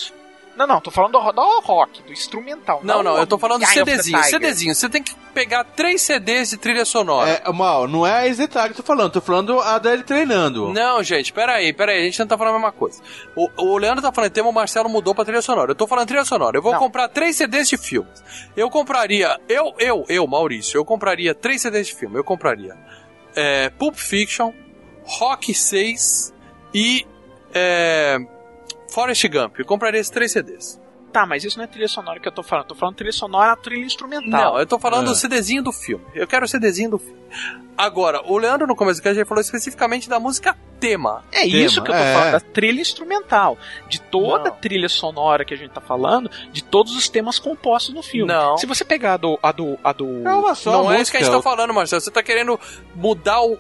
[0.07, 0.14] 6.
[0.57, 2.81] Não, não, tô falando do, do rock, do instrumental.
[2.83, 4.23] Não, não, eu tô falando do CDzinho.
[4.23, 7.43] CDzinho, você tem que pegar três CDs de trilha sonora.
[7.45, 10.73] É, mal, não é a Exetar que eu tô falando, tô falando a dele treinando.
[10.73, 13.03] Não, gente, peraí, peraí, a gente não tá falando a mesma coisa.
[13.35, 15.73] O, o Leandro tá falando tema, o Marcelo mudou pra trilha sonora.
[15.73, 16.57] Eu tô falando trilha sonora.
[16.57, 16.79] Eu vou Não.
[16.79, 18.23] comprar três CDs de filmes.
[18.57, 22.17] Eu compraria, eu, eu, eu, Maurício, eu compraria três CDs de filme.
[22.17, 22.77] Eu compraria
[23.35, 24.53] é, Pulp Fiction,
[25.05, 26.33] Rock 6
[26.73, 27.07] e
[27.53, 28.19] é,
[28.95, 29.59] Forrest Gump.
[29.59, 30.81] Eu compraria esses três CDs.
[31.13, 32.65] Tá, mas isso não é trilha sonora que eu tô falando.
[32.65, 34.53] Eu tô falando trilha sonora, trilha instrumental.
[34.55, 35.11] Não, eu tô falando É.
[35.11, 36.05] do CDzinho do filme.
[36.15, 37.19] Eu quero o CDzinho do filme.
[37.77, 40.57] Agora, o Leandro no começo do cast ele falou especificamente da música
[40.89, 41.25] tema.
[41.33, 42.13] É isso que eu tô é.
[42.15, 43.59] falando, da trilha instrumental.
[43.89, 44.47] De toda Não.
[44.49, 48.33] a trilha sonora que a gente tá falando, de todos os temas compostos no filme.
[48.33, 48.57] Não.
[48.59, 49.39] Se você pegar a do.
[49.43, 50.99] A do, a do É uma só não música.
[50.99, 52.01] é isso que a gente tá falando, Marcelo.
[52.01, 52.59] Você tá querendo
[52.95, 53.57] mudar o.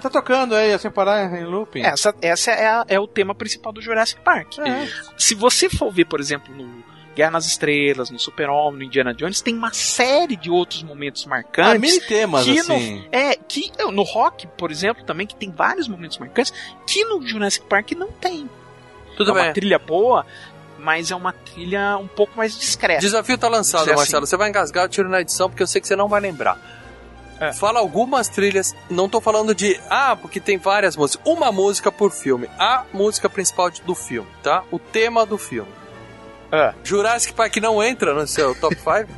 [0.00, 1.82] Tá tocando aí, sem parar em looping.
[1.82, 4.58] essa essa é, a- é o tema principal do Jurassic Park.
[4.58, 4.86] É.
[5.16, 6.82] Se você for ver, por exemplo, no
[7.20, 11.28] Guerra nas Estrelas, no Super-Homem, no Indiana Jones, tem uma série de outros momentos Ah,
[11.28, 11.80] marcantes.
[11.80, 12.94] mini temas, que assim.
[13.00, 16.50] no, é, que no rock, por exemplo, também, que tem vários momentos marcantes,
[16.86, 18.48] que no Jurassic Park não tem.
[19.18, 19.52] Tudo é uma bem.
[19.52, 20.24] trilha boa,
[20.78, 23.00] mas é uma trilha um pouco mais discreta.
[23.02, 24.24] Desafio tá lançado, Dizer Marcelo.
[24.24, 24.30] assim.
[24.30, 26.58] Você vai engasgar, eu tiro na edição, porque eu sei que você não vai lembrar.
[27.38, 27.52] É.
[27.52, 28.74] Fala algumas trilhas.
[28.88, 29.78] Não tô falando de.
[29.90, 31.22] Ah, porque tem várias músicas.
[31.26, 32.48] Uma música por filme.
[32.58, 34.62] A música principal do filme, tá?
[34.70, 35.70] O tema do filme.
[36.52, 36.74] É.
[36.82, 39.08] Jurassic Park não entra no seu top 5?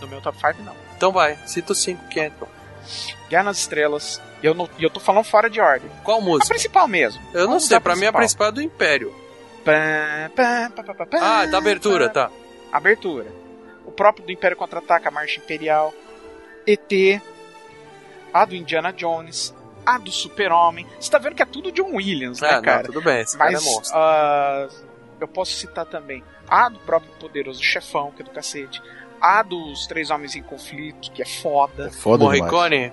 [0.00, 0.74] No meu top 5, não.
[0.96, 2.48] então vai, cita os 5 que entram.
[3.28, 5.90] Guerra nas Estrelas, e eu, não, eu tô falando fora de ordem.
[6.04, 6.46] Qual A música?
[6.48, 7.20] principal mesmo.
[7.34, 9.12] Eu não sei, pra mim a principal é do Império.
[9.64, 12.30] Pá, pá, pá, Ah, da abertura, tá.
[12.70, 13.26] Abertura.
[13.84, 15.92] O próprio do Império Contra-Ataca, a Marcha Imperial.
[16.66, 17.20] ET.
[18.32, 19.52] A do Indiana Jones.
[19.84, 20.86] A do Super-Homem.
[21.00, 22.84] Você tá vendo que é tudo John Williams, né, Ah, não, cara?
[22.84, 23.96] tudo bem, esse cara é Mas monstro.
[23.98, 24.68] ah,
[25.20, 28.82] eu posso citar também a do próprio Poderoso Chefão, que é do cacete.
[29.20, 31.86] A dos Três Homens em Conflito, que é foda.
[31.88, 32.24] É foda.
[32.24, 32.92] Morricone?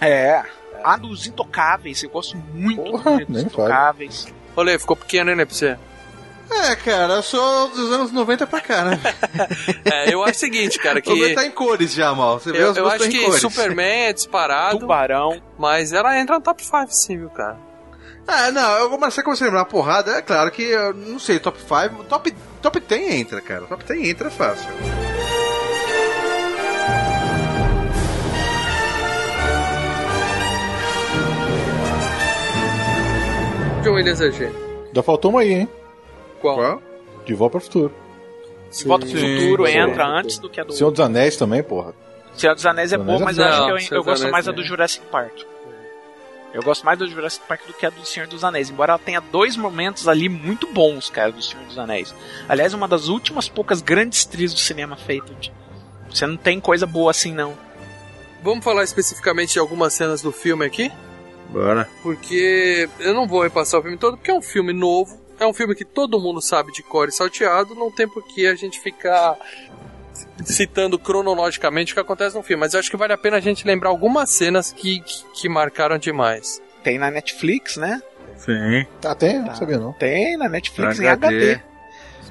[0.00, 0.42] É.
[0.84, 4.26] A dos Intocáveis, eu gosto muito Porra, dos Intocáveis.
[4.54, 5.76] Olê, ficou pequeno, né, pra você?
[6.48, 9.00] É, cara, eu sou dos anos 90 pra cá, né?
[9.84, 11.10] É, eu acho o seguinte, cara, que.
[11.12, 12.38] O meu tá em cores já, mal.
[12.38, 13.40] Você vê Eu, os eu meus acho que cores.
[13.40, 15.42] Superman é disparado, Tubarão.
[15.58, 17.56] mas ela entra no top 5 sim, viu, cara?
[18.28, 21.18] Ah, não, eu comecei a começar a lembrar uma porrada, é claro que, eu não
[21.18, 22.34] sei, top 5, top,
[22.66, 23.66] top 10 entra, cara.
[23.66, 24.68] Top 10 entra fácil.
[33.84, 34.56] John Williams é gênio.
[34.86, 35.68] Ainda faltou uma aí, hein?
[36.40, 36.56] Qual?
[36.56, 36.82] Qual?
[37.24, 37.94] De volta pro futuro.
[38.70, 39.78] De Volta pro Sim, Futuro sim.
[39.78, 41.94] entra antes do que a do Senhor dos Anéis também, porra.
[42.34, 44.44] Senhor dos Anéis é dos mas eu Anéis acho que eu, eu gosto Anéis mais
[44.44, 44.56] da não.
[44.56, 45.32] do Jurassic Park.
[46.56, 48.98] Eu gosto mais do Jurassic Park do que a do Senhor dos Anéis, embora ela
[48.98, 52.14] tenha dois momentos ali muito bons, cara, do Senhor dos Anéis.
[52.48, 55.34] Aliás, uma das últimas poucas grandes trilhas do cinema feito.
[55.34, 55.52] de-
[56.10, 57.52] Você não tem coisa boa assim, não.
[58.42, 60.90] Vamos falar especificamente de algumas cenas do filme aqui?
[61.50, 61.86] Bora.
[62.02, 65.52] Porque eu não vou repassar o filme todo, porque é um filme novo, é um
[65.52, 68.80] filme que todo mundo sabe de cor e salteado, não tem por que a gente
[68.80, 69.36] ficar
[70.44, 73.40] citando cronologicamente o que acontece no filme, mas eu acho que vale a pena a
[73.40, 76.60] gente lembrar algumas cenas que, que, que marcaram demais.
[76.82, 78.02] Tem na Netflix, né?
[78.36, 78.86] Sim.
[79.04, 79.38] Ah, tem?
[79.38, 79.54] Não Tá.
[79.54, 79.92] sabia não.
[79.94, 81.36] Tem na Netflix em HD.
[81.52, 81.60] HD.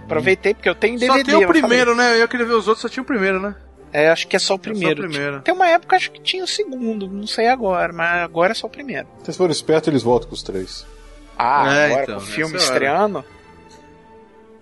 [0.03, 1.31] Aproveitei porque eu tenho Só DVD.
[1.31, 2.21] tem o primeiro, né?
[2.21, 3.55] Eu queria ver os outros, só tinha o primeiro, né?
[3.91, 5.01] É, acho que é só o É só o primeiro.
[5.09, 5.41] primeiro.
[5.41, 8.67] Tem uma época acho que tinha o segundo, não sei agora, mas agora é só
[8.67, 9.07] o primeiro.
[9.19, 10.85] Se vocês forem espertos, eles voltam com os três.
[11.37, 12.73] Ah, É, agora então, com o filme nessa hora.
[12.75, 13.25] estreando.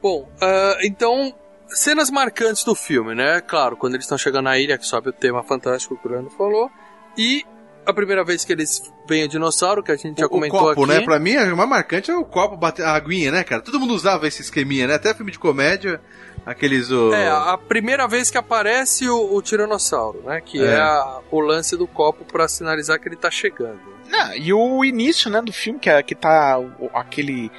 [0.01, 1.33] Bom, ah, então,
[1.74, 3.41] cenas marcantes do filme, né?
[3.41, 6.30] Claro, quando eles estão chegando na ilha, que sobe o tema fantástico que o Bruno
[6.30, 6.69] falou,
[7.17, 7.43] e
[7.86, 10.59] a primeira vez que eles veem o dinossauro, que a gente já o, o comentou
[10.59, 10.93] copo, aqui.
[10.93, 11.01] né?
[11.01, 13.61] Pra mim, o mais marcante é o copo bater a aguinha, né, cara?
[13.61, 14.93] Todo mundo usava esse esqueminha, né?
[14.95, 15.99] Até filme de comédia,
[16.45, 16.89] aqueles...
[16.91, 17.13] O...
[17.13, 20.39] É, a primeira vez que aparece o, o Tiranossauro, né?
[20.39, 20.80] Que é, É.
[20.80, 23.82] a- o lance do copo pra sinalizar que ele tá chegando.
[24.09, 27.51] Não, e o início, né, do filme, que, é, que tá o- aquele.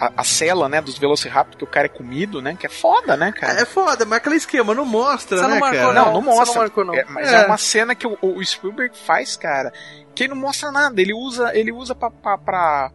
[0.00, 2.56] A, a cela, né, dos Velociraptor, que o cara é comido, né?
[2.58, 3.60] Que é foda, né, cara?
[3.60, 5.92] É foda, mas aquele esquema não mostra, Você né, não marcou, cara?
[5.92, 6.60] Não, não Você não mostra.
[6.62, 6.94] marcou, não.
[6.94, 7.42] É, mas É.
[7.42, 7.46] é.
[7.46, 9.70] uma cena que o, o Spielberg faz, cara,
[10.14, 10.98] que ele não mostra nada.
[11.00, 12.90] Ele usa, ele usa pra, pra, pra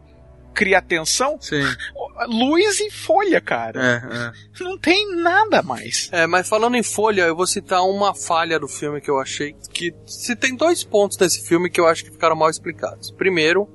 [0.54, 1.62] criar tensão Sim,
[2.28, 3.80] luz e folha, cara.
[3.84, 4.64] é, é.
[4.64, 6.10] Não tem nada mais.
[6.12, 9.54] É, mas falando em folha, eu vou citar uma falha do filme que eu achei
[9.72, 13.12] que se tem dois pontos nesse filme que eu acho que ficaram mal explicados.
[13.12, 13.68] Primeiro,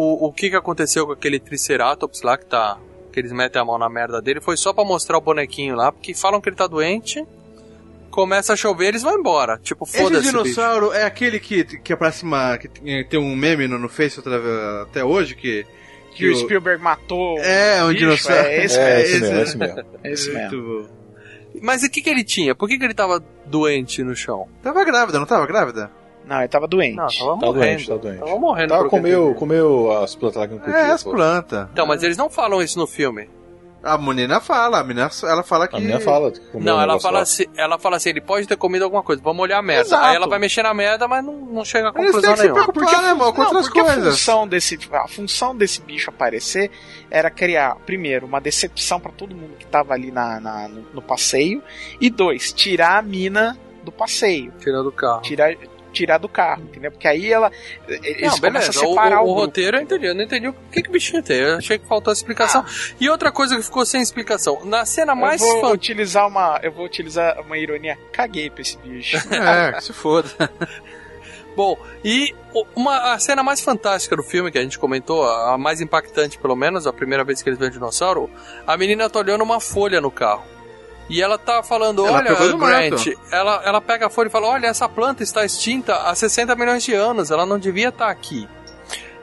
[0.00, 2.78] o, o que que aconteceu com aquele Triceratops lá que tá
[3.12, 5.90] que eles metem a mão na merda dele foi só pra mostrar o bonequinho lá,
[5.90, 7.24] porque falam que ele tá doente.
[8.10, 9.58] Começa a chover, eles vão embora.
[9.62, 10.22] Tipo, Esse foda-se.
[10.32, 10.42] bicho.
[10.42, 12.56] dinossauro é aquele que, que aparece uma.
[12.58, 14.20] que tem tem um meme no, no Face
[14.82, 15.64] até hoje, que,
[16.14, 17.38] Que o Spielberg matou.
[17.38, 18.46] É, um bicho, dinossauro.
[18.46, 19.02] É esse É, mesmo.
[19.04, 19.84] esse mesmo, é esse mesmo.
[20.04, 20.88] É esse mesmo.
[21.60, 22.54] Mas o que, que ele tinha?
[22.54, 24.48] Por que, que ele tava doente no chão?
[24.62, 25.90] Tava grávida, não tava grávida?
[26.28, 26.96] Não, ele tava doente.
[26.96, 27.52] Não, tava Tá morrendo.
[27.54, 28.18] doente, tá doente.
[28.18, 28.68] Tava morrendo.
[28.68, 30.76] Tava comeu, comeu as plantas lá que não podia.
[30.76, 31.68] É, as plantas.
[31.72, 33.30] Então, mas eles não falam isso no filme.
[33.80, 35.76] A menina fala, a menina, ela fala que...
[35.76, 38.56] A menina fala que comeu Não, ela fala, assim, ela fala assim, ele pode ter
[38.56, 39.82] comido alguma coisa, vamos olhar a merda.
[39.86, 40.04] Exato.
[40.04, 42.38] Aí ela vai mexer na merda, mas não, não chega a Eles têm conclusão que
[42.40, 42.64] se nenhuma.
[42.72, 44.18] preocupar, né, irmão, com Não, outras porque a coisas.
[44.18, 46.72] função, desse, a função desse bicho aparecer
[47.08, 51.00] era criar, primeiro, uma decepção pra todo mundo que tava ali na, na- no, no
[51.00, 51.62] passeio,
[52.00, 55.22] e dois, tirar a mina do passeio, Tirando o carro.
[55.22, 55.54] tirar,
[55.98, 56.90] tirar do carro, entendeu?
[56.90, 57.50] Porque aí ela.
[57.86, 58.70] Eles Não, beleza.
[58.70, 60.06] a separar o- o, o roteiro eu entendi.
[60.06, 61.38] Eu não entendi o que, que o bichinho tem.
[61.38, 62.64] Eu achei que faltou explicação.
[63.00, 64.64] E outra coisa que ficou sem explicação.
[64.64, 65.74] Na cena mais eu vou fantástica.
[65.74, 67.98] utilizar uma, eu vou utilizar uma ironia.
[68.12, 69.16] Caguei pra esse bicho.
[69.32, 70.28] É, se foda.
[71.56, 72.34] Bom, e
[72.76, 76.38] uma, a cena mais fantástica do filme, que a gente comentou, a, a mais impactante
[76.38, 78.30] pelo menos, a primeira vez que eles veem o dinossauro,
[78.66, 80.44] a menina tá olhando uma folha no carro.
[81.08, 83.20] E ela tá falando, Ela olha, Grant, mato.
[83.32, 86.82] ela, ela pega a folha e fala, olha, essa planta está extinta há 60 milhões
[86.82, 88.46] de anos, ela não devia estar aqui.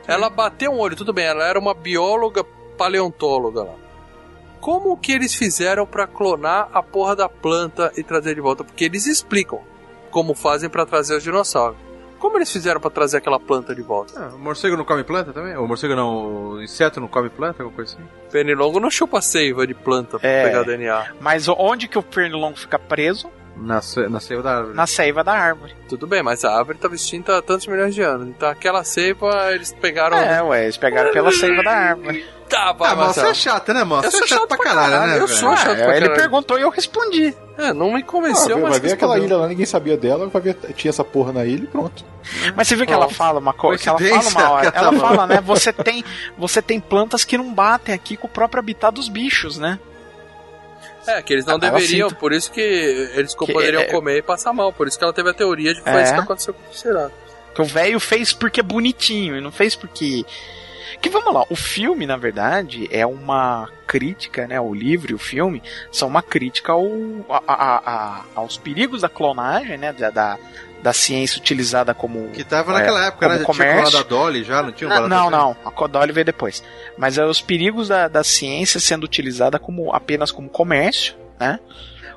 [0.07, 2.43] Ela bateu um olho, tudo bem, ela era uma bióloga
[2.77, 3.73] paleontóloga lá.
[4.59, 8.63] Como que eles fizeram pra clonar a porra da planta e trazer de volta?
[8.63, 9.59] Porque eles explicam
[10.09, 11.77] como fazem pra trazer os dinossauros.
[12.25, 14.13] Como eles fizeram pra trazer aquela planta de volta?
[14.19, 15.55] Ah, o morcego não come planta também?
[15.57, 16.53] O morcego não.
[16.53, 18.03] O inseto não come planta, alguma coisa assim?
[18.31, 20.43] Pernilongo não chupa seiva de planta pra É.
[20.47, 21.13] pegar DNA.
[21.21, 23.29] Mas onde que o pernilongo fica preso?
[23.57, 23.75] Na,
[24.09, 24.75] na seiva da árvore.
[24.75, 25.75] Na seiva da árvore.
[25.87, 28.27] Tudo bem, mas a árvore estava extinta há tantos milhões de anos.
[28.27, 30.17] Então aquela seiva eles pegaram.
[30.17, 32.25] É, ué, eles pegaram pela seiva da árvore.
[32.49, 34.03] Tá, vai, Ah, mas você é chata, né, mano?
[34.03, 35.19] Eu Você sou é chato chato pra pra caralho, caralho, né?
[35.19, 35.39] eu velho?
[35.39, 36.15] sou Ah, chato pra ele caralho.
[36.15, 37.35] perguntou e eu respondi.
[37.57, 40.41] É, não me Ah, convenceu, vai mas ver aquela ilha lá, ninguém sabia dela, vai
[40.41, 42.03] ver, tinha essa porra na ilha e pronto.
[42.55, 44.71] Mas você viu que ela fala uma coisa, que ela fala uma hora.
[44.75, 45.41] Ela tá fala, né?
[45.41, 46.03] Você tem,
[46.37, 49.79] você tem plantas que não batem aqui com o próprio habitat dos bichos, né?
[51.07, 54.21] É, que eles não Ela deveriam, por isso que eles Que poderiam é- comer e
[54.21, 54.71] passar mal.
[54.73, 56.03] Por isso que ela teve a teoria de que foi É.
[56.03, 57.17] isso que aconteceu com o Triceratops.
[57.53, 60.25] Que o velho fez porque é bonitinho e não fez porque.
[61.01, 64.59] Que vamos lá, o filme, na verdade, é uma crítica, né?
[64.59, 65.61] O livro e o filme
[65.91, 66.85] são uma crítica ao,
[67.29, 69.91] a- a- a- aos perigos da clonagem, né?
[69.93, 70.37] Da, da,
[70.85, 72.29] da ciência utilizada como.
[72.29, 73.39] Que tava É, naquela época, né?
[73.39, 73.91] como tinha comércio.
[73.91, 76.63] colado a Dolly já, não tinha um Não, não, não, a Codoli veio depois.
[76.95, 81.59] Mas é os perigos da, da ciência sendo utilizada como apenas como comércio, né?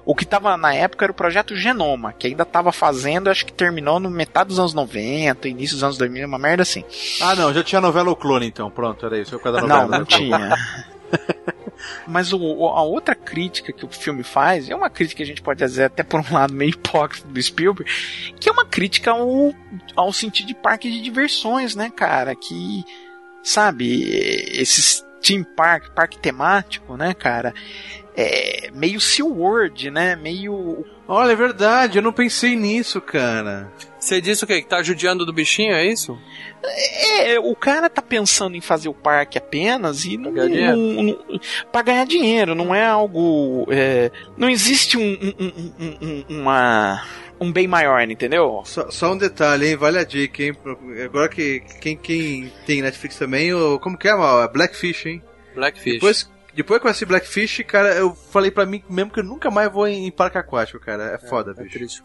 [0.05, 3.53] O que estava na época era o projeto Genoma, que ainda estava fazendo, acho que
[3.53, 6.85] terminou no metade dos anos 90, início dos anos 2000, uma merda assim.
[7.23, 8.71] Ah, não, já tinha novela O Clone, então.
[8.71, 9.31] Pronto, era isso.
[9.31, 9.83] Foi causa da novela.
[9.83, 10.05] Não, não né?
[10.07, 10.55] tinha.
[12.07, 15.43] Mas o- a outra crítica que o filme faz, é uma crítica que a gente
[15.43, 17.91] pode dizer até por um lado meio hipócrita do Spielberg,
[18.39, 19.55] que é uma crítica ao,
[19.97, 22.35] ao sentido de parque de diversões, né, cara?
[22.35, 22.85] Que,
[23.43, 24.03] sabe,
[24.53, 27.53] esses theme park, parque temático, né, cara?
[28.17, 30.17] É meio SeaWorld, né?
[30.17, 33.73] Meio Olha, é verdade, eu não pensei nisso, cara.
[34.09, 34.63] Você disse o quê?
[34.63, 36.19] Que tá judiando do bichinho, é isso?
[37.21, 41.03] É, o cara tá pensando em fazer o parque apenas e não, Pra ganhar não,
[41.03, 41.41] não-
[41.71, 43.67] pra ganhar dinheiro, não é algo.
[43.71, 47.05] é, não existe um, um, um- um- um- uma,
[47.39, 48.63] um bem maior, entendeu?
[48.65, 49.77] Só, só um detalhe, hein?
[49.77, 50.57] Vale a dica, hein?
[51.05, 54.43] Agora que quem, quem tem Netflix também, o, como que é, mal?
[54.43, 55.23] É Blackfish, hein?
[55.55, 55.95] Blackfish.
[55.95, 59.51] Depois, depois que eu assisti Blackfish, cara, eu falei pra mim mesmo que eu nunca
[59.51, 61.19] mais vou em, em parque aquático, cara.
[61.23, 61.77] É foda, é bicho.
[61.79, 62.03] triste.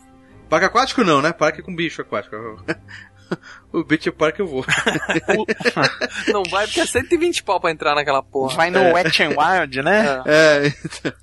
[0.53, 1.31] Parque aquático não, né?
[1.33, 2.35] Parque com bicho aquático.
[3.73, 4.63] o Beach Park eu vou.
[6.31, 8.55] Não vai porque é 120 pau pra entrar naquela porra.
[8.55, 10.21] Vai no Wet n Wild, né?
[10.25, 10.67] É.
[10.67, 11.13] É,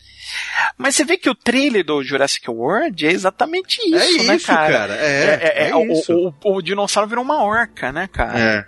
[0.76, 4.46] Mas você vê que o trailer do Jurassic World é exatamente isso, é né, isso,
[4.46, 4.72] cara?
[4.72, 4.94] cara.
[4.96, 6.12] É, É, é, é o, isso.
[6.12, 8.38] o- o- o dinossauro virou uma orca, né, cara?
[8.38, 8.64] É.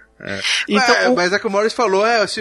[0.68, 2.40] Então, É, o- Mas é que o Morris falou, é, se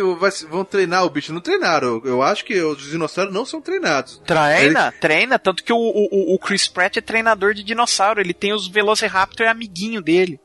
[0.49, 1.33] vão treinar o bicho.
[1.33, 2.01] Não treinaram.
[2.05, 4.21] Eu acho que os dinossauros não são treinados.
[4.25, 8.53] Treina, treina, tanto que o, o, o Chris Pratt é treinador de dinossauro, ele tem
[8.53, 10.39] os Velociraptor amiguinho dele.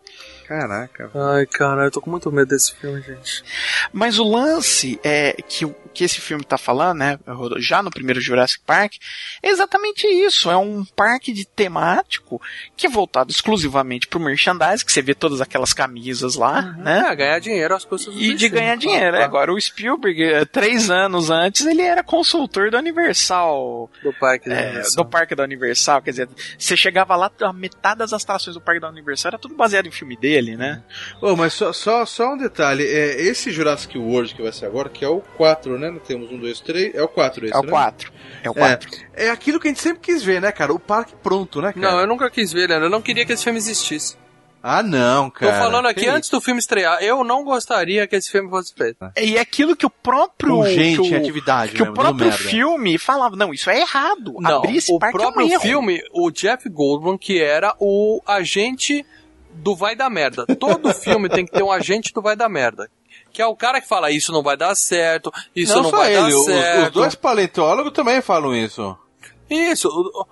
[0.46, 1.10] Caraca.
[1.14, 3.42] Ai, cara, eu tô com muito medo desse filme, gente.
[3.92, 7.18] Mas o lance é que, o- que esse filme tá falando, né,
[7.58, 8.96] já no primeiro Jurassic Park,
[9.42, 12.40] é exatamente isso, é um parque de temático
[12.76, 17.06] que é voltado exclusivamente pro merchandise, que você vê todas aquelas camisas lá, né?
[17.10, 19.12] É, ganhar dinheiro às custas do E de ganhar dinheiro.
[19.16, 24.48] Claro, Agora, o Spielberg, eh, três anos antes, ele era consultor da Universal, Do parque
[24.48, 25.04] da é, Universal.
[25.04, 26.02] do Parque da Universal.
[26.02, 26.28] Quer dizer,
[26.58, 29.90] você chegava lá, a metade das atrações do Parque da Universal era tudo baseado em
[29.90, 30.82] filme dele, né?
[31.22, 32.84] Ô, mas só, só, só um detalhe.
[32.84, 35.85] É, esse Jurassic World que vai ser agora, que é o 4, né?
[35.90, 36.94] Não temos um, dois, três.
[36.94, 37.70] É o 4 esse, É o né?
[37.70, 38.12] 4.
[38.42, 38.90] É o 4.
[39.14, 40.72] É aquilo que a gente sempre quis ver, né, cara?
[40.72, 41.92] O parque pronto, né, cara?
[41.92, 42.86] Não, eu nunca quis ver, Leandro.
[42.86, 44.16] Eu não queria que esse filme existisse.
[44.68, 45.58] Ah, não, Tô cara.
[45.58, 47.00] falando aqui Que antes do filme estrear.
[47.00, 48.98] Eu não gostaria que esse filme fosse feito.
[49.16, 50.64] E é aquilo que o próprio.
[50.64, 52.36] Que o, atividade que o mesmo, deu próprio merda.
[52.44, 54.34] filme falava, não, isso é errado.
[54.40, 55.60] Não, Abrir esse o parque é próprio um erro.
[55.60, 59.06] filme, o Jeff Goldblum, que era o agente
[59.54, 60.44] do vai dar merda.
[60.58, 62.90] Todo filme tem que ter um agente do vai dar merda.
[63.36, 65.96] Que é o cara que fala, isso não vai dar certo, isso não, não só
[65.98, 66.86] vai ele, dar os, certo.
[66.86, 68.96] os dois paleontólogos também falam isso.
[69.50, 70.26] Isso, o,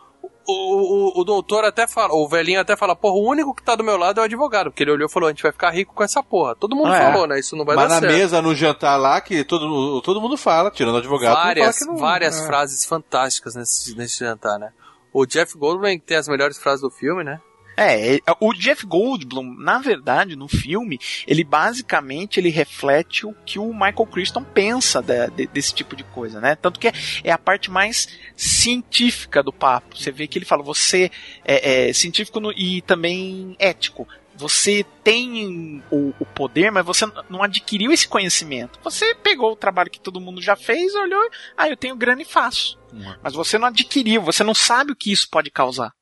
[0.47, 3.75] o, o, o doutor até fala, o velhinho até fala, porra, o único que tá
[3.75, 5.69] do meu lado é o advogado, porque ele olhou e falou, a gente vai ficar
[5.69, 6.55] rico com essa porra.
[6.55, 6.99] Todo mundo É.
[7.13, 7.39] falou, né?
[7.39, 8.13] Isso não vai Mas dar na certo.
[8.15, 12.41] mesa, no jantar lá, que todo, todo mundo fala, tirando o advogado, várias, não- várias
[12.41, 12.47] é.
[12.47, 14.73] frases fantásticas nesse, nesse jantar, né?
[15.13, 17.39] O Jeff Goldblum tem as melhores frases do filme, né?
[17.77, 23.59] É, é, o Jeff Goldblum, na verdade, no filme, ele basicamente ele reflete o que
[23.59, 26.55] o Michael Crichton pensa da- de- desse tipo de coisa, né?
[26.57, 26.93] Tanto que é,
[27.25, 29.97] é a parte mais científica do papo.
[29.97, 31.11] Você vê que ele fala, você
[31.45, 34.07] é, é científico no- e também ético.
[34.37, 38.81] Você tem o, o poder, mas você não adquiriu esse conhecimento.
[38.83, 41.23] Você pegou o trabalho que todo mundo já fez, olhou,
[41.57, 42.77] ah, eu tenho grana e faço.
[43.23, 45.93] Mas você não adquiriu, você não sabe o que isso pode causar.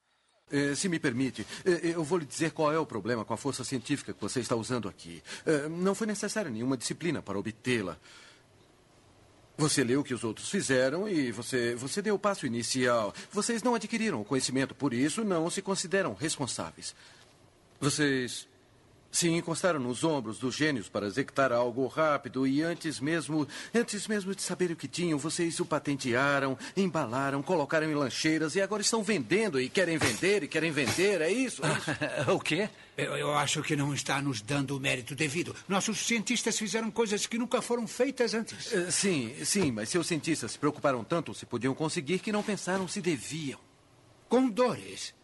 [0.53, 3.39] Eh, se me permite, eh, eu vou lhe dizer qual é o problema com a
[3.39, 5.23] força científica que você está usando aqui.
[5.47, 7.97] Eh, não foi necessária nenhuma disciplina para obtê-la.
[9.57, 13.15] Você leu o que os outros fizeram e você, você deu o passo inicial.
[13.31, 16.95] Vocês não adquiriram o conhecimento, por isso não se consideram responsáveis.
[17.81, 18.47] Vocês
[19.13, 24.35] se encostaram nos ombros dos gênios para executar algo rápido e antes mesmo, antes mesmo
[24.35, 29.03] de saberem o que tinham, vocês o patentearam, embalaram, colocaram em lancheiras e agora estão
[29.03, 31.63] vendendo e querem vender e querem vender, é isso?
[31.65, 31.91] É isso?
[32.33, 32.69] o quê?
[32.97, 35.55] Eu, eu acho que não está nos dando o mérito devido.
[35.69, 38.73] Nossos cientistas fizeram coisas que nunca foram feitas antes.
[38.73, 42.89] Eh, Sim, sim, mas seus cientistas se preocuparam tanto se podiam conseguir que não pensaram
[42.89, 43.59] se deviam.
[44.29, 45.15] Condores.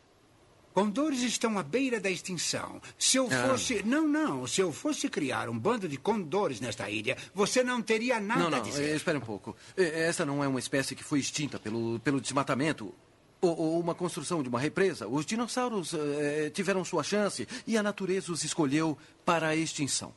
[0.79, 2.81] Condores estão à beira da extinção.
[2.99, 3.49] Se eu Ah.
[3.49, 3.83] fosse.
[3.83, 4.47] Não, não.
[4.47, 8.47] Se eu fosse criar um bando de condores nesta ilha, você não teria nada Não,
[8.47, 8.91] a não, dizer.
[8.91, 9.57] eh, espere um pouco.
[9.77, 12.95] Eh, Essa não é uma espécie que foi extinta pelo, pelo desmatamento.
[13.41, 15.07] Ou, ou uma construção de uma represa.
[15.09, 20.13] Os dinossauros eh, tiveram sua chance e a natureza os escolheu para a extinção.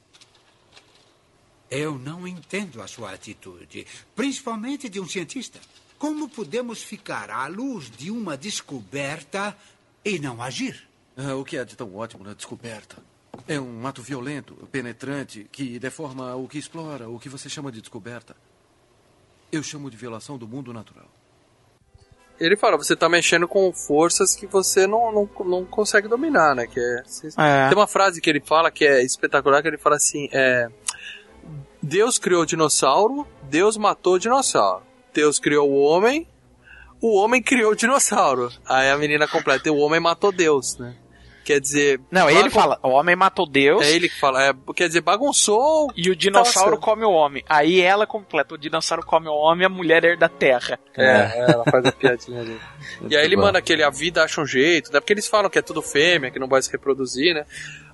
[1.69, 5.59] Eu não entendo a sua atitude, principalmente de um cientista.
[5.97, 9.55] Como podemos ficar à luz de uma descoberta
[10.03, 10.87] e não agir?
[11.17, 12.97] Ah, o que há de tão ótimo na descoberta?
[13.47, 17.81] É um ato violento, penetrante, que deforma o que explora, o que você chama de
[17.81, 18.35] descoberta.
[19.51, 21.07] Eu chamo de violação do mundo natural.
[22.39, 26.65] Ele fala, você tá mexendo com forças que você não, não, não consegue dominar, né?
[26.65, 27.03] Que é,
[27.37, 27.69] É.
[27.69, 30.67] Tem uma frase que ele fala que é espetacular, que ele fala assim, é...
[31.81, 34.83] Deus criou o dinossauro, Deus matou o dinossauro.
[35.13, 36.27] Deus criou o homem,
[37.01, 38.51] o homem criou o dinossauro.
[38.65, 40.95] Aí a menina completa, o homem matou Deus, né?
[41.43, 41.99] Quer dizer...
[42.11, 45.01] Não, ele bagun- fala, o homem matou Deus É ele que fala, é, quer dizer,
[45.01, 45.91] bagunçou...
[45.97, 46.81] e o dinossauro Nossa.
[46.83, 47.43] come o homem.
[47.49, 50.79] Aí ela completa, o dinossauro come o homem e a mulher herda a terra.
[50.95, 52.59] É, ela faz a piadinha ali.
[53.09, 53.41] E aí ele bom.
[53.41, 54.99] manda aquele, a vida acha um jeito, né?
[54.99, 57.43] Porque eles falam que é tudo fêmea, que não vai se reproduzir, né?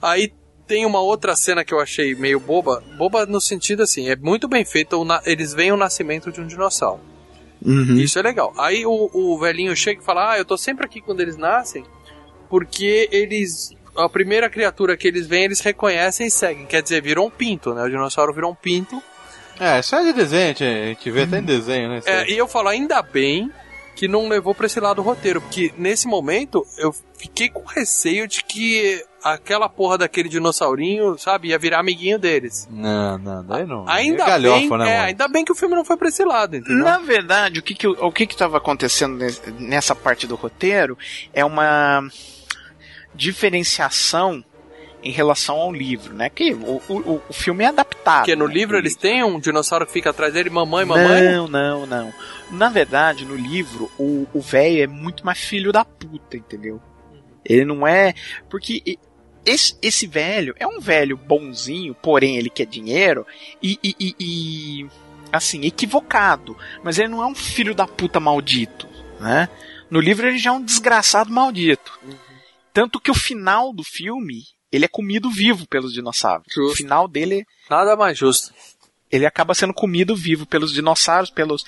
[0.02, 0.34] Aí
[0.68, 4.50] tem uma outra cena que eu achei meio boba, boba no sentido assim, é muito
[4.50, 7.00] bem feita, o na- eles veem o nascimento de um dinossauro.
[8.00, 8.54] Isso é legal.
[8.58, 11.84] Aí o, o velhinho chega e fala, ah, eu tô sempre aqui quando eles nascem,
[12.50, 13.72] porque eles...
[13.96, 16.66] A primeira criatura que eles veem, eles reconhecem e seguem.
[16.68, 17.84] Quer dizer, virou um pinto, né?
[17.84, 19.02] O dinossauro virou um pinto.
[19.60, 22.02] É, isso é de desenho, a gente vê até em desenho, né?
[22.06, 23.52] É, e eu falo, ainda bem
[23.96, 28.28] que não levou pra esse lado do roteiro, porque nesse momento eu fiquei com receio
[28.28, 29.04] de que
[29.34, 32.68] aquela porra daquele dinossaurinho, sabe, ia virar amiguinho deles.
[32.72, 33.88] Não, não, daí não.
[33.88, 36.24] Ainda é galhofa, bem, né, é, ainda bem que o filme não foi pra esse
[36.24, 36.84] lado, entendeu?
[36.84, 40.98] Na verdade, o que que, o que que tava acontecendo nes- nessa parte do roteiro
[41.34, 42.04] é uma
[43.14, 44.44] diferenciação
[45.04, 46.30] em relação ao livro, né?
[46.30, 48.20] Que o, o, o filme é adaptado.
[48.22, 51.24] Porque no né, livro eles têm um dinossauro que fica atrás dele, mamãe, mamãe.
[51.32, 52.14] Não, não, não.
[52.52, 56.82] Na verdade, no livro, o o velho é muito mais filho da puta, entendeu?
[57.46, 58.14] Ele não é.
[58.50, 58.98] Porque
[59.48, 63.26] esse, esse velho é um velho bonzinho, porém ele quer dinheiro
[63.62, 64.88] e, e, e- e,
[65.32, 66.56] assim, equivocado.
[66.84, 68.88] Mas ele não é um filho da puta maldito,
[69.20, 69.50] né?
[69.90, 71.98] No livro ele já é um desgraçado maldito.
[72.74, 76.46] Tanto que o final do filme, ele é comido vivo pelos dinossauros.
[76.56, 76.78] O Justo.
[76.78, 78.54] final dele Nada mais justo.
[79.10, 81.64] ele acaba sendo comido vivo pelos dinossauros, pelos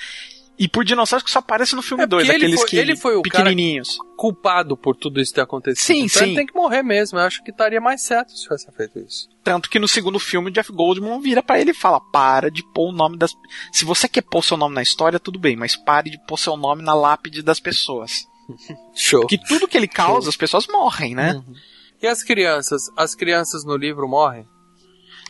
[0.60, 2.77] e por dinossauros que só aparecem no filme É, porque 2, ele aqueles foi- que
[2.77, 3.98] ele foi o cara- pequenininhos.
[4.18, 5.86] Culpado por tudo isso ter acontecido.
[5.86, 6.36] Sim, então ele sim.
[6.36, 7.18] tem que morrer mesmo.
[7.18, 9.30] Eu acho que estaria mais certo se tivesse feito isso.
[9.44, 12.61] Tanto que no segundo filme o Jeff Goldblum vira pra ele e fala: "Para de
[12.73, 13.34] pôr o nome das
[13.72, 16.57] Se você quer pôr seu nome na história, tudo bem, mas pare de pôr seu
[16.57, 18.27] nome na lápide das pessoas."
[18.94, 19.26] Show.
[19.27, 21.41] Que tudo que ele causa, as pessoas morrem, né?
[22.02, 22.84] E as crianças?
[22.98, 24.45] As crianças no livro morrem?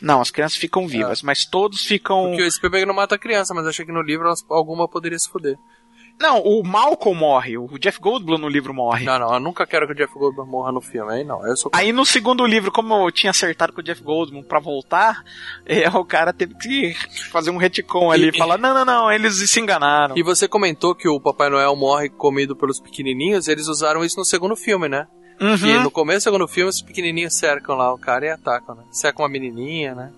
[0.00, 2.28] Não, as crianças ficam vivas, mas todos ficam.
[2.28, 5.18] Porque o Spielberg não mata a criança, mas achei que no livro elas- alguma poderia
[5.18, 5.56] se fuder.
[6.20, 9.06] Não, o Malcolm morre, o Jeff Goldblum no livro morre.
[9.06, 11.40] Não, não, eu nunca quero que o Jeff Goldblum morra no filme, aí não.
[11.56, 15.24] Sou Aí no segundo livro, como eu tinha acertado com o Jeff Goldblum pra voltar,
[15.64, 16.94] é, o cara teve que
[17.30, 20.14] fazer um retcon ali e falar: não, não, não, eles se enganaram.
[20.14, 24.24] E você comentou que o Papai Noel morre comido pelos pequenininhos, eles usaram isso no
[24.24, 25.06] segundo filme, né?
[25.40, 25.56] Uhum.
[25.56, 28.82] Que no começo do segundo filme, os pequenininhos cercam lá o cara e atacam, né?
[28.92, 30.12] Cercam uma menininha, né?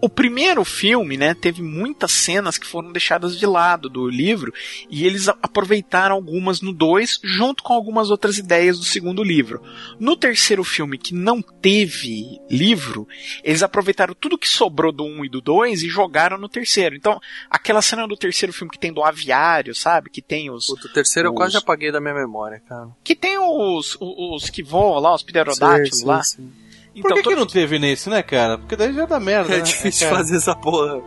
[0.00, 4.52] O primeiro filme, né, teve muitas cenas que foram deixadas de lado do livro
[4.88, 9.60] e eles aproveitaram algumas no 2 junto com algumas outras ideias do segundo livro.
[9.98, 13.08] No terceiro filme, que não teve livro,
[13.42, 16.94] eles aproveitaram tudo que sobrou do 1 um e do 2 e jogaram no terceiro.
[16.94, 17.20] Então,
[17.50, 20.10] aquela cena do terceiro filme que tem do aviário, sabe?
[20.10, 20.68] Que tem os.
[20.68, 22.88] O terceiro eu os- quase apaguei da minha memória, cara.
[23.02, 26.22] Que tem os, os, os que voam lá, os pterodáctilos Sim, lá.
[26.22, 26.52] sim,
[26.98, 27.02] sim.
[27.02, 28.58] Por que, to- que não teve nesse, né, cara?
[28.58, 29.62] Porque daí já dá merda, É né?
[29.62, 30.18] difícil cara?
[30.18, 31.00] fazer essa porra.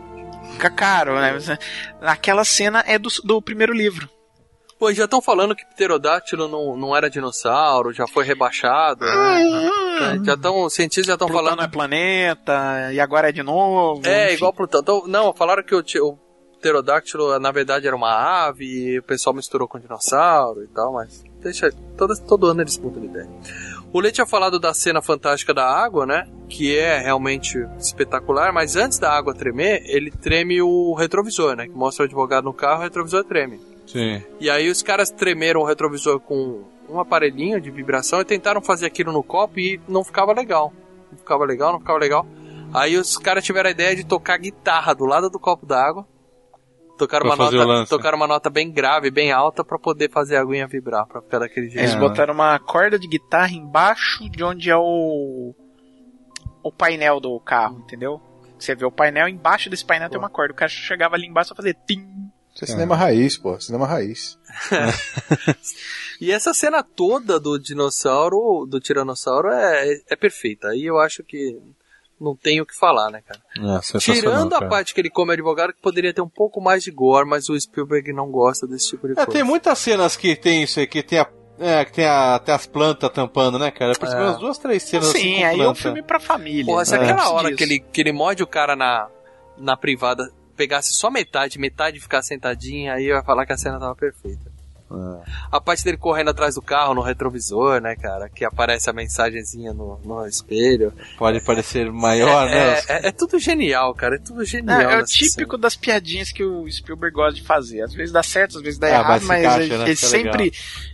[0.52, 1.38] Fica caro, né?
[2.02, 4.08] Aquela cena é do, do primeiro livro.
[4.78, 9.04] Pô, já estão falando que pterodátilo não, não era dinossauro, já foi rebaixado.
[9.04, 10.20] né?
[10.24, 11.58] Já estão, os cientistas já estão Plutão falando.
[11.60, 14.02] não é planeta, e agora é de novo.
[14.04, 14.34] É, enfim.
[14.36, 14.80] igual Plutão.
[14.80, 16.18] Então, não, falaram que o, o
[16.58, 18.10] pterodáctilo na verdade era uma
[18.46, 21.70] ave e o pessoal misturou com dinossauro e tal, mas deixa.
[21.96, 23.28] Todo, todo ano eles mudam de ideia.
[23.92, 26.26] O Lê tinha falado da cena fantástica da água, né?
[26.48, 31.66] Que é realmente espetacular, mas antes da água tremer, ele treme o retrovisor, né?
[31.66, 33.60] Que mostra o advogado no carro, o retrovisor treme.
[33.86, 34.22] Sim.
[34.40, 38.86] E aí os caras tremeram o retrovisor com um aparelhinho de vibração e tentaram fazer
[38.86, 40.72] aquilo no copo e não ficava legal.
[41.10, 42.26] Não ficava legal, não ficava legal.
[42.72, 46.06] Aí os caras tiveram a ideia de tocar guitarra do lado do copo d'água.
[46.98, 50.40] Tocaram uma, fazer nota, tocaram uma nota bem grave, bem alta pra poder fazer a
[50.42, 51.80] aguinha vibrar, pra ficar daquele jeito.
[51.80, 51.98] Eles É.
[51.98, 55.54] botaram uma corda de guitarra embaixo de onde é o.
[56.62, 58.20] o painel do carro, entendeu?
[58.58, 60.52] Você vê o painel, embaixo desse painel tem uma corda.
[60.52, 62.06] O cara chegava ali embaixo e fazia tim.
[62.54, 63.58] Isso é cinema raiz, pô.
[63.60, 64.38] Cinema raiz.
[66.20, 70.68] E essa cena toda do dinossauro, do tiranossauro, é, é perfeita.
[70.68, 71.58] Aí eu acho que
[72.22, 73.40] não tem o que falar, né, cara?
[73.78, 74.70] É, Tirando a cara.
[74.70, 77.60] parte que ele come advogado, que poderia ter um pouco mais de gore, mas o
[77.60, 79.30] Spielberg não gosta desse tipo de É, coisa.
[79.32, 81.28] tem muitas cenas que tem isso aí, que tem a.
[81.58, 83.92] É, que tem a, tem as plantas tampando, né, cara?
[83.92, 84.24] Eu percebi É.
[84.24, 86.64] umas duas, três cenas assim Sim, com aí é um filme pra família.
[86.64, 87.02] Porra, se né?
[87.04, 89.08] aquela hora que ele, que ele morde o cara na,
[89.58, 93.94] na privada pegasse só metade, metade ficar sentadinha, aí vai falar que a cena tava
[93.94, 94.51] perfeita.
[95.50, 98.28] A parte dele correndo atrás do carro no retrovisor, né, cara?
[98.28, 100.92] Que aparece a mensagenzinha no, no espelho.
[101.18, 102.74] Pode parecer maior, né?
[102.74, 104.16] É, é- é tudo genial, cara.
[104.16, 104.80] É tudo genial.
[104.80, 107.82] É, é o típico das piadinhas que o Spielberg gosta de fazer.
[107.82, 109.82] Às vezes dá certo, às vezes dá Ah, errado, mas encaixa, ele, né?
[109.84, 110.52] ele é sempre,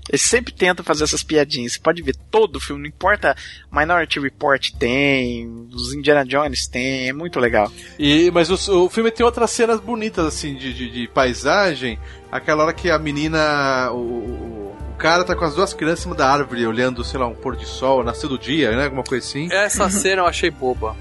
[0.08, 1.72] ele sempre tenta fazer essas piadinhas.
[1.74, 3.36] Você pode ver todo o filme, não importa.
[3.70, 7.70] Minority Report tem, os Indiana Jones tem, é muito legal.
[7.98, 11.98] E, mas o, o filme tem outras cenas bonitas, assim, de, de, de paisagem.
[12.30, 13.90] Aquela hora que a menina.
[13.92, 17.26] O, o, cara tá com as duas crianças em cima da árvore, olhando, sei lá,
[17.26, 18.84] um pôr de sol, nascer do dia, né?
[18.84, 19.48] Alguma coisa assim.
[19.52, 20.96] Essa cena eu achei boba.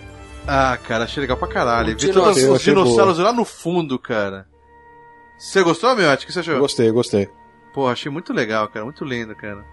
[0.47, 1.97] Ah, cara, achei legal pra caralho.
[1.97, 4.47] Ver todos os dinossauros lá no fundo, cara.
[5.37, 6.11] Você gostou, meu?
[6.11, 6.59] O que você achou?
[6.59, 7.29] Gostei, gostei.
[7.73, 8.85] Pô, achei muito legal, cara.
[8.85, 9.63] Muito lindo, cara.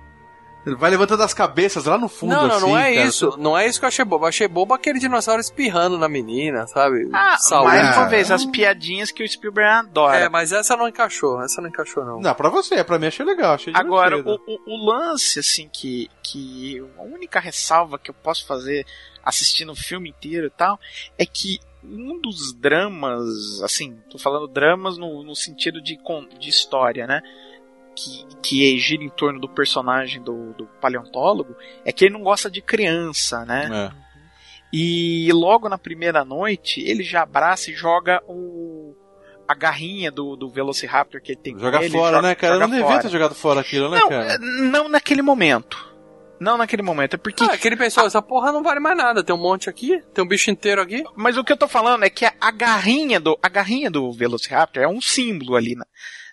[0.66, 3.07] Ele vai levantando as cabeças lá no fundo, não, não, assim, não é cara.
[3.07, 3.35] isso.
[3.39, 4.24] Não é isso que eu achei bobo.
[4.24, 7.09] Eu achei bobo aquele dinossauro espirrando na menina, sabe?
[7.12, 7.66] Ah, Saúde.
[7.69, 8.09] mais uma Ah.
[8.09, 10.16] vez, as piadinhas que o Spielberg adora.
[10.20, 11.43] É, mas essa não encaixou.
[11.43, 12.20] Essa não encaixou, não.
[12.20, 16.09] Não, pra você, pra mim achei legal, achei Agora, o, o, o lance, assim, que,
[16.23, 18.86] que a única ressalva que eu posso fazer
[19.23, 20.78] assistindo o filme inteiro e tal,
[21.19, 25.99] é que um dos dramas, assim, tô falando dramas no, no sentido de,
[26.39, 27.20] de história, né?
[27.97, 31.55] Que, que gira em torno do personagem do, do paleontólogo,
[31.85, 33.91] é que ele não gosta de criança, né?
[34.01, 34.05] É.
[34.73, 38.95] E logo na primeira noite, ele já abraça e joga o,
[39.47, 42.55] a garrinha do, do Velociraptor que ele tem com Joga ele, fora, joga- né, cara?
[42.57, 44.35] Eu joga não devia ter jogado fora aquilo, né, Não, cara?
[44.35, 45.95] é, não naquele momento.
[46.41, 47.15] Não naquele momento.
[47.15, 47.45] É porque.
[47.45, 49.23] Ah, é que ele pensou, essa porra não vale mais nada.
[49.23, 51.05] Tem um monte aqui, tem um bicho inteiro aqui.
[51.15, 54.12] Mas o que eu tô falando é que a, a garrinha do a garrinha do
[54.12, 55.87] Velociraptor é um símbolo ali na,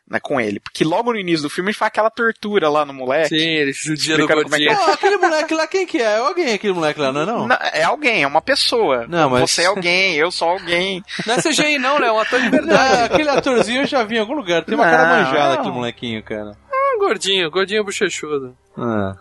[0.09, 0.59] na- com ele.
[0.59, 3.29] Porque logo no início do filme ele faz aquela tortura lá no moleque.
[3.29, 4.75] Sim, ele judia do como é que gordinho.
[4.77, 6.01] Pô, aquele moleque lá, quem que é?
[6.03, 7.47] É alguém aquele moleque lá, não é não?
[7.47, 9.05] Não, é alguém, é uma pessoa.
[9.07, 11.03] Não, mas- Você é alguém, eu sou alguém.
[11.25, 12.07] Não é CGI não, né?
[12.07, 13.13] É um ator de Não, verdade.
[13.13, 14.63] aquele atorzinho eu já vi em algum lugar.
[14.65, 14.91] Tem uma Não.
[14.91, 16.57] cara manjada aquele molequinho, cara.
[16.71, 18.55] É um gordinho, gordinho bochechudo.
[18.77, 19.15] Ah.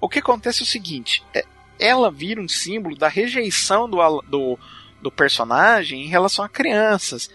[0.00, 1.44] O que acontece é o seguinte: é,
[1.78, 4.58] ela vira um símbolo da rejeição do, do,
[5.00, 7.30] do personagem em relação a crianças.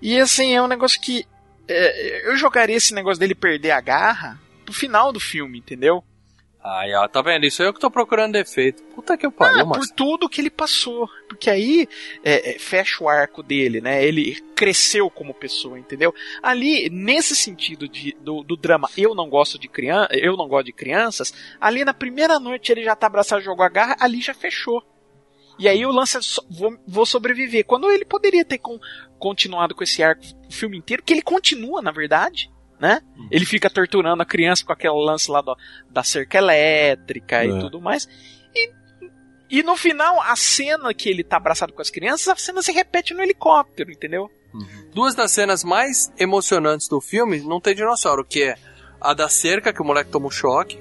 [0.00, 1.26] E assim, é um negócio que.
[1.68, 6.02] É, eu jogaria esse negócio dele perder a garra pro final do filme, entendeu?
[6.68, 7.46] Aí, ó, tá vendo?
[7.46, 8.82] Isso é eu que tô procurando defeito.
[8.92, 9.80] Puta que eu pariu, Ah, mano.
[9.80, 11.08] por tudo que ele passou.
[11.28, 11.88] Porque aí
[12.24, 14.04] é, é, fecha o arco dele, né?
[14.04, 16.12] Ele cresceu como pessoa, entendeu?
[16.42, 20.66] Ali, nesse sentido de, do, do drama, eu não gosto de criança, eu não gosto
[20.66, 21.32] de crianças.
[21.60, 24.82] Ali na primeira noite ele já tá abraçado, jogou a garra, ali já fechou.
[25.60, 27.64] E aí o lance é só, vou, vou sobreviver.
[27.64, 28.80] Quando ele poderia ter con-
[29.18, 33.00] continuado com esse arco o filme inteiro, que ele continua, na verdade, né?
[33.30, 35.56] Ele fica torturando a criança com aquele lance lá do-
[35.90, 37.58] da cerca elétrica e É.
[37.58, 38.06] tudo mais.
[38.54, 38.70] E,
[39.58, 42.72] e no final, a cena que ele tá abraçado com as crianças, a cena se
[42.72, 44.30] repete no helicóptero, entendeu?
[44.94, 48.56] Duas das cenas mais emocionantes do filme não tem dinossauro, que é
[49.00, 50.78] a da cerca, que o moleque toma um choque.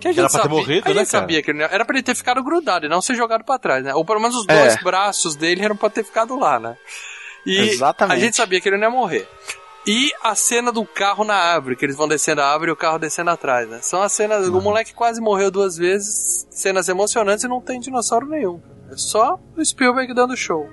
[0.00, 1.06] Que a gente Era pra ter sabia, morrido, a gente né, cara?
[1.06, 3.58] sabia que ele não- era pra ele ter ficado grudado e não ser jogado pra
[3.58, 3.94] trás, né?
[3.94, 4.58] Ou pelo menos os É.
[4.60, 6.76] dois braços dele eram pra ter ficado lá, né?
[7.46, 8.16] E Exatamente.
[8.16, 9.28] a gente sabia que ele não ia morrer.
[9.86, 12.76] E a cena do carro na árvore, que eles vão descendo a árvore e o
[12.76, 13.80] carro descendo atrás, né?
[13.82, 14.46] São as cenas.
[14.46, 18.60] O moleque quase morreu duas vezes, cenas emocionantes e não tem dinossauro nenhum.
[18.90, 20.68] É só o Spielberg dando show.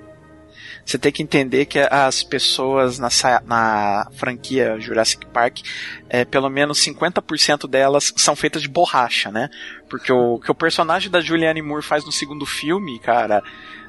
[0.90, 3.08] Você tem que entender que as pessoas na,
[3.46, 5.60] na franquia Jurassic Park,
[6.08, 9.48] é, pelo menos 50% delas são feitas de borracha, né?
[9.88, 13.40] Porque o que o personagem da Julianne Moore faz no segundo filme, cara,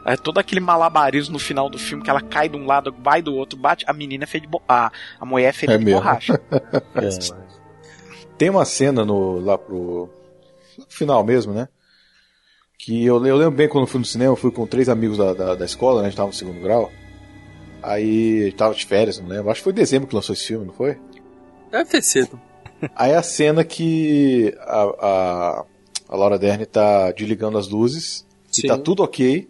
[0.06, 3.20] é todo aquele malabarismo no final do filme que ela cai de um lado, vai
[3.20, 5.78] do outro, bate, a menina é feita de bo a, a mulher é feita É
[5.80, 6.00] de mesmo.
[6.00, 6.40] borracha.
[8.38, 10.08] Tem uma cena no, lá pro
[10.78, 11.68] no final mesmo, né?
[12.84, 15.16] Que eu, eu lembro bem quando eu fui no cinema, eu fui com três amigos
[15.16, 16.08] da, da, da escola, né?
[16.08, 16.92] A gente tava no segundo grau.
[17.82, 19.52] Aí a gente tava de férias, não lembro.
[19.52, 20.98] Acho que foi em dezembro que lançou esse filme, não foi?
[21.70, 22.42] Deve ter sido.
[22.96, 25.66] Aí a cena que a, a,
[26.10, 28.62] a Laura Dern tá desligando as luzes Sim.
[28.64, 29.48] e tá tudo ok.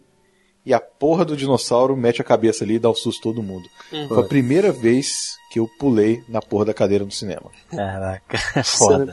[0.66, 3.68] E a porra do dinossauro mete a cabeça ali e dá um susto todo mundo.
[3.94, 4.10] Uhum.
[4.10, 7.49] Foi a primeira vez que eu pulei na porra da cadeira no cinema.
[7.70, 9.06] Caraca, é foda.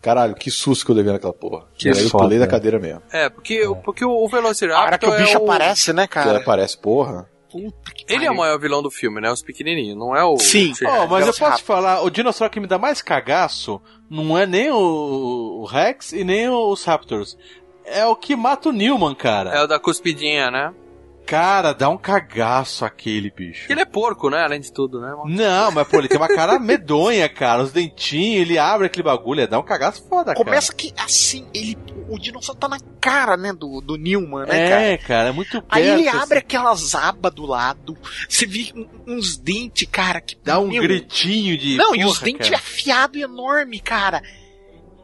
[0.00, 1.66] Caralho, que susto que eu levei naquela porra.
[1.76, 2.50] Que Aí eu foda, pulei da né?
[2.50, 3.02] cadeira mesmo.
[3.12, 4.82] É, porque, porque o Velociraptor.
[4.82, 5.44] A hora que o bicho é o...
[5.44, 6.30] aparece, né, Que cara?
[6.30, 7.28] ela parece porra.
[7.50, 8.34] Puta que Ele é o pariu.
[8.34, 9.30] maior vilão do filme, né?
[9.30, 10.38] Os pequenininhos, não é o.
[10.38, 10.72] Sim.
[10.84, 14.46] Oh, mas eu posso te falar, o dinossauro que me dá mais cagaço não é
[14.46, 14.76] nem o,
[15.60, 17.36] o Rex e nem os Raptors.
[17.84, 19.50] É o que mata o Newman, cara.
[19.50, 20.72] É o da cuspidinha, né?
[21.30, 23.70] Cara, dá um cagaço aquele bicho.
[23.70, 24.42] Ele é porco, né?
[24.42, 25.14] Além de tudo, né?
[25.26, 27.62] Não, mas pô, ele tem uma cara medonha, cara.
[27.62, 31.78] Os dentinhos, ele abre aquele bagulho, dá um cagaço foda, Começa que assim, ele.
[32.08, 34.58] O dinossauro tá na cara, né, do, do Newman, cara.
[34.58, 34.82] né, cara?
[34.82, 35.66] É, cara, é muito perto.
[35.68, 36.18] Aí ele assim.
[36.18, 37.96] abre aquelas abas do lado,
[38.28, 38.72] você vê
[39.06, 41.76] uns dentes, cara, que Dá um meu, gritinho de.
[41.76, 42.60] Não, e porra, os dentes cara.
[42.60, 44.20] afiados e enorme, cara.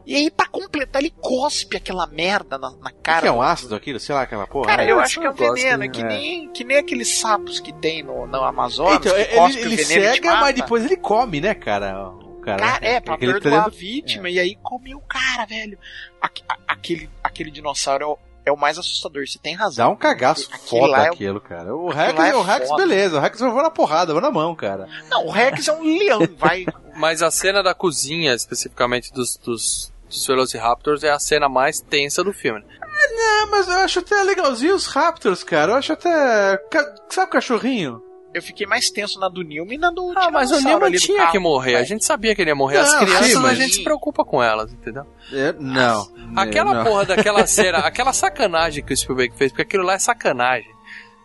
[0.07, 3.21] E aí, pra completar, ele cospe aquela merda na, na cara.
[3.23, 3.99] que é um ácido aquilo?
[3.99, 4.67] Sei lá, aquela porra.
[4.67, 4.91] Cara, né?
[4.91, 5.93] eu acho que é um eu gosto, veneno, é né?
[5.93, 6.05] que, É.
[6.05, 8.95] nem, que nem aqueles sapos que tem no, no Amazonas.
[8.95, 11.53] Então, que ele, cospe ele o veneno e te cega, mas depois ele come, né,
[11.53, 12.11] cara?
[12.41, 15.77] Cara, Cara, é, pra perdoar a treino- vítima, e aí comeu o cara, velho.
[16.21, 19.87] Aque- a- aquele, aquele dinossauro é o, é o mais assustador, você tem razão.
[19.87, 21.75] Dá um cagaço Aquele foda é aquilo, cara.
[21.75, 22.81] O Rex, lá é o Rex, foda.
[22.87, 23.17] beleza.
[23.17, 24.87] O Rex eu vou na porrada, eu vou na mão, cara.
[25.09, 26.65] Não, o Rex é um leão, vai.
[26.95, 32.23] Mas a cena da cozinha, especificamente dos, dos, dos Velociraptors, é a cena mais tensa
[32.23, 32.63] do filme.
[32.81, 35.73] É, mas eu acho até legalzinho os Raptors, cara.
[35.73, 36.57] Eu acho até.
[36.71, 38.01] ca- Sabe o cachorrinho?
[38.33, 41.17] Eu fiquei mais tenso na do Newman e na do Ah, mas o do tinha
[41.17, 41.31] carro.
[41.31, 41.75] que morrer.
[41.75, 42.77] A gente sabia que ele ia morrer.
[42.77, 45.05] As Não, crianças, sim, a mas- gente se preocupa com elas, entendeu?
[45.33, 46.07] É, não.
[46.35, 46.83] Aquela não.
[46.83, 50.69] porra daquela cena, aquela sacanagem que o Spielberg fez, porque aquilo lá é sacanagem.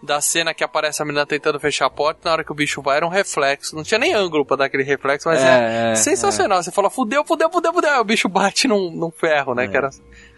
[0.03, 2.83] Da cena que aparece a menina tentando fechar a porta, na hora que o bicho
[2.83, 3.77] vai era um reflexo.
[3.77, 6.61] Não tinha nem ângulo pra dar aquele reflexo, mas é, É, é, sensacional.
[6.61, 7.91] Você fala, fudeu, fudeu, fudeu, fudeu.
[7.91, 9.69] Aí o bicho bate num, num ferro, né?
[9.69, 9.91] Que era,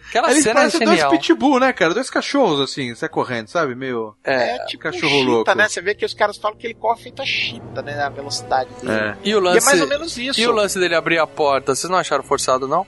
[0.09, 1.11] aquela Eles cena é parecem dois genial.
[1.11, 1.95] pitbull, né, cara?
[1.95, 3.73] Dois cachorros, assim, sai correndo, sabe?
[3.73, 4.15] Meio.
[4.23, 4.55] É.
[4.57, 5.55] É tipo cachorro um chita, louco.
[5.55, 5.67] né?
[5.67, 7.99] Você vê que os caras falam que ele corre feito a chita, né?
[8.03, 8.93] A velocidade dele.
[8.93, 9.15] É.
[9.23, 10.39] E o E lance, é mais ou menos isso.
[10.39, 12.85] e o lance dele abrir a porta, vocês não acharam forçado, não?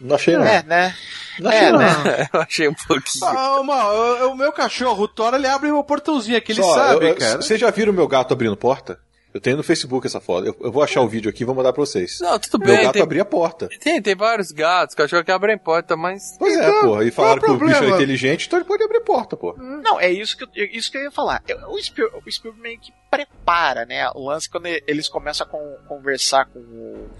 [0.00, 0.44] Não achei, não.
[0.44, 0.94] É, né?
[1.40, 1.78] Não achei, É, não.
[1.78, 2.28] né?
[2.34, 3.24] Eu achei um pouquinho.
[3.24, 7.04] Ah, o, o meu cachorro, o Thor, ele abre o portãozinho aqui, ele Só, sabe,
[7.06, 7.42] eu- eu- cara.
[7.42, 8.98] Vocês já viram meu gato abrindo porta?
[9.32, 10.46] Eu tenho no Facebook essa foto.
[10.46, 12.18] Eu, eu vou achar o vídeo aqui e vou mandar pra vocês.
[12.20, 12.84] Não, tudo Meu bem.
[12.84, 13.68] gato Tem, abria a porta.
[13.80, 16.36] tem, tem vários gatos, cachorro que abrem porta, mas.
[16.38, 17.04] Pois é, Então, porra.
[17.04, 19.36] E qual falaram é o que o bicho é inteligente, então ele pode abrir porta,
[19.36, 19.60] porra.
[19.60, 21.42] Não, é isso que, eu, isso que eu ia falar.
[21.48, 24.08] Eu- O Spiel- o Spielberg meio que prepara, né?
[24.14, 27.10] O lance quando eles começam a con- conversar com, o,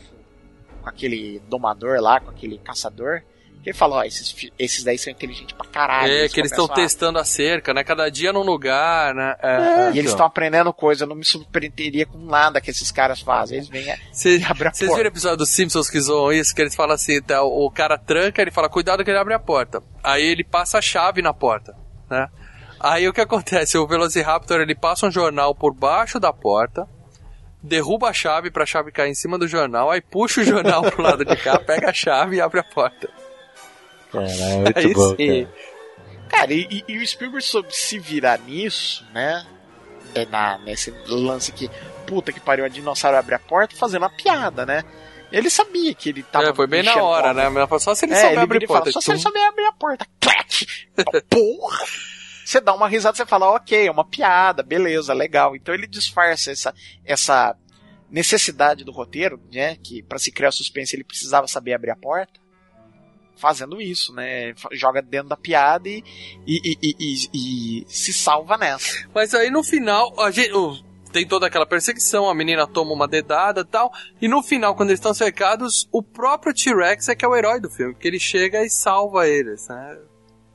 [0.85, 3.23] com aquele domador lá, com aquele caçador.
[3.63, 6.13] que Ele fala, ó, esses, esses daí são inteligentes pra caralho.
[6.13, 7.83] é, que eles estão a- testando a cerca, né?
[7.83, 9.35] Cada dia num lugar, né?
[9.43, 10.11] É, É, E eles então.
[10.11, 13.57] estão aprendendo coisa, eu não me surpreenderia com nada que esses caras fazem.
[13.57, 16.55] Eles vêm Vocês e abrem a vocês viram o episódio dos Simpsons que zoam isso?
[16.55, 19.39] Que eles falam assim, tá, o cara tranca, ele fala, cuidado que ele abre a
[19.39, 19.83] porta.
[20.03, 21.75] Aí ele passa a chave na porta,
[22.11, 22.29] né?
[22.79, 23.79] Aí o que acontece?
[23.79, 26.87] O Velociraptor, ele passa um jornal por baixo da porta,
[27.67, 31.03] derruba a chave pra chave cair em cima do jornal, aí puxa o jornal pro
[31.03, 33.09] lado de cá, pega a chave e abre a porta.
[34.13, 34.31] Caralho,
[34.63, 35.45] muito Aí bom, sim.
[35.47, 35.75] cara.
[36.29, 39.47] Cara, e, e- o Spielberg soube se virar nisso, né?
[40.15, 41.71] É na, nesse lance que,
[42.07, 44.85] puta que pariu, a dinossauro abre a porta fazendo uma piada, né?
[45.33, 46.49] Ele sabia que ele tava.
[46.51, 47.45] É, foi bem na hora, a- né?
[47.81, 48.93] Só se ele É, souber ele abrir fala, porta.
[48.93, 50.07] só se ele souber abrir a porta.
[50.21, 50.67] Clac!
[51.29, 51.79] Porra!
[52.45, 55.57] Você dá uma risada, você fala, ok, é uma piada, beleza, legal.
[55.57, 57.57] Então ele disfarça essa, essa
[58.11, 59.77] necessidade do roteiro, né?
[59.77, 62.39] Que para se criar suspense ele precisava saber abrir a porta.
[63.37, 64.55] Fazendo isso, né?
[64.73, 66.03] Joga dentro da piada e,
[66.47, 69.09] e, e- e- se salva nessa.
[69.13, 70.53] Mas aí no final, a gente,
[71.13, 73.93] tem toda aquela perseguição, a menina toma uma dedada tal.
[74.21, 77.61] E no final, quando eles estão cercados, o próprio T-Rex é que é o herói
[77.61, 79.99] do filme, porque ele chega e salva eles, né?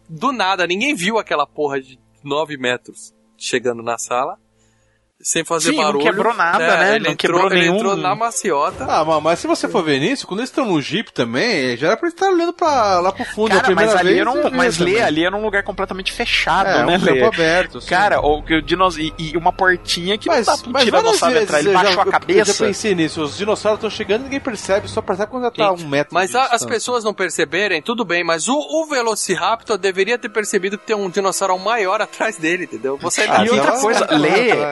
[0.10, 4.40] Do nada, ninguém viu aquela porra de 9 metros chegando na sala.
[5.22, 6.06] Sem fazer Sim, não barulho.
[6.06, 6.96] quebrou nada, né?
[6.96, 8.86] Ele, Não entrou, quebrou ele nenhum- entrou na maciota.
[8.88, 11.88] Ah, mas, mas se você for ver nisso, quando eles estão no Jeep também, já
[11.88, 13.48] era pra eles estar olhando pra, lá pro fundo.
[13.52, 15.04] a Cara, primeira mas ali, vez, era um, viu mas Lê, também.
[15.04, 17.14] ali era um lugar completamente fechado, É, né, um Lê?
[17.22, 17.82] campo aberto.
[17.82, 17.90] sim.
[17.90, 18.98] Cara, que o dinos...
[18.98, 21.60] e, e uma portinha que mas, não dá várias tiranossauro vezes entrar.
[21.60, 22.40] Ele já- baixou a cabeça.
[22.40, 25.52] Eu já pensei nisso, os dinossauros estão chegando e ninguém percebe, só percebe quando já
[25.52, 26.14] tá a um metro.
[26.14, 30.30] Mas de a- as pessoas não perceberem, tudo bem, mas o, o Velociraptor deveria ter
[30.30, 32.98] percebido que tem um dinossauro maior atrás dele, entendeu?
[33.02, 34.18] Você Ah, E outra coisa, ela-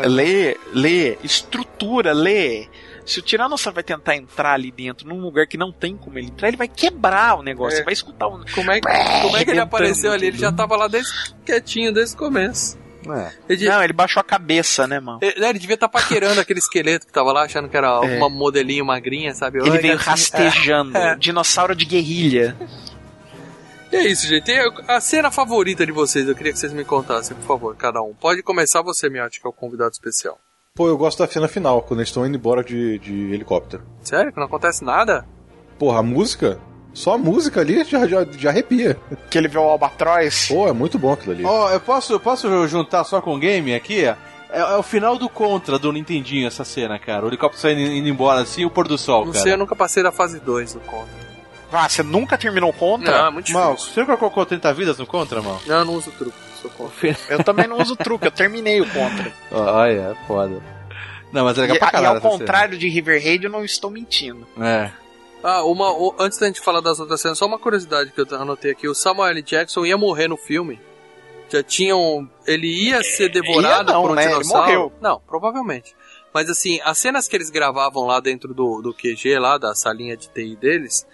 [0.07, 2.67] lê, ela- lê, lê, estrutura, lê.
[3.05, 6.27] Se o Tiranossauro vai tentar entrar ali dentro num lugar que não tem como ele
[6.27, 7.79] entrar, ele vai quebrar o negócio.
[7.79, 7.83] É.
[7.83, 8.43] Vai escutar um.
[8.53, 10.27] Como é, que- como é que ele apareceu ali?
[10.27, 11.11] Ele já tava lá desde,
[11.45, 12.77] quietinho desde o começo.
[13.09, 13.31] É.
[13.47, 15.19] Ele, Não, ele baixou a cabeça, né, mano?
[15.21, 18.83] ele, ele devia estar paquerando aquele esqueleto que tava lá, achando que era uma modelinho
[18.83, 19.59] magrinha, sabe?
[19.59, 20.09] Ele Oi, veio gatinho.
[20.11, 20.97] rastejando.
[20.97, 21.15] É.
[21.15, 22.57] Dinossauro de guerrilha.
[23.91, 24.51] E é isso, gente.
[24.51, 28.01] E a cena favorita de vocês, eu queria que vocês me contassem, por favor, cada
[28.01, 28.13] um.
[28.13, 30.37] Pode começar você, Miotti, que é o convidado especial.
[30.75, 33.83] Pô, eu gosto da cena final, quando eles estão indo embora de, de helicóptero.
[34.03, 34.31] Sério?
[34.31, 35.25] Que não acontece nada?
[35.79, 36.59] Porra, a música,
[36.93, 38.97] só a música ali já, já, já arrepia.
[39.29, 40.47] Que ele vê o Albatroz.
[40.49, 41.45] Pô, é muito bom aquilo ali.
[41.45, 44.05] Ó, eu posso, eu posso juntar só com o game aqui?
[44.05, 44.15] ó?
[44.49, 47.25] É, é o final do Contra do Nintendinho essa cena, cara.
[47.25, 49.43] O helicóptero saindo indo embora assim e o pôr do sol, Não cara.
[49.43, 51.26] sei, eu nunca passei da fase 2 do contra.
[51.71, 53.11] Ah, você nunca terminou contra?
[53.17, 53.93] Não, é muito Mal, difícil.
[53.93, 55.61] você nunca colocou 30 vidas no Contra, mal?
[55.65, 57.17] Não, eu não uso truque, sou contra.
[57.29, 59.31] Eu também não uso truque, eu terminei o contra.
[59.51, 60.61] Olha, é foda.
[61.31, 63.51] Não, mas é legal E, pra e caralho ao essa contrário de River Raid, eu
[63.51, 64.47] não estou mentindo.
[64.55, 64.67] cena.
[64.69, 64.91] É.
[65.43, 68.25] Ah, uma, o- antes da gente falar das outras cenas, só uma curiosidade que eu
[68.39, 68.87] anotei aqui.
[68.87, 69.41] O Samuel L.
[69.41, 70.79] Jackson ia morrer no filme.
[71.49, 72.29] Já tinham...
[72.45, 74.23] Ele ia ser devorado Ia não, por um né?
[74.23, 74.63] Ele dinossauro.
[74.65, 74.93] morreu.
[75.01, 75.95] Não, provavelmente.
[76.33, 80.15] Mas assim, as cenas que eles gravavam lá dentro do, do QG, lá da salinha
[80.17, 81.05] de TI deles,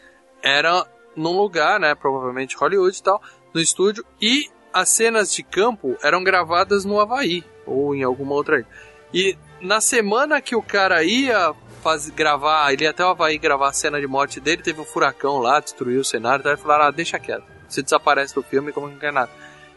[0.43, 1.95] eram num lugar, né?
[1.95, 3.21] Provavelmente Hollywood e tal,
[3.53, 4.05] no estúdio.
[4.21, 8.67] E as cenas de campo eram gravadas no Havaí, ou em alguma outra ilha.
[9.13, 11.53] E na semana que o cara ia
[11.83, 14.85] faz, gravar, ele ia até o Havaí gravar a cena de morte dele, teve um
[14.85, 18.71] furacão lá, destruiu o cenário, então ele falaram, ah, deixa quieto, você desaparece do filme
[18.71, 19.29] como não quer nada.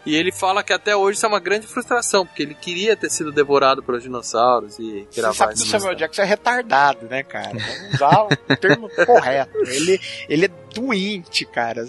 [0.06, 3.10] E ele fala que até hoje isso é uma grande frustração, porque ele queria ter
[3.10, 5.66] sido devorado pelos dinossauros e Você gravar sabe que o.
[5.66, 7.50] Samuel Jackson é retardado, né, cara?
[7.50, 9.58] Vamos usar o termo correto.
[9.66, 11.84] Ele, ele é doente, cara.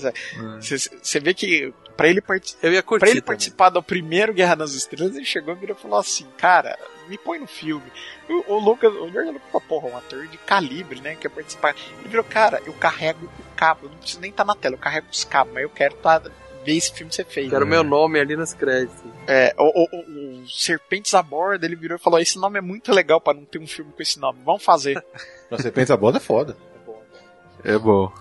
[0.60, 3.22] Você vê que pra ele, pra ele também.
[3.22, 6.77] participar do primeiro Guerra nas Estrelas, ele chegou e virou e falou assim, cara,
[7.07, 7.91] me põe no filme.
[8.30, 11.76] O, o Lucas, o Jorge Lucas falou, porra, um ator de calibre, né, quer participar.
[11.99, 15.07] Ele virou, cara, eu carrego o cabo, não preciso nem estar na tela, eu carrego
[15.11, 16.22] os cabos, mas eu quero tá,
[16.68, 17.49] ver esse filme ser feito.
[17.49, 19.02] Quero meu nome ali nos créditos.
[19.26, 22.61] É, o, o, o- o Serpentes a Bordo, ele virou e falou: Esse nome é
[22.61, 25.02] muito legal pra não ter um filme com esse nome, vamos fazer.
[25.60, 26.57] Serpentes a Borda é foda.
[27.64, 28.11] É bom.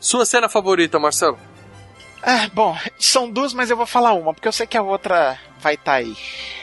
[0.00, 1.38] Sua cena favorita, Marcelo?
[2.22, 5.38] Ah, bom, são duas, mas eu vou falar uma, porque eu sei que a outra
[5.60, 6.14] vai estar aí.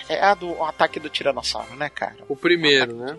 [0.10, 2.16] É a do o ataque do Tiranossauro, né, cara?
[2.28, 3.18] O primeiro, né?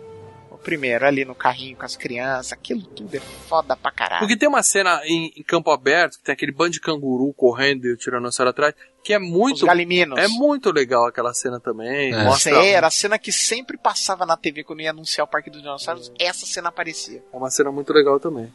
[0.64, 4.20] Primeiro, ali no carrinho com as crianças, aquilo tudo é foda pra caralho.
[4.20, 7.84] Porque tem uma cena em, em campo aberto, que tem aquele bando de canguru correndo
[7.84, 8.74] e o tiranossauro atrás,
[9.04, 9.66] que é Os muito.
[9.66, 10.18] galiminos.
[10.18, 12.14] É muito legal aquela cena também.
[12.14, 12.24] É.
[12.24, 15.50] Mostra Essa era a cena que sempre passava na TV quando ia anunciar o Parque
[15.50, 16.10] dos Dinossauros.
[16.18, 17.22] Essa cena aparecia.
[17.30, 18.52] É uma cena muito legal também.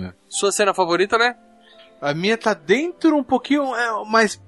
[0.00, 0.12] É.
[0.28, 1.36] Sua cena favorita, né?
[2.00, 4.40] A minha tá dentro um pouquinho é, mais,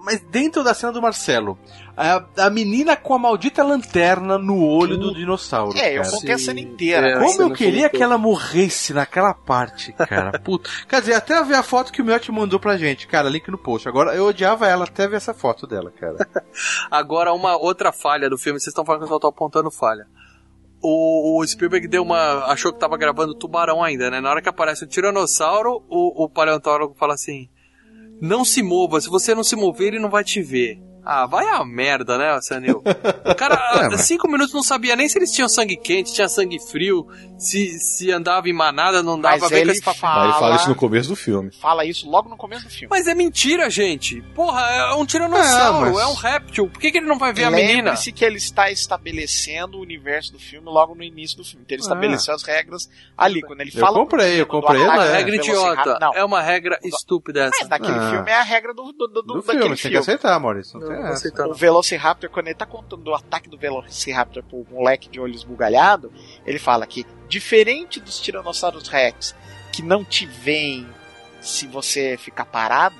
[0.00, 1.58] mais dentro da cena do Marcelo.
[1.96, 5.76] A, a menina com a maldita lanterna no olho do dinossauro.
[5.76, 6.14] É, eu cara.
[6.14, 7.10] contei a cena inteira.
[7.10, 7.18] É?
[7.18, 10.38] Como eu queria que ela morresse naquela parte, cara.
[10.40, 10.70] Puta.
[10.88, 13.58] Quer dizer, até ver a foto que o Miotti mandou pra gente, cara, link no
[13.58, 13.86] post.
[13.88, 16.16] Agora eu odiava ela até ver essa foto dela, cara.
[16.90, 20.06] Agora, uma outra falha do filme, vocês estão falando que eu só tô apontando falha.
[20.82, 22.46] O, o Spielberg deu uma.
[22.46, 24.18] achou que tava gravando tubarão ainda, né?
[24.18, 27.50] Na hora que aparece o tiranossauro, o, o paleontólogo fala assim:
[28.20, 30.78] Não se mova, se você não se mover, ele não vai te ver.
[31.04, 32.82] Ah, vai a merda, né, Sanil?
[33.24, 33.54] O cara,
[33.84, 37.06] É, mas- cinco minutos não sabia nem se eles tinham sangue quente, tinha sangue frio,
[37.38, 40.34] se, se andava em manada, não dava Mas pra ver com ele esse fala- ele
[40.34, 41.50] fala isso no começo do filme.
[41.60, 42.88] Fala isso logo no começo do filme.
[42.90, 44.20] Mas é mentira, gente.
[44.34, 46.68] Porra, é um tiranossauro, É, mas- é um réptil.
[46.68, 47.76] Por que, que ele não vai ver a menina?
[47.90, 51.62] Lembre-se que ele está estabelecendo o universo do filme logo no início do filme.
[51.64, 51.86] Então ele Ah.
[51.86, 53.40] estabeleceu as regras ali.
[53.42, 55.06] Quando ele Eu fala comprei, eu do comprei, ataque né?
[55.06, 55.98] do Regra idiota.
[56.00, 57.56] Não, É uma regra estúpida essa.
[57.60, 58.10] mas naquele Ah.
[58.10, 60.78] filme é a regra do, do, do, Do daquele filme, você tem que aceitar, Maurício.
[60.90, 61.28] Não Não, tem não essa.
[61.28, 61.54] aceita, O não.
[61.54, 66.12] Velociraptor, quando ele tá contando o ataque do Velociraptor pro moleque de olhos bugalhado,
[66.46, 69.34] ele fala que, diferente dos Tiranossauros Rex,
[69.72, 70.86] que não te veem
[71.40, 72.96] se você ficar parado,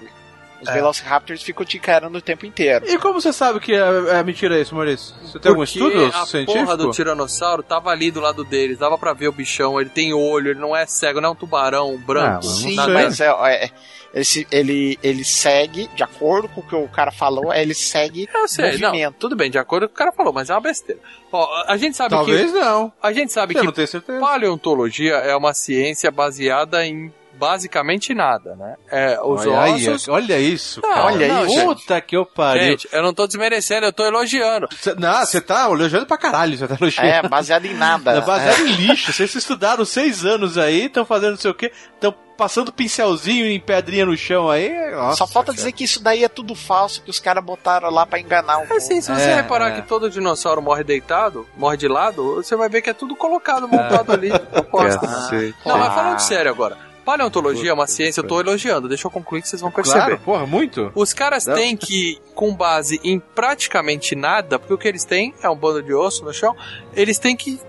[0.62, 0.74] os É.
[0.74, 2.86] Velociraptors ficam te encarando o tempo inteiro.
[2.86, 3.78] E como você sabe que é,
[4.18, 5.14] é mentira isso, Maurício?
[5.22, 6.64] Você tem algum Porque estudo a científico?
[6.64, 10.12] porra do tiranossauro tava ali do lado deles, dava pra ver o bichão, ele tem
[10.12, 12.26] olho, ele não é cego, não é um tubarão branco.
[12.26, 12.92] Ah, mas não Sim, sei.
[12.94, 13.26] mas é,
[13.64, 13.70] é,
[14.12, 18.28] ele, se- ele, ele segue, de acordo com o que o cara falou, ele segue
[18.34, 19.16] Eu sei, não, movimento.
[19.18, 21.00] tudo bem, de acordo com o que o cara falou, mas é uma besteira.
[21.32, 22.92] Ó, a gente sabe Talvez que não.
[23.02, 28.76] a gente sabe Eu que paleontologia é uma ciência baseada em basicamente nada, né?
[28.90, 30.08] É, os olha, aí, ossos.
[30.08, 31.04] olha isso, Não, cara.
[31.06, 31.64] olha não, aí, gente.
[31.64, 32.62] Puta que eu pariu.
[32.64, 34.68] Gente, eu não tô desmerecendo, eu tô elogiando.
[34.78, 37.08] Cê- não, você tá elogiando pra caralho, você tá elogiando.
[37.08, 38.12] É, baseado em nada.
[38.12, 39.10] É baseado em lixo.
[39.10, 43.60] Vocês estudaram seis anos aí, estão fazendo não sei o quê, estão passando pincelzinho em
[43.60, 44.90] pedrinha no chão aí.
[44.92, 45.56] Nossa, Só falta cara.
[45.56, 48.62] dizer que isso daí é tudo falso, que os caras botaram lá pra enganar o
[48.62, 48.76] É povo.
[48.78, 49.80] assim, se você É, reparar é.
[49.80, 53.68] que todo dinossauro morre deitado, morre de lado, você vai ver que é tudo colocado,
[53.68, 54.30] montado ali.
[54.30, 55.02] de propósito.
[55.06, 55.54] Cacete.
[55.66, 55.94] Não, mas Ah.
[55.94, 56.78] falando sério agora.
[57.04, 59.98] Paleontologia é uma ciência, eu tô elogiando, deixa eu concluir que vocês vão perceber.
[60.00, 60.92] Claro, porra, muito.
[60.94, 61.54] Os caras Não.
[61.54, 65.82] têm que, com base em praticamente nada, porque o que eles têm é um bando
[65.82, 66.54] de osso no chão,
[66.94, 67.60] eles têm que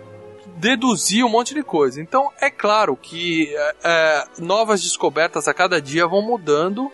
[0.61, 1.99] deduzir um monte de coisa.
[1.99, 6.91] Então, é claro que é, é, novas descobertas a cada dia vão mudando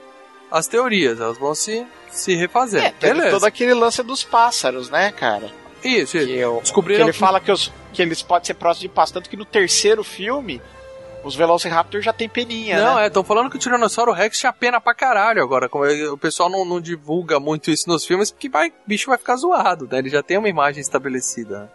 [0.49, 2.85] as teorias, elas vão se, se refazendo.
[2.85, 3.31] É, Beleza.
[3.31, 5.51] todo aquele lance dos pássaros, né, cara?
[5.83, 8.81] Isso, Que, eu, que Descobriram ele que- fala que, os, que eles podem ser próximos
[8.81, 9.11] de pássaros.
[9.11, 10.61] Tanto que no terceiro filme,
[11.23, 13.03] os Velociraptor já tem peninha, Não, né?
[13.03, 15.69] é, estão falando que o Tiranossauro Rex tinha pena pra caralho agora.
[15.91, 19.17] é- O pessoal não, não divulga muito isso nos filmes porque vai, o bicho vai
[19.17, 19.99] ficar zoado, né?
[19.99, 21.69] Ele já tem uma imagem estabelecida.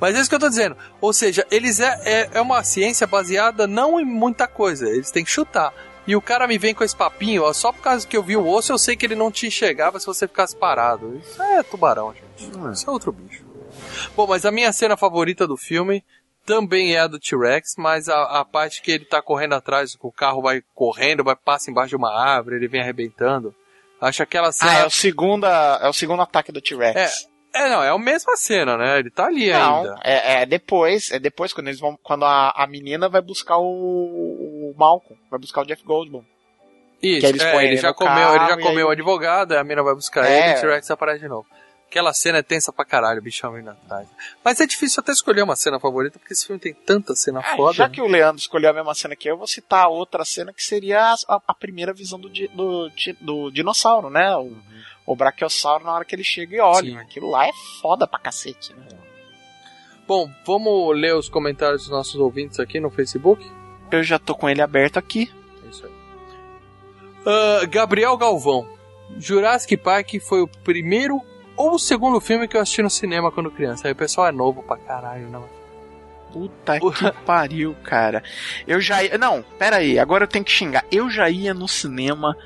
[0.00, 0.76] Mas é isso que eu tô dizendo.
[1.00, 5.24] Ou seja, eles é, é, é uma ciência baseada não em muita coisa, eles têm
[5.24, 5.72] que chutar.
[6.06, 8.36] E o cara me vem com esse papinho, ó, só por causa que eu vi
[8.36, 11.16] o osso, eu sei que ele não te enxergava se você ficasse parado.
[11.16, 12.72] Isso é tubarão, gente.
[12.72, 13.44] Isso é outro bicho.
[14.14, 16.04] Bom, mas a minha cena favorita do filme
[16.44, 20.12] também é a do T-Rex, mas a, a parte que ele tá correndo atrás, o
[20.12, 23.54] carro vai correndo, vai passa embaixo de uma árvore, ele vem arrebentando.
[24.00, 24.70] Acho aquela cena.
[24.70, 26.96] Ah, é o segundo, é o segundo ataque do T-Rex.
[26.96, 27.10] É,
[27.68, 28.98] não, é a mesma cena, né?
[28.98, 30.00] Ele tá ali Não, ainda.
[30.02, 33.64] é, é depois, é depois quando eles vão, quando a, a menina vai buscar o,
[33.64, 36.24] o Malcolm, vai buscar o Jeff Goldblum.
[37.02, 39.58] Isso, eles é, ele ele já comeu, carro ele já comeu aí- o advogado, aí
[39.58, 40.38] a mina vai buscar É.
[40.38, 41.46] ele e o T-Rex aparece de novo.
[41.86, 44.08] Aquela cena é tensa pra caralho, o bichão vindo atrás.
[44.42, 47.54] Mas é difícil até escolher uma cena favorita, porque esse filme tem tanta cena Ah,
[47.56, 47.74] foda.
[47.74, 47.94] já né?
[47.94, 50.62] que o Leandro escolheu a mesma cena que eu, eu vou citar outra cena que
[50.62, 52.90] seria a, a primeira visão do, di- do,
[53.20, 54.34] do dinossauro, né?
[54.36, 54.56] O,
[55.06, 56.92] o Brachiosauro na hora que ele chega e olha.
[56.92, 56.98] Sim.
[56.98, 58.86] Aquilo lá é foda pra cacete, né?
[60.06, 63.50] Bom, vamos ler os comentários dos nossos ouvintes aqui no Facebook?
[63.90, 65.32] Eu já tô com ele aberto aqui.
[65.64, 65.92] É isso aí.
[67.26, 68.68] Ah, Gabriel Galvão.
[69.18, 71.20] Jurassic Park foi o primeiro
[71.56, 73.86] ou o segundo filme que eu assisti no cinema quando criança.
[73.86, 75.44] Aí o pessoal é novo pra caralho, não.
[76.32, 78.22] Puta que pariu, cara.
[78.66, 79.16] Eu já ia.
[79.16, 80.84] Não, pera aí, agora eu tenho que xingar.
[80.90, 82.36] Eu já ia no cinema.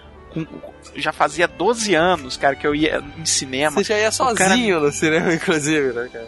[0.44, 3.76] Com, já fazia 12 anos, cara, que eu ia em cinema.
[3.76, 6.26] Você já ia O cara- sozinho no cinema, inclusive, né, cara?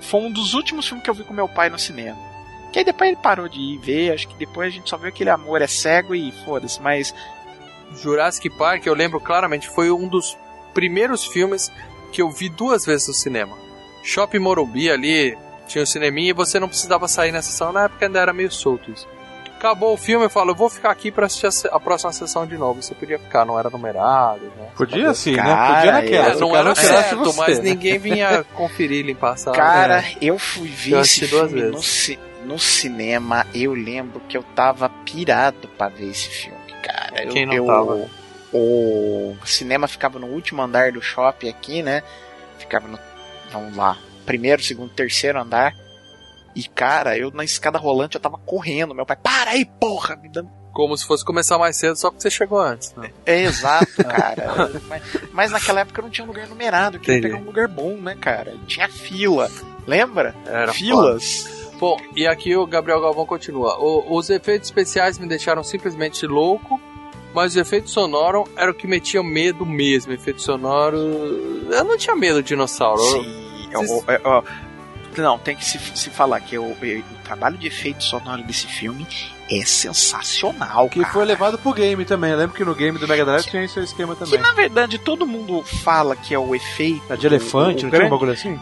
[0.00, 2.16] Foi um dos últimos filmes que eu vi com meu pai no cinema.
[2.72, 5.08] Que aí depois ele parou de ir ver, acho que depois a gente só viu
[5.08, 7.12] aquele amor é cego e foda-se, mas
[8.00, 10.36] Jurassic Park, eu lembro claramente, foi um dos
[10.72, 11.70] primeiros filmes
[12.12, 13.56] que eu vi duas vezes no cinema.
[14.04, 15.36] Shopping Morumbi ali,
[15.66, 18.50] tinha o cineminha e você não precisava sair na sessão, na época ainda era meio
[18.50, 19.06] solto isso.
[19.60, 22.56] Acabou o filme, eu falo, eu vou ficar aqui pra assistir a próxima sessão de
[22.56, 22.82] novo.
[22.82, 24.70] Você podia ficar, não era numerado, né?
[24.74, 25.42] Podia sim, né?
[25.42, 26.28] Podia naquela.
[26.30, 27.64] É, não era certo, você, mas né?
[27.70, 29.54] ninguém vinha conferir, limpar a sala.
[29.56, 30.14] cara, É.
[30.22, 31.76] eu fui ver Eu esse assisti duas filme vezes.
[31.76, 37.22] no, ci- no cinema, eu lembro que eu tava pirado pra ver esse filme, cara.
[37.24, 38.08] Eu, Quem não eu- tava?
[38.52, 42.02] O cinema ficava no último andar do shopping aqui, né?
[42.58, 42.98] Ficava no,
[43.52, 45.76] vamos lá, primeiro, segundo, terceiro andar.
[46.54, 48.94] E, cara, eu na escada rolante eu tava correndo.
[48.94, 50.16] Meu pai, para aí, porra!
[50.16, 50.50] Me dando...
[50.72, 52.94] Como se fosse começar mais cedo, só porque você chegou antes.
[52.94, 53.10] Né?
[53.26, 54.70] É exato, cara.
[54.88, 55.02] mas,
[55.32, 56.96] mas naquela época não tinha lugar numerado.
[56.96, 57.34] Eu queria Entendi.
[57.34, 58.54] pegar um lugar bom, né, cara?
[58.68, 59.50] Tinha fila.
[59.84, 60.32] Lembra?
[60.46, 61.48] Era Filas.
[61.78, 63.78] Bom, e aqui o Gabriel Galvão continua.
[63.80, 66.80] "O- os efeitos especiais me deixaram simplesmente louco
[67.34, 70.12] mas o efeito sonoro era o que metia medo mesmo.
[70.12, 70.96] Efeito sonoro.
[70.96, 73.00] Eu não tinha medo de dinossauro.
[73.00, 74.42] Sim, é, o- é, ó,
[75.20, 79.06] não, tem que se, se falar que o, o trabalho de efeito sonoro desse filme
[79.50, 80.88] é sensacional.
[80.88, 81.12] Que cara.
[81.12, 82.30] foi levado pro game também.
[82.30, 84.40] Eu lembro que no game do Mega Drive tinha esse esquema Que também.
[84.40, 87.12] na verdade todo mundo fala que é o efeito.
[87.12, 88.58] A de elefante, o, não o tinha um grande, bagulho assim?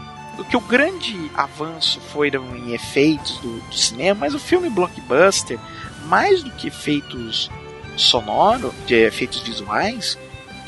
[0.49, 5.59] que o grande avanço foram em efeitos do, do cinema, mas o filme blockbuster,
[6.07, 7.51] mais do que efeitos
[7.97, 10.17] sonoros, de efeitos visuais,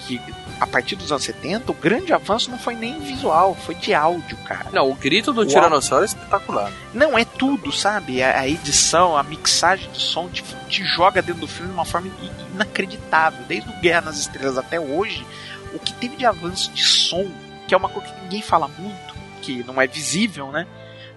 [0.06, 0.20] que
[0.60, 4.36] a partir dos anos 70, o grande avanço não foi nem visual, foi de áudio,
[4.44, 4.68] cara.
[4.70, 5.48] Não, o grito do Uau.
[5.48, 6.70] Tiranossauro é espetacular.
[6.92, 8.22] Não, é tudo, sabe?
[8.22, 11.86] A, a edição, a mixagem de som te, te joga dentro do filme de uma
[11.86, 12.10] forma
[12.52, 13.42] inacreditável.
[13.48, 15.26] Desde o Guerra nas Estrelas até hoje,
[15.72, 17.26] o que teve de avanço de som,
[17.66, 20.66] que é uma coisa que ninguém fala muito, que não é visível, né?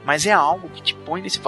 [0.06, 1.42] Mas é algo que te põe nesse.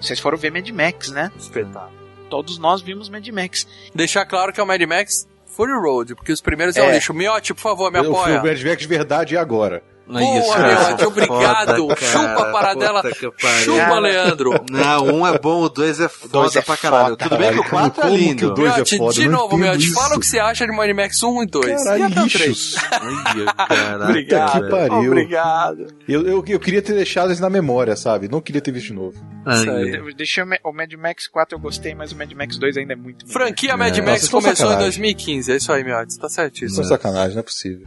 [0.00, 1.30] Vocês foram ver Mad Max, né?
[1.36, 1.92] Espetáculo.
[2.30, 3.66] Todos nós vimos Mad Max.
[3.94, 6.94] Deixar claro que é o Mad Max Fury Road, porque os primeiros é, um É.
[6.94, 7.14] lixo.
[7.14, 8.40] Miotti, por favor, me apoia.
[8.40, 9.82] o Mad Max de verdade e agora.
[10.06, 11.76] Boa, Miotti, obrigado.
[11.78, 12.12] Foda, cara.
[12.12, 13.02] Chupa a paradela.
[13.14, 13.98] Chupa.
[14.00, 14.50] Leandro.
[14.70, 17.08] Não, um é bom, o dois é foda dois é pra caralho.
[17.10, 17.24] foda.
[17.24, 18.50] Tudo bem que o 4 é lindo.
[18.50, 19.94] o dois é Miotti, foda, de não novo, Miotti, isso.
[19.94, 21.66] fala o que você acha de Mad Max 1 e 2.
[21.80, 22.32] e Caralho, até o 3.
[22.48, 22.74] lixos.
[22.74, 25.10] Caraca, Puta que pariu.
[25.10, 25.86] Obrigado.
[26.08, 28.28] Eu, eu, eu queria ter deixado isso na memória, sabe?
[28.28, 29.14] Não queria ter visto de novo.
[29.46, 32.76] Eu Deixei o Ma- o Mad Max 4 eu gostei, mas o Mad Max 2
[32.76, 33.32] ainda é muito melhor.
[33.38, 34.80] Franquia Mad É, Max começou em sacanagem.
[34.84, 35.52] 2015.
[35.52, 36.18] É isso aí, Miotti.
[36.18, 36.82] Tá Isso certíssimo.
[36.82, 37.86] é sacanagem, não é possível.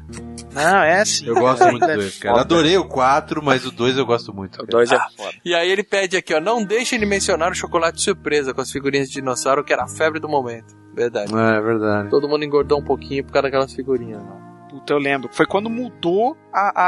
[0.53, 1.27] Não, é assim.
[1.27, 2.41] Eu gosto muito do é 2, cara.
[2.41, 4.55] Adorei o 4, mas o 2 eu gosto muito.
[4.55, 4.67] O cara.
[4.69, 5.33] 2 é foda.
[5.43, 8.71] E aí ele pede aqui, ó, não deixem de mencionar o chocolate surpresa com as
[8.71, 10.75] figurinhas de dinossauro, que era a febre do momento.
[10.95, 11.31] Verdade.
[11.33, 12.09] É, é verdade.
[12.09, 14.21] Todo mundo engordou um pouquinho por causa daquelas figurinhas.
[14.23, 14.31] né?
[14.69, 15.29] Puta, eu lembro.
[15.31, 16.87] Foi quando mudou a,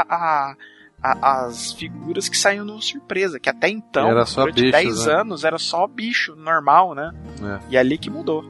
[0.50, 0.56] a-
[1.02, 5.06] a- as figuras que saíam no surpresa, que até então, Era só durante bichos, 10
[5.06, 5.14] né?
[5.14, 7.12] anos, era só bicho normal, né?
[7.42, 7.58] É.
[7.70, 8.44] E ali que mudou.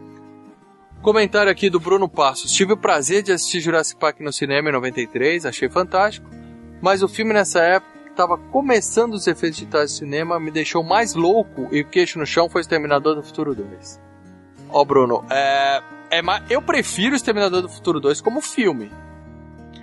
[1.02, 2.52] Comentário aqui do Bruno Passos.
[2.52, 6.28] Tive o prazer de assistir Jurassic Park no cinema em 93, achei fantástico.
[6.82, 11.14] Mas o filme nessa época estava começando os efeitos digitais do cinema, me deixou mais
[11.14, 13.98] louco e o queixo no chão foi Exterminador do Futuro 2.
[14.68, 16.20] Ó, Bruno, é, é
[16.50, 18.90] eu prefiro Exterminador do Futuro 2 como filme.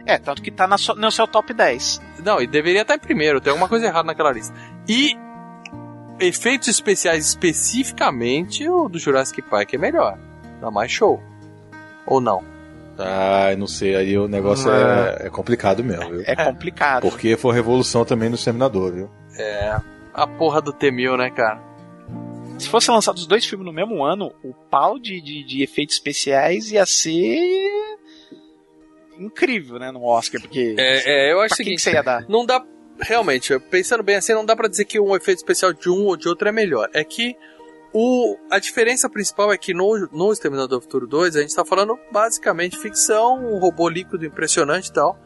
[0.07, 2.01] É, tanto que tá na sua- no seu top 10.
[2.23, 4.53] Não, e deveria estar em primeiro, tem alguma coisa errada naquela lista.
[4.87, 5.15] E
[6.19, 10.17] efeitos especiais especificamente, o do Jurassic Park é melhor.
[10.61, 11.21] Dá mais show.
[12.05, 12.43] Ou não?
[12.97, 16.23] Ah, não sei, aí o negócio é, é complicado mesmo, viu?
[16.25, 17.01] É complicado.
[17.03, 19.09] Porque foi revolução também no Exterminador, viu?
[19.37, 19.77] É.
[20.13, 21.61] A porra do T-1000, né, cara?
[22.57, 25.95] Se fosse lançado os dois filmes no mesmo ano, o pau de, de, de efeitos
[25.95, 27.37] especiais ia ser
[29.19, 31.91] incrível, né, no Oscar, porque É, é eu acho pra o quem seguinte, que você
[31.95, 32.25] ia dar?
[32.27, 32.63] não dá.
[32.99, 36.17] Realmente, pensando bem assim, não dá pra dizer que um efeito especial de um ou
[36.17, 36.89] de outro é melhor.
[36.93, 37.35] É que
[37.93, 41.63] o, a diferença principal é que no, no Exterminador do Futuro 2 a gente tá
[41.63, 45.17] falando basicamente ficção, um robô líquido impressionante e tal.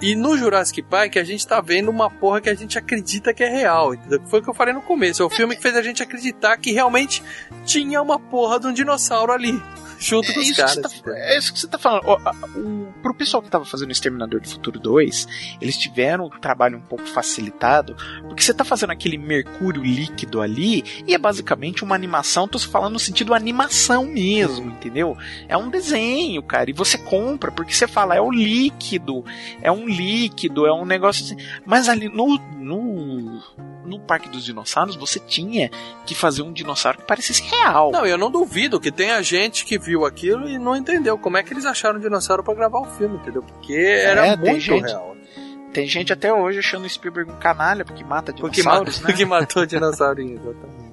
[0.00, 3.42] E no Jurassic Park a gente tá vendo uma porra que a gente acredita que
[3.44, 4.20] é real, entendeu?
[4.26, 5.22] Foi o que eu falei no começo.
[5.22, 7.22] É o filme que fez a gente acreditar que realmente
[7.64, 9.60] tinha uma porra de um dinossauro ali,
[10.02, 10.76] junto com os caras.
[10.76, 12.02] tá- é isso que você tá falando.
[12.10, 15.26] A- o- pro pessoal que tava fazendo o Exterminador do Futuro 2,
[15.60, 17.96] eles tiveram o trabalho um pouco facilitado,
[18.28, 22.94] porque você tá fazendo aquele mercúrio líquido ali, e é basicamente uma animação, tô falando
[22.94, 25.16] no sentido animação mesmo, entendeu?
[25.48, 29.24] É um desenho, cara, e você compra, porque você fala, é o líquido,
[29.60, 31.36] é um líquido, é um negócio assim.
[31.64, 33.42] Mas ali no, no,
[33.84, 35.70] no Parque dos Dinossauros, você tinha
[36.06, 37.90] que fazer um dinossauro que parecesse real.
[37.92, 41.42] Não, eu não duvido que tenha gente que viu aquilo e não entendeu como é
[41.42, 43.42] que eles acharam o dinossauro pra gravar o filme, entendeu?
[43.42, 45.12] Porque era É, muito gente- real.
[45.72, 49.12] Tem gente até hoje achando o Spielberg um canalha porque mata Porque, dinossauros, ma né?
[49.12, 50.92] porque matou o dinossaurinho, exatamente.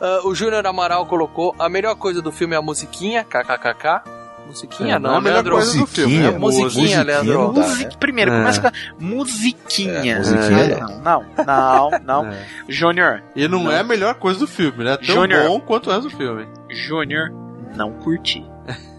[0.00, 4.00] Ah, o Júnior Amaral colocou a melhor coisa do filme é a musiquinha, kkkk.
[4.46, 5.52] Musiquinha É, não, não é a melhor Leandro.
[5.56, 7.34] coisa do filme, Musiquinha, é musiquinha, Leandro.
[7.34, 7.90] não dá, Music- né?
[7.98, 8.38] Primeiro, É.
[8.38, 10.12] começa com a musiquinha.
[10.14, 11.00] É, musiquinha não.
[11.00, 12.26] Não, não, não.
[12.32, 12.46] É.
[12.68, 14.96] Júnior, E não, é a melhor coisa do filme, né?
[14.98, 15.48] Tão Júnior.
[15.48, 16.46] bom quanto o resto do filme.
[16.70, 17.30] Júnior,
[17.76, 18.44] não curti.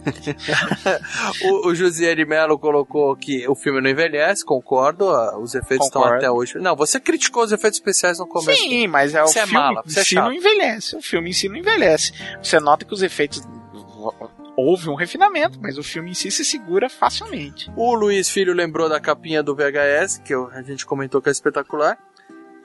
[1.43, 5.05] O, o Josiane Mello colocou que o filme não envelhece, concordo.
[5.41, 6.25] Os efeitos estão Concordo.
[6.25, 6.57] até hoje.
[6.59, 8.61] Não, você criticou os efeitos especiais no começo.
[8.61, 10.95] Sim, mas é o Você é filme mala, em você é si não envelhece.
[10.95, 12.13] O filme em si não envelhece.
[12.41, 13.41] Você nota que os efeitos
[14.55, 17.69] houve um refinamento, mas o filme em si se segura facilmente.
[17.75, 21.97] O Luiz Filho lembrou da capinha do VHS, que a gente comentou que é espetacular.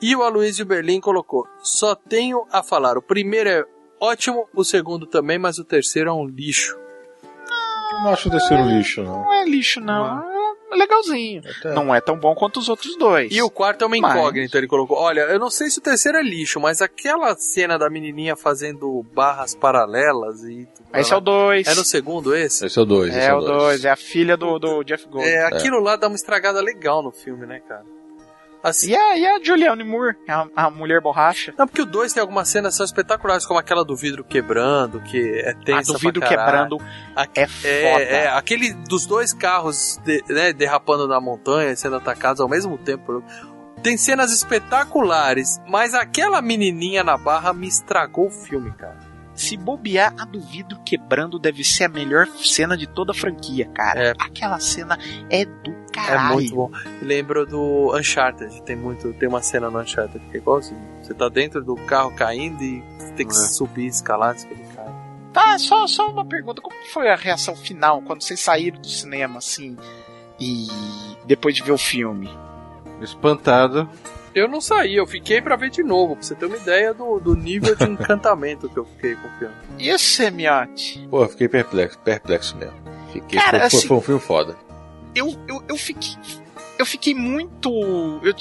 [0.00, 2.96] E o Aloysio Berlim colocou: só tenho a falar.
[2.96, 3.64] O primeiro é
[4.02, 6.76] ótimo, o segundo também, mas o terceiro é um lixo.
[7.92, 9.22] Eu não acho o terceiro lixo, não.
[9.22, 10.32] Não é lixo, não.
[10.72, 11.42] legalzinho.
[11.74, 13.30] Não é tão bom quanto os outros dois.
[13.30, 14.96] E o quarto é uma Mas- incógnita, ele colocou.
[14.96, 19.02] Olha, eu não sei se o terceiro é lixo, mas aquela cena da menininha fazendo
[19.14, 20.66] barras paralelas e.
[20.94, 21.66] Esse é o 2.
[21.68, 22.64] É no segundo esse?
[22.66, 23.14] Esse é o 2.
[23.14, 25.28] É o 2, é a filha do, do Jeff Gold.
[25.28, 27.84] É, aquilo lá dá uma estragada legal no filme, né, cara?
[28.62, 31.52] Assim, E a, e a Julianne Moore, a, a mulher borracha.
[31.58, 35.18] Não, porque o 2 tem algumas cenas são espetaculares, como aquela do vidro quebrando, que
[35.44, 36.78] é A tensa do vidro quebrando
[37.16, 37.68] A- é foda.
[38.04, 42.78] É, é, aquele dos dois carros de- né, derrapando na montanha, sendo atacados ao mesmo
[42.78, 43.22] tempo.
[43.82, 48.96] Tem cenas espetaculares, mas aquela menininha na barra me estragou o filme, cara.
[49.34, 53.66] Se bobear, a do vidro quebrando deve ser a melhor cena de toda a franquia,
[53.74, 54.08] cara.
[54.08, 54.10] É.
[54.18, 54.98] Aquela cena
[55.30, 56.34] é do É caralho.
[56.34, 56.70] muito bom.
[57.00, 60.80] Lembro do Uncharted, tem muito, tem uma cena no Uncharted que é igualzinho.
[61.02, 62.82] Você tá dentro do carro caindo e
[63.16, 63.36] tem que É.
[63.48, 64.92] subir, escalar ele caia.
[65.32, 66.60] Tá, só, só uma pergunta.
[66.60, 69.76] Como foi a reação final quando vocês saíram do cinema, assim,
[70.38, 70.68] e
[71.24, 72.28] depois de ver o filme?
[73.00, 73.88] Espantado.
[74.34, 77.18] Eu não saí, eu fiquei pra ver de novo, pra você ter uma ideia do,
[77.20, 79.54] do nível de encantamento que eu fiquei com o filme.
[79.78, 81.06] E o Semiote?
[81.10, 82.74] Pô, eu fiquei perplexo, perplexo mesmo.
[83.12, 84.56] Fiquei, Cara, foi, assim- foi um filme foda.
[85.14, 86.14] Eu, eu, eu fiquei.
[86.78, 87.68] Eu fiquei muito.
[88.22, 88.34] Eu,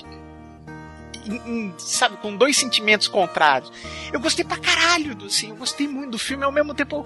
[1.77, 3.71] sabe, com dois sentimentos contrários.
[4.11, 7.03] Eu gostei pra caralho, do- assim, eu gostei muito do filme, ao mesmo tempo.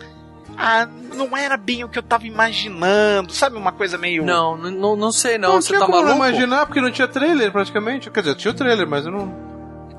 [0.57, 3.57] Ah, não era bem o que eu tava imaginando, sabe?
[3.57, 4.23] Uma coisa meio.
[4.23, 7.51] Não, não, não sei não, você tinha tá como não imaginar, porque não tinha trailer
[7.51, 8.09] praticamente.
[8.09, 9.45] Quer dizer, tinha o trailer, mas eu não.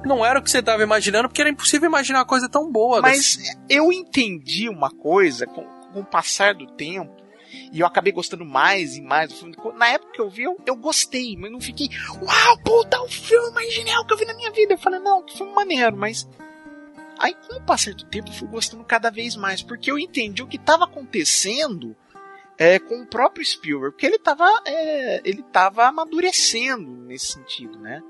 [0.04, 3.00] Não era o que você tava imaginando, porque era impossível imaginar uma coisa tão boa.
[3.00, 3.38] Mas
[3.68, 7.26] eu entendi uma coisa com, com o passar do tempo.
[7.72, 9.56] E eu acabei gostando mais e mais do filme.
[9.76, 11.88] Na época que eu vi, eu, eu gostei, mas não fiquei.
[12.22, 14.74] Uau, puta, o filme mais genial que eu vi na minha vida.
[14.74, 16.28] Eu falei, não, que filme maneiro, mas.
[17.18, 19.62] Aí, com o passar do tempo, eu fui gostando cada vez mais.
[19.62, 21.96] Porque eu entendi o que estava acontecendo
[22.58, 23.92] é, com o próprio Spielberg.
[23.92, 25.44] Porque ele estava é, ele
[25.78, 28.02] amadurecendo nesse sentido, né?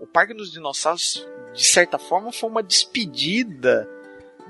[0.00, 3.88] O Parque dos Dinossauros, de certa forma, foi uma despedida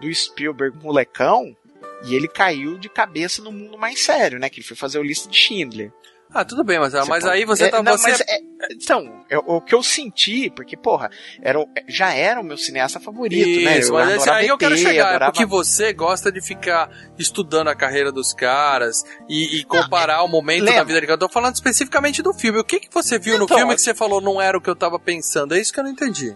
[0.01, 1.57] do Spielberg molecão
[2.05, 4.51] e ele caiu de cabeça no mundo mais sério, né?
[4.51, 5.93] Que ele foi fazer o lista de Schindler.
[6.35, 7.81] Ah, tudo bem, mas, mas pode- aí você é, tá.
[7.83, 8.11] não, você...
[8.11, 8.39] mas é-
[8.73, 11.09] então, é o que eu senti, porque, porra,
[11.41, 13.79] era, já era o meu cineasta favorito, né?
[13.79, 16.91] Isso, mas esse adorava aí eu quero chegar, é adorava- porque você gosta de ficar
[17.19, 20.81] estudando a carreira dos caras e, e comparar o momento lembra.
[20.81, 21.13] da vida dele.
[21.13, 22.59] Eu tô falando especificamente do filme.
[22.59, 24.61] O que, que você viu no Então, filme é- que você falou não era o
[24.61, 25.55] que eu tava pensando?
[25.55, 26.35] É isso que eu não entendi.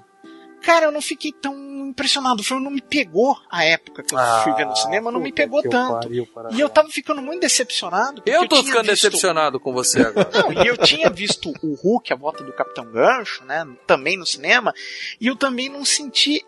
[0.62, 1.54] Cara, eu não fiquei tão
[1.88, 2.40] impressionado.
[2.40, 5.32] O filme não me pegou a época que eu fui ver no cinema, não me
[5.32, 6.08] pegou tanto.
[6.52, 8.22] E eu tava ficando muito decepcionado.
[8.26, 10.30] Eu tô tinha ficando visto- decepcionado com você agora.
[10.34, 13.66] Não, e eu tinha visto o Hulk, a volta do Capitão Gancho, né?
[13.86, 14.74] Também no cinema.
[15.20, 16.44] E eu também não senti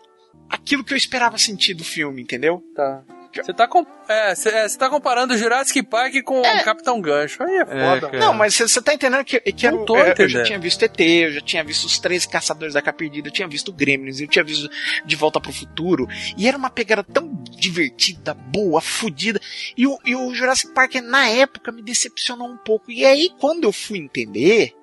[0.49, 2.63] aquilo que eu esperava sentir do filme, entendeu?
[2.75, 3.03] Tá.
[3.33, 3.85] Você tá, com...
[4.07, 7.41] é, você, é, você tá comparando Jurassic Park com o Capitão Gancho.
[7.43, 8.09] Aí é foda.
[8.09, 8.19] cara.
[8.19, 10.45] Não, mas você tá entendendo que, que era, Não tô eu, eu já entendendo.
[10.45, 13.71] tinha visto ET, eu já tinha visto os três caçadores da perdida, eu tinha visto
[13.71, 14.69] Gremlins, eu tinha visto
[15.05, 19.39] De Volta pro Futuro, e era uma pegada tão divertida, boa, fodida,
[19.77, 22.91] e o, e o Jurassic Park na época me decepcionou um pouco.
[22.91, 24.75] E aí, quando eu fui entender,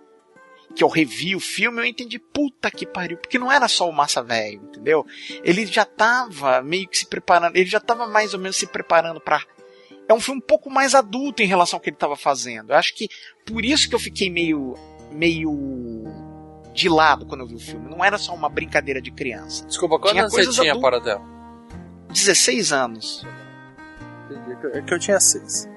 [0.78, 3.92] que eu revi o filme, eu entendi, puta que pariu, porque não era só o
[3.92, 5.05] massa velho, entendeu?
[5.42, 9.20] Ele já tava meio que se preparando, ele já tava mais ou menos se preparando
[9.20, 9.42] pra
[10.09, 12.70] é um filme um pouco mais adulto em relação ao que ele estava fazendo.
[12.70, 13.09] Eu acho que
[13.44, 14.76] por isso que eu fiquei meio
[15.10, 16.05] meio
[16.72, 17.90] de lado quando eu vi o filme.
[17.90, 19.66] Não era só uma brincadeira de criança.
[19.66, 20.90] Desculpa, quantos Tinha anos você coisas tinha, adultas.
[21.02, 21.24] Paradela?
[22.12, 23.26] 16 anos.
[24.74, 25.68] É que eu tinha seis.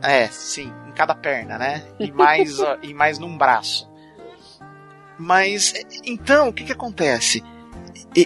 [0.00, 1.84] É, sim, em cada perna, né?
[1.98, 3.89] E mais e mais num braço.
[5.22, 7.44] Mas então, o que que acontece?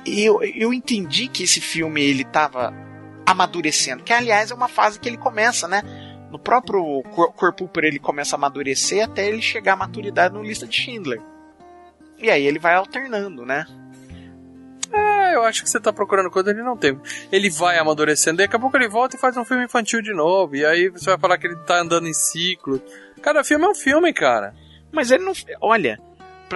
[0.06, 2.72] Eu, eu entendi que esse filme ele tava
[3.26, 5.82] amadurecendo, que aliás é uma fase que ele começa, né?
[6.30, 10.42] No próprio cor- corpo por ele começa a amadurecer até ele chegar à maturidade no
[10.42, 11.20] lista de Schindler.
[12.18, 13.66] E aí ele vai alternando, né?
[14.92, 16.96] É, eu acho que você tá procurando coisa ele não tem.
[17.32, 20.54] Ele vai amadurecendo, daqui a pouco ele volta e faz um filme infantil de novo.
[20.54, 22.80] E aí você vai falar que ele tá andando em ciclo.
[23.20, 24.54] Cada filme é um filme, cara.
[24.92, 25.32] Mas ele não.
[25.60, 25.98] Olha,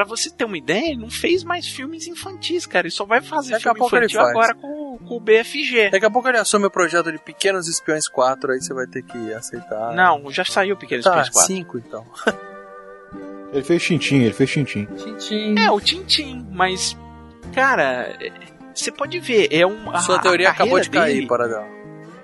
[0.05, 2.87] pra você ter uma ideia, ele não fez mais filmes infantis, cara.
[2.87, 4.31] Ele só vai fazer Daqui a filme infantil faz.
[4.31, 5.91] agora com, com o BFG.
[5.91, 9.03] Daqui a pouco ele assume o projeto de Pequenos Espiões 4, aí você vai ter
[9.03, 9.95] que aceitar.
[9.95, 11.47] Não, já saiu Pequenos tá, Espiões 4.
[11.55, 12.05] 5 então.
[13.53, 14.85] Ele fez Tintim, ele fez Tintim.
[14.97, 15.55] Tintim.
[15.59, 16.95] É, o Tintim, mas.
[17.55, 18.15] Cara,
[18.75, 19.91] você pode ver, é um.
[19.91, 21.67] a- Sua a teoria acabou carreira de cair, dele- Paradela.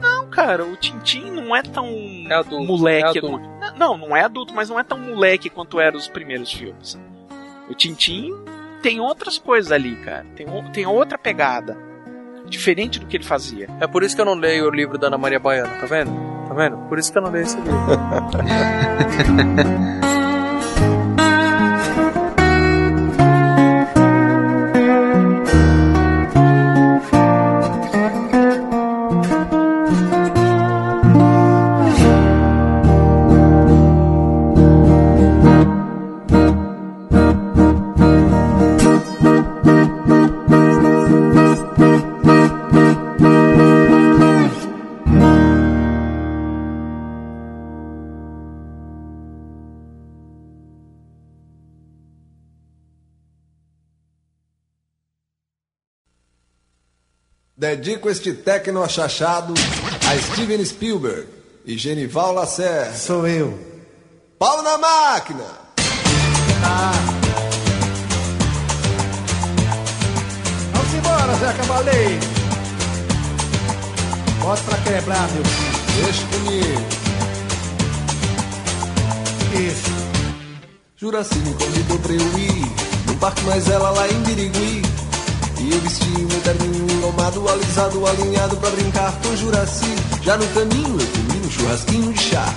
[0.00, 1.86] Não, cara, o Tintim não é tão
[2.28, 3.18] É adulto, moleque.
[3.18, 3.48] é adulto.
[3.78, 6.98] Não, não é adulto, mas não é tão moleque quanto eram os primeiros filmes.
[7.68, 8.30] O Tintim
[8.82, 10.26] tem outras coisas ali, cara.
[10.36, 11.76] Tem, tem outra pegada.
[12.46, 13.68] Diferente do que ele fazia.
[13.80, 16.12] É por isso que eu não leio o livro da Ana Maria Baiana, tá vendo?
[16.46, 16.76] Tá vendo?
[16.88, 17.72] Por isso que eu não leio esse livro.
[57.64, 59.54] Dedico este tecno achachado
[60.06, 61.26] a Steven Spielberg
[61.64, 62.94] e Genival Lacerda.
[62.94, 63.58] Sou eu.
[64.38, 65.44] Pau na máquina!
[70.74, 72.20] Vamos embora, Zé Cavaleiro.
[74.42, 76.04] Bota pra quebrar, meu filho.
[76.04, 76.86] Deixa comigo.
[79.70, 79.90] Isso.
[80.96, 85.03] Juraci me convidou pra eu ir no parque mais ela lá em Birigui.
[85.64, 89.94] E eu vesti o meu terninho engomado, alisado, alinhado pra brincar com Juraci.
[90.22, 92.54] Já no caminho eu comi um churrasquinho de chá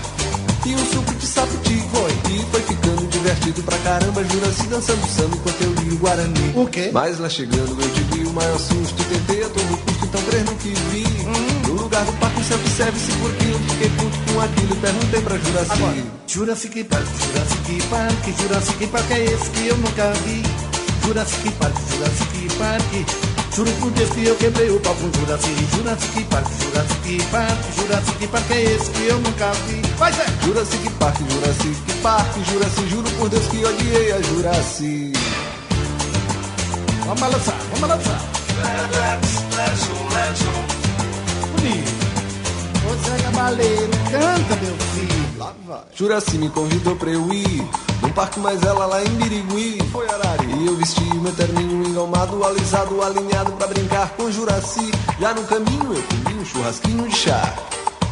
[0.66, 1.84] e um suco de sapoti.
[1.90, 2.12] Foi.
[2.34, 6.54] E foi ficando divertido pra caramba, Juraci dançando samba enquanto eu li o Guarani.
[6.54, 6.90] O quê?
[6.92, 10.56] Mas lá chegando eu tive o maior susto, tentei a todo custo, então crer no
[10.56, 11.06] que vi.
[11.26, 11.68] Hum.
[11.68, 15.72] No lugar do parque self-service, porque eu fiquei puto com aquilo e perguntei pra Juraci.
[15.72, 20.66] Agora, Jurassic Park, Jurassic Park, Jurassic Park é esse que eu nunca vi.
[21.08, 23.56] Jurassic Park, Jurassic Park.
[23.56, 28.28] Juro por Deus que eu quebrei o pau com Jurassic, Jurassic Park, Jurassic Park, Jurassic
[28.28, 29.82] Park é esse que eu nunca vi.
[29.98, 30.26] Vai, Zé!
[30.44, 35.14] Jurassic Park, Jurassic Park, Jurassic, juro por Deus que odiei a Juraci.
[37.06, 38.22] Vamos balançar, vamos balançar.
[41.56, 41.92] Bonito.
[42.86, 43.18] Ô Zé
[44.12, 45.40] canta, meu filho.
[45.40, 45.80] Lá vai.
[45.96, 47.87] Juraci me convidou pra eu ir
[48.18, 49.77] parque mais ela lá em Birigui.
[49.91, 50.52] Foi Arari.
[50.52, 54.91] E eu vesti meu terninho engomado, alisado, alinhado pra brincar com Juraci.
[55.19, 57.53] Já no caminho eu comi um churrasquinho de chá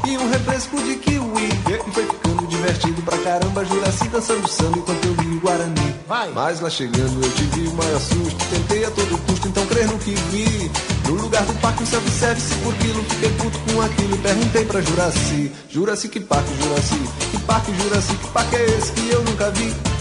[0.05, 1.49] e um refresco de kiwi.
[1.87, 5.95] E foi ficando divertido pra caramba, Juraci dançando samba enquanto eu li o Guarani.
[6.07, 6.31] Vai.
[6.33, 9.97] Mas lá chegando eu tive o maior susto, tentei a todo custo, então crer no
[9.97, 10.71] que vi.
[11.07, 14.81] No lugar do parque um self-service por quilo, fiquei puto com aquilo e perguntei pra
[14.81, 15.51] Juraci.
[15.67, 16.99] Juraci que parque, Juraci,
[17.31, 19.94] que parque, Juraci, que parque é esse que eu nunca vi?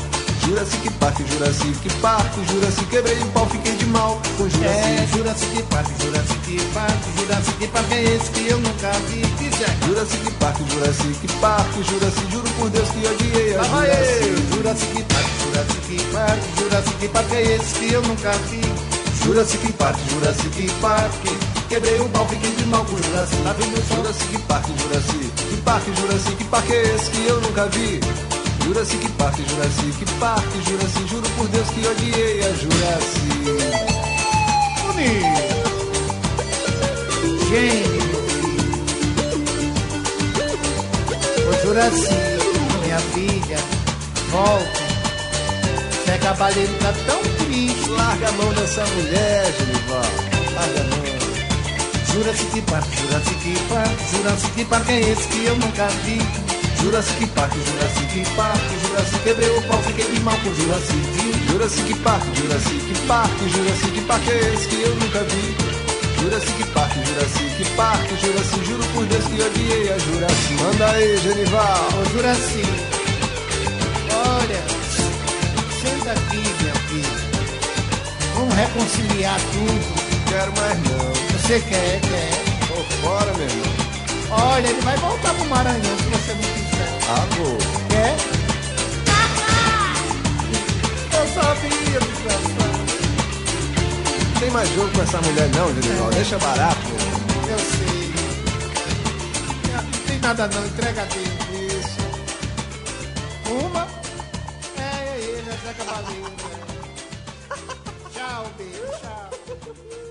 [0.47, 4.67] Jurassic Park, Jurassic Park, Jurassic quebrei o pau, fiquei de mal com Jurassic.
[4.67, 9.23] É, Jurassic Park, Jurassic Park, Jurassic Park é esse que eu nunca vi.
[9.39, 9.87] Que?
[9.87, 13.67] Jurassic Park, Jurassic Park, Jurassic, juro por Deus que odiei a Lá.
[13.67, 14.55] Jurassic.
[14.55, 18.61] Jurassic Park, Jurassic Park, Jurassic Park é esse que eu nunca vi.
[19.25, 21.25] Jurassic Park, Jurassic Park,
[21.71, 23.43] quebrei o pau, fiquei de mal com Jurassic.
[23.43, 23.95] Tá vendo só?
[23.95, 28.01] Jurassic Park, Jurassic, que parque, Jurassic Park é esse que eu nunca vi?
[28.65, 33.25] Jurassic Jurassic Park, Jurassic, juro por Deus que odiei a Jurassic.
[34.97, 35.25] Meu
[37.45, 38.05] filho.
[41.47, 42.15] Ô Juraci,
[42.83, 43.59] minha filha,
[44.31, 44.85] volta.
[46.07, 47.91] Zé Cavaleiro tá tão triste.
[47.91, 50.11] Larga a mão dessa mulher, Genival.
[50.55, 51.05] Larga a mão.
[52.15, 56.44] Jurassic Park, Jurassic Park, Jurassic Park é esse que eu nunca vi.
[56.85, 61.49] Jurassic Park, Jurassic Park, Jurassic quebrei o pau, fiquei mal com Jurassic.
[61.49, 65.57] Jurassic Park, Jurassic Park, Jurassic Park é esse que eu nunca vi.
[66.21, 70.63] Jurassic Park, Jurassic Park, Jurassic, juro por Deus que odiei a Jurassic.
[70.63, 71.89] Manda aí, Genival.
[71.89, 72.63] Ô Juraci,
[74.13, 74.63] olha,
[75.81, 77.25] senta aqui, meu filho.
[78.35, 80.29] Vamos reconciliar tudo.
[80.29, 81.15] Quero mais não.
[81.33, 82.69] Você quer, quer.
[82.69, 83.75] Tô fora, meu irmão.
[84.31, 86.64] Olha, ele vai voltar pro Maranhão se você não quiser.
[87.05, 87.59] Vou.
[87.91, 88.17] Quer?
[91.13, 92.79] Eu sabia, desgraçado.
[94.33, 96.11] Não tem mais jogo com essa mulher não, Genival.
[96.13, 96.81] Deixa barato.
[97.47, 98.15] Eu sei.
[99.75, 101.07] Não tem nada não, entrega.
[101.53, 102.01] Isso.
[103.51, 103.87] Uma.
[104.79, 105.75] É, é ele, é é.
[108.15, 110.04] Tchau, beijo, tchau.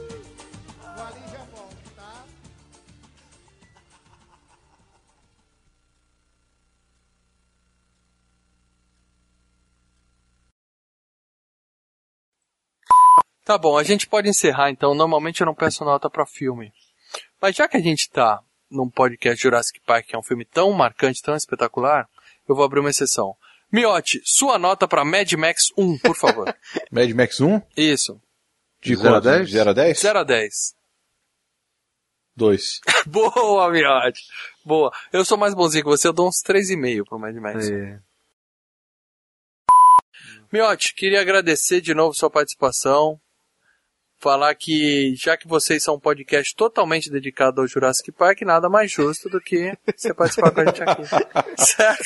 [13.43, 14.93] Tá bom, a gente pode encerrar então.
[14.95, 16.71] Normalmente eu não peço nota pra filme.
[17.41, 18.41] Mas já que a gente tá
[18.71, 22.07] num podcast Jurassic Park, que é um filme tão marcante, tão espetacular,
[22.47, 23.35] eu vou abrir uma exceção.
[23.71, 26.55] Miotti, sua nota pra Mad Max 1, por favor.
[26.91, 27.61] Mad Max 1?
[27.75, 28.21] Isso.
[28.81, 29.23] De Zero a quanto?
[29.23, 29.47] dez?
[29.47, 29.99] De 0 a 10?
[29.99, 30.75] 0 a 10.
[32.35, 32.81] 2.
[33.07, 34.21] Boa, Miotti.
[34.63, 34.91] Boa.
[35.11, 37.69] Eu sou mais bonzinho que você, eu dou uns 3,5 pro Mad Max.
[37.69, 37.99] É.
[40.51, 43.19] Miotti, queria agradecer de novo sua participação.
[44.23, 48.89] Falar que, já que vocês são um podcast totalmente dedicado ao Jurassic Park, nada mais
[48.89, 51.03] justo do que você participar com a gente aqui.
[51.61, 52.05] certo?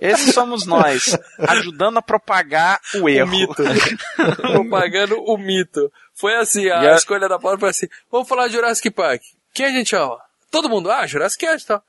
[0.00, 3.28] Esses somos nós, ajudando a propagar o erro.
[3.28, 3.62] O mito.
[4.34, 5.92] Propagando o mito.
[6.12, 9.22] Foi assim, a E escolha da Paula foi assim, vamos falar de Jurassic Park.
[9.54, 10.18] Quem a gente ama?
[10.50, 11.80] Todo mundo, ah, Jurassic Cast, tá?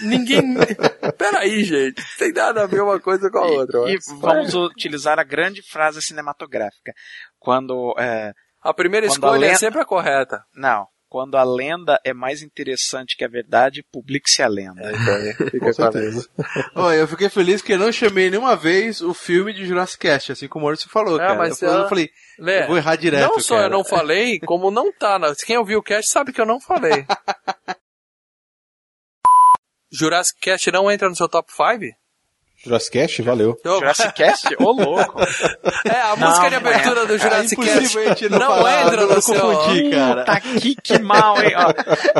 [0.00, 0.40] Ninguém...
[1.18, 2.00] Peraí, gente.
[2.00, 3.80] Não tem nada a ver uma coisa com a outra.
[3.90, 6.94] E mas- vamos utilizar a grande frase cinematográfica.
[7.38, 7.94] Quando.
[7.98, 8.32] é,
[8.62, 10.44] A primeira Quando escolha a é lenda- sempre a correta.
[10.54, 10.86] não.
[11.10, 14.82] quando a lenda é mais interessante que a verdade, publique-se a lenda.
[14.82, 16.28] É, então aí fica Com certeza.
[16.74, 20.32] Olha, eu fiquei feliz que eu não chamei nenhuma vez o filme de Jurassic Cast,
[20.32, 21.38] assim como o Maurício falou, É, cara.
[21.38, 23.66] mas eu, falei- ela- eu falei, Lê, eu vou errar direto, Não só cara.
[23.68, 25.18] eu não falei, como não tá.
[25.18, 25.34] Na...
[25.34, 27.06] Quem ouviu o cast sabe que eu não falei.
[29.90, 31.96] Jurassic Cast não entra no seu top 5?
[32.64, 33.56] Jurassic Cast, valeu.
[33.64, 34.48] Jurassic Cast?
[34.58, 35.20] Ô, louco.
[35.84, 36.58] É, a Não, música de é.
[36.58, 39.40] abertura do Jurassic É Cast gente não não falar, entra no seu...
[39.40, 40.24] confundi, cara.
[40.24, 41.52] Puta que, que mal, hein?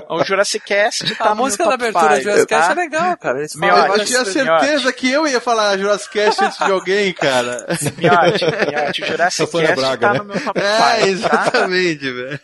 [0.06, 2.72] Ó, o Jurassic Cast tá A música da abertura do Jurassic Cast tá?
[2.72, 3.38] é legal, cara.
[3.38, 7.12] Eles Meu, falam Eu tinha certeza que eu ia falar Jurassic Cast antes de alguém,
[7.12, 7.66] cara.
[7.96, 10.18] Miote, Miote, o Jurassic Cast Braga, tá né?
[10.20, 11.06] no meu top 5, É, tá?
[11.08, 12.40] exatamente, velho.